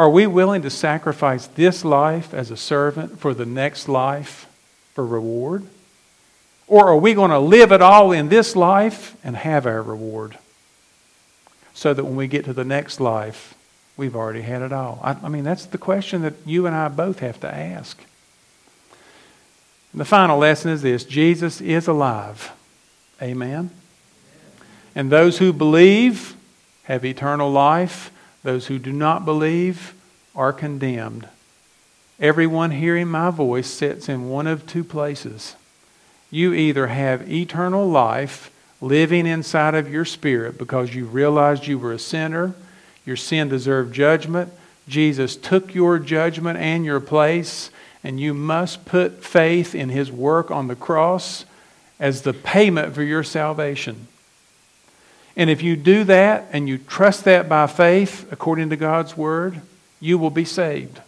Are 0.00 0.08
we 0.08 0.26
willing 0.26 0.62
to 0.62 0.70
sacrifice 0.70 1.46
this 1.46 1.84
life 1.84 2.32
as 2.32 2.50
a 2.50 2.56
servant 2.56 3.20
for 3.20 3.34
the 3.34 3.44
next 3.44 3.86
life 3.86 4.46
for 4.94 5.04
reward? 5.04 5.66
Or 6.66 6.88
are 6.88 6.96
we 6.96 7.12
going 7.12 7.32
to 7.32 7.38
live 7.38 7.70
it 7.70 7.82
all 7.82 8.10
in 8.10 8.30
this 8.30 8.56
life 8.56 9.14
and 9.22 9.36
have 9.36 9.66
our 9.66 9.82
reward? 9.82 10.38
So 11.74 11.92
that 11.92 12.02
when 12.02 12.16
we 12.16 12.28
get 12.28 12.46
to 12.46 12.54
the 12.54 12.64
next 12.64 12.98
life, 12.98 13.54
we've 13.98 14.16
already 14.16 14.40
had 14.40 14.62
it 14.62 14.72
all. 14.72 15.00
I, 15.02 15.18
I 15.22 15.28
mean, 15.28 15.44
that's 15.44 15.66
the 15.66 15.76
question 15.76 16.22
that 16.22 16.32
you 16.46 16.66
and 16.66 16.74
I 16.74 16.88
both 16.88 17.18
have 17.18 17.38
to 17.40 17.54
ask. 17.54 18.02
And 19.92 20.00
the 20.00 20.06
final 20.06 20.38
lesson 20.38 20.70
is 20.70 20.80
this 20.80 21.04
Jesus 21.04 21.60
is 21.60 21.86
alive. 21.86 22.52
Amen. 23.20 23.68
And 24.94 25.12
those 25.12 25.36
who 25.36 25.52
believe 25.52 26.34
have 26.84 27.04
eternal 27.04 27.52
life. 27.52 28.10
Those 28.42 28.66
who 28.66 28.78
do 28.78 28.92
not 28.92 29.24
believe 29.24 29.94
are 30.34 30.52
condemned. 30.52 31.28
Everyone 32.18 32.70
hearing 32.70 33.08
my 33.08 33.30
voice 33.30 33.66
sits 33.66 34.08
in 34.08 34.28
one 34.28 34.46
of 34.46 34.66
two 34.66 34.84
places. 34.84 35.56
You 36.30 36.52
either 36.52 36.88
have 36.88 37.30
eternal 37.30 37.88
life 37.88 38.50
living 38.80 39.26
inside 39.26 39.74
of 39.74 39.90
your 39.90 40.04
spirit 40.04 40.58
because 40.58 40.94
you 40.94 41.04
realized 41.04 41.66
you 41.66 41.78
were 41.78 41.92
a 41.92 41.98
sinner, 41.98 42.54
your 43.04 43.16
sin 43.16 43.48
deserved 43.48 43.94
judgment. 43.94 44.52
Jesus 44.88 45.36
took 45.36 45.74
your 45.74 45.98
judgment 45.98 46.58
and 46.58 46.84
your 46.84 47.00
place, 47.00 47.70
and 48.02 48.20
you 48.20 48.32
must 48.34 48.84
put 48.84 49.24
faith 49.24 49.74
in 49.74 49.88
his 49.90 50.10
work 50.10 50.50
on 50.50 50.68
the 50.68 50.76
cross 50.76 51.44
as 51.98 52.22
the 52.22 52.32
payment 52.32 52.94
for 52.94 53.02
your 53.02 53.22
salvation. 53.22 54.08
And 55.36 55.48
if 55.48 55.62
you 55.62 55.76
do 55.76 56.04
that 56.04 56.48
and 56.52 56.68
you 56.68 56.78
trust 56.78 57.24
that 57.24 57.48
by 57.48 57.66
faith, 57.66 58.30
according 58.32 58.70
to 58.70 58.76
God's 58.76 59.16
word, 59.16 59.60
you 60.00 60.18
will 60.18 60.30
be 60.30 60.44
saved. 60.44 61.00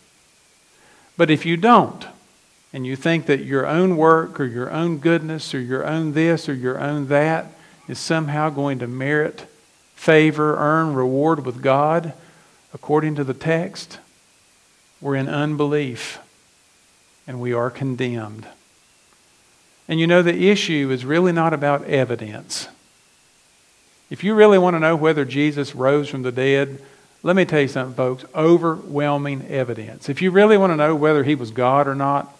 But 1.16 1.30
if 1.30 1.44
you 1.44 1.56
don't, 1.56 2.06
and 2.72 2.86
you 2.86 2.96
think 2.96 3.26
that 3.26 3.44
your 3.44 3.66
own 3.66 3.96
work 3.96 4.40
or 4.40 4.44
your 4.44 4.70
own 4.70 4.98
goodness 4.98 5.54
or 5.54 5.60
your 5.60 5.86
own 5.86 6.12
this 6.12 6.48
or 6.48 6.54
your 6.54 6.80
own 6.80 7.08
that 7.08 7.46
is 7.86 7.98
somehow 7.98 8.48
going 8.48 8.78
to 8.78 8.86
merit 8.86 9.46
favor, 9.94 10.56
earn 10.56 10.94
reward 10.94 11.44
with 11.44 11.62
God, 11.62 12.14
according 12.72 13.14
to 13.16 13.24
the 13.24 13.34
text, 13.34 13.98
we're 15.00 15.16
in 15.16 15.28
unbelief 15.28 16.18
and 17.26 17.40
we 17.40 17.52
are 17.52 17.70
condemned. 17.70 18.46
And 19.86 20.00
you 20.00 20.06
know, 20.06 20.22
the 20.22 20.48
issue 20.48 20.90
is 20.90 21.04
really 21.04 21.32
not 21.32 21.52
about 21.52 21.84
evidence. 21.84 22.68
If 24.12 24.22
you 24.22 24.34
really 24.34 24.58
want 24.58 24.74
to 24.74 24.78
know 24.78 24.94
whether 24.94 25.24
Jesus 25.24 25.74
rose 25.74 26.06
from 26.06 26.20
the 26.20 26.30
dead, 26.30 26.82
let 27.22 27.34
me 27.34 27.46
tell 27.46 27.62
you 27.62 27.68
something, 27.68 27.94
folks. 27.94 28.26
Overwhelming 28.34 29.46
evidence. 29.48 30.10
If 30.10 30.20
you 30.20 30.30
really 30.30 30.58
want 30.58 30.70
to 30.70 30.76
know 30.76 30.94
whether 30.94 31.24
he 31.24 31.34
was 31.34 31.50
God 31.50 31.88
or 31.88 31.94
not, 31.94 32.30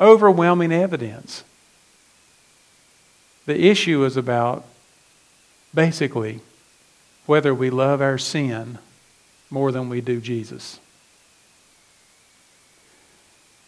overwhelming 0.00 0.70
evidence. 0.70 1.42
The 3.46 3.66
issue 3.66 4.04
is 4.04 4.16
about 4.16 4.64
basically 5.74 6.38
whether 7.26 7.52
we 7.52 7.68
love 7.68 8.00
our 8.00 8.16
sin 8.16 8.78
more 9.50 9.72
than 9.72 9.88
we 9.88 10.00
do 10.00 10.20
Jesus. 10.20 10.78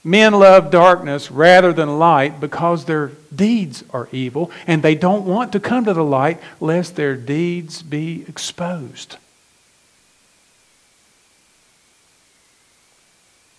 Men 0.06 0.34
love 0.34 0.70
darkness 0.70 1.30
rather 1.30 1.72
than 1.72 1.98
light 1.98 2.38
because 2.38 2.84
their 2.84 3.12
deeds 3.34 3.82
are 3.90 4.06
evil, 4.12 4.50
and 4.66 4.82
they 4.82 4.94
don't 4.94 5.24
want 5.24 5.50
to 5.52 5.60
come 5.60 5.86
to 5.86 5.94
the 5.94 6.04
light 6.04 6.38
lest 6.60 6.94
their 6.94 7.16
deeds 7.16 7.82
be 7.82 8.22
exposed. 8.28 9.16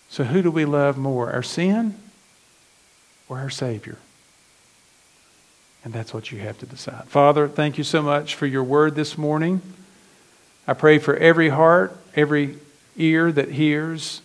So, 0.08 0.22
who 0.22 0.40
do 0.40 0.52
we 0.52 0.64
love 0.64 0.96
more, 0.96 1.32
our 1.32 1.42
sin 1.42 1.96
or 3.28 3.38
our 3.38 3.50
Savior? 3.50 3.98
And 5.84 5.92
that's 5.92 6.14
what 6.14 6.30
you 6.30 6.38
have 6.38 6.58
to 6.58 6.66
decide. 6.66 7.04
Father, 7.06 7.48
thank 7.48 7.76
you 7.76 7.84
so 7.84 8.02
much 8.02 8.36
for 8.36 8.46
your 8.46 8.64
word 8.64 8.94
this 8.94 9.18
morning. 9.18 9.60
I 10.66 10.74
pray 10.74 10.98
for 10.98 11.16
every 11.16 11.48
heart, 11.48 11.96
every 12.14 12.58
ear 12.96 13.30
that 13.32 13.50
hears 13.50 14.20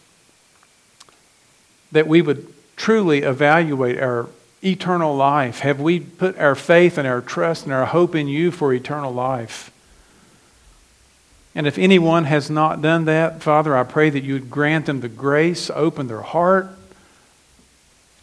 that 1.91 2.07
we 2.07 2.21
would 2.21 2.51
truly 2.75 3.23
evaluate 3.23 3.99
our 3.99 4.27
eternal 4.63 5.15
life. 5.15 5.59
Have 5.59 5.79
we 5.79 5.99
put 5.99 6.37
our 6.37 6.55
faith 6.55 6.97
and 6.97 7.07
our 7.07 7.21
trust 7.21 7.65
and 7.65 7.73
our 7.73 7.85
hope 7.85 8.15
in 8.15 8.27
you 8.27 8.51
for 8.51 8.73
eternal 8.73 9.13
life? 9.13 9.71
And 11.53 11.67
if 11.67 11.77
anyone 11.77 12.25
has 12.25 12.49
not 12.49 12.81
done 12.81 13.05
that, 13.05 13.41
Father, 13.41 13.75
I 13.75 13.83
pray 13.83 14.09
that 14.09 14.23
you 14.23 14.33
would 14.33 14.49
grant 14.49 14.85
them 14.85 15.01
the 15.01 15.09
grace, 15.09 15.69
open 15.73 16.07
their 16.07 16.21
heart, 16.21 16.69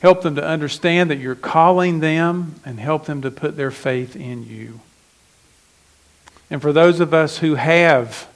help 0.00 0.22
them 0.22 0.36
to 0.36 0.44
understand 0.44 1.10
that 1.10 1.18
you're 1.18 1.34
calling 1.34 2.00
them, 2.00 2.54
and 2.64 2.80
help 2.80 3.04
them 3.04 3.20
to 3.22 3.30
put 3.30 3.56
their 3.56 3.70
faith 3.70 4.16
in 4.16 4.46
you. 4.46 4.80
And 6.50 6.62
for 6.62 6.72
those 6.72 7.00
of 7.00 7.12
us 7.12 7.38
who 7.38 7.56
have 7.56 8.26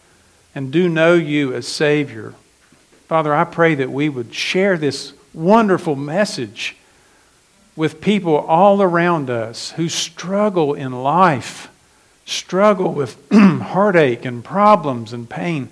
and 0.54 0.70
do 0.70 0.88
know 0.88 1.14
you 1.14 1.54
as 1.54 1.66
Savior, 1.66 2.34
Father, 3.08 3.34
I 3.34 3.44
pray 3.44 3.74
that 3.76 3.90
we 3.90 4.10
would 4.10 4.34
share 4.34 4.76
this 4.76 5.14
wonderful 5.34 5.96
message 5.96 6.76
with 7.74 8.00
people 8.00 8.36
all 8.36 8.82
around 8.82 9.30
us 9.30 9.72
who 9.72 9.88
struggle 9.88 10.74
in 10.74 10.92
life, 10.92 11.70
struggle 12.26 12.92
with 12.92 13.16
heartache 13.32 14.24
and 14.24 14.44
problems 14.44 15.12
and 15.12 15.28
pain. 15.28 15.68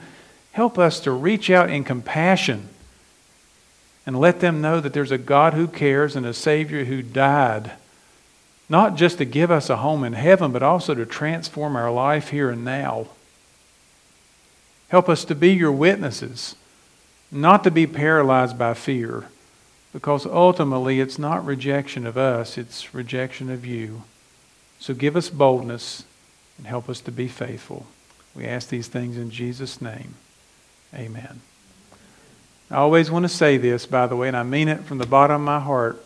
Help 0.52 0.78
us 0.78 1.00
to 1.00 1.10
reach 1.10 1.50
out 1.50 1.70
in 1.70 1.84
compassion 1.84 2.68
and 4.06 4.18
let 4.18 4.40
them 4.40 4.60
know 4.60 4.80
that 4.80 4.92
there's 4.92 5.12
a 5.12 5.18
God 5.18 5.54
who 5.54 5.68
cares 5.68 6.16
and 6.16 6.24
a 6.24 6.32
Savior 6.32 6.84
who 6.84 7.02
died, 7.02 7.72
not 8.68 8.96
just 8.96 9.18
to 9.18 9.24
give 9.24 9.50
us 9.50 9.68
a 9.68 9.76
home 9.76 10.02
in 10.02 10.14
heaven, 10.14 10.52
but 10.52 10.62
also 10.62 10.94
to 10.94 11.04
transform 11.04 11.76
our 11.76 11.90
life 11.90 12.30
here 12.30 12.50
and 12.50 12.64
now. 12.64 13.08
Help 14.88 15.08
us 15.08 15.24
to 15.26 15.34
be 15.34 15.52
your 15.52 15.70
witnesses, 15.70 16.56
not 17.30 17.62
to 17.62 17.70
be 17.70 17.86
paralyzed 17.86 18.58
by 18.58 18.74
fear 18.74 19.26
because 19.92 20.24
ultimately, 20.24 21.00
it's 21.00 21.18
not 21.18 21.44
rejection 21.44 22.06
of 22.06 22.16
us, 22.16 22.56
it's 22.56 22.94
rejection 22.94 23.50
of 23.50 23.66
you. 23.66 24.02
So 24.78 24.94
give 24.94 25.16
us 25.16 25.28
boldness 25.28 26.04
and 26.56 26.66
help 26.66 26.88
us 26.88 27.00
to 27.02 27.12
be 27.12 27.28
faithful. 27.28 27.86
We 28.34 28.46
ask 28.46 28.68
these 28.68 28.88
things 28.88 29.16
in 29.16 29.30
Jesus' 29.30 29.82
name. 29.82 30.14
Amen. 30.94 31.40
I 32.70 32.76
always 32.76 33.10
want 33.10 33.24
to 33.24 33.28
say 33.28 33.56
this, 33.56 33.84
by 33.86 34.06
the 34.06 34.14
way, 34.14 34.28
and 34.28 34.36
I 34.36 34.44
mean 34.44 34.68
it 34.68 34.84
from 34.84 34.98
the 34.98 35.06
bottom 35.06 35.36
of 35.36 35.40
my 35.40 35.58
heart. 35.58 36.04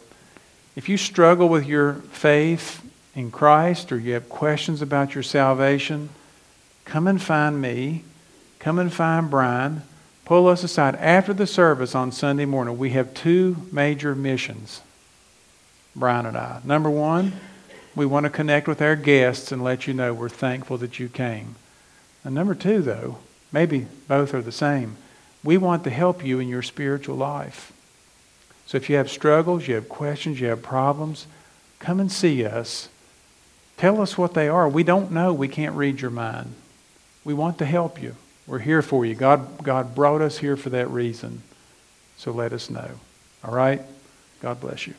If 0.77 0.89
you 0.89 0.97
struggle 0.97 1.49
with 1.49 1.67
your 1.67 1.95
faith 1.95 2.83
in 3.15 3.31
Christ 3.31 3.93
or 3.93 3.99
you 3.99 4.15
have 4.15 4.29
questions 4.29 4.81
about 4.81 5.15
your 5.15 5.23
salvation, 5.23 6.09
come 6.85 7.07
and 7.07 7.21
find 7.21 7.61
me. 7.61 8.05
Come 8.59 8.79
and 8.79 8.93
find 8.93 9.31
Brian 9.31 9.83
pull 10.25 10.49
us 10.49 10.65
aside 10.65 10.97
after 10.97 11.35
the 11.35 11.47
service 11.47 11.95
on 11.95 12.13
Sunday 12.13 12.45
morning. 12.45 12.79
We 12.79 12.91
have 12.91 13.15
two 13.15 13.57
major 13.71 14.15
missions, 14.15 14.81
Brian 15.95 16.27
and 16.27 16.37
I. 16.37 16.61
Number 16.65 16.91
one, 16.91 17.33
we 17.95 18.07
want 18.07 18.25
to 18.25 18.31
connect 18.31 18.67
with 18.67 18.83
our 18.83 18.97
guests 18.97 19.53
and 19.53 19.63
let 19.63 19.87
you 19.87 19.95
know 19.95 20.13
we're 20.13 20.29
thankful 20.29 20.79
that 20.79 20.99
you 20.99 21.09
came. 21.09 21.57
And 22.25 22.35
number 22.35 22.55
two, 22.55 22.81
though, 22.83 23.19
maybe 23.53 23.87
both 24.09 24.35
are 24.35 24.43
the 24.43 24.53
same, 24.53 24.97
we 25.45 25.59
want 25.59 25.85
to 25.85 25.91
help 25.91 26.25
you 26.25 26.41
in 26.41 26.49
your 26.49 26.63
spiritual 26.63 27.17
life. 27.17 27.73
So 28.67 28.77
if 28.79 28.89
you 28.89 28.97
have 28.97 29.11
struggles, 29.11 29.69
you 29.69 29.75
have 29.75 29.91
questions, 29.91 30.41
you 30.41 30.49
have 30.49 30.63
problems, 30.63 31.27
come 31.79 32.01
and 32.01 32.11
see 32.11 32.45
us. 32.47 32.89
Tell 33.77 34.01
us 34.01 34.17
what 34.17 34.35
they 34.35 34.49
are. 34.49 34.69
We 34.69 34.85
don't 34.85 35.13
know. 35.13 35.35
We 35.35 35.49
can't 35.49 35.77
read 35.77 36.01
your 36.01 36.11
mind. 36.11 36.55
We 37.25 37.35
want 37.35 37.59
to 37.59 37.67
help 37.67 38.01
you. 38.01 38.17
We're 38.47 38.59
here 38.59 38.83
for 38.83 39.07
you. 39.07 39.15
God, 39.15 39.63
God 39.63 39.95
brought 39.95 40.21
us 40.21 40.39
here 40.39 40.57
for 40.57 40.71
that 40.71 40.91
reason. 40.91 41.43
So 42.17 42.31
let 42.31 42.53
us 42.53 42.71
know. 42.71 42.91
All 43.43 43.55
right? 43.55 43.81
God 44.41 44.61
bless 44.61 44.87
you. 44.87 44.95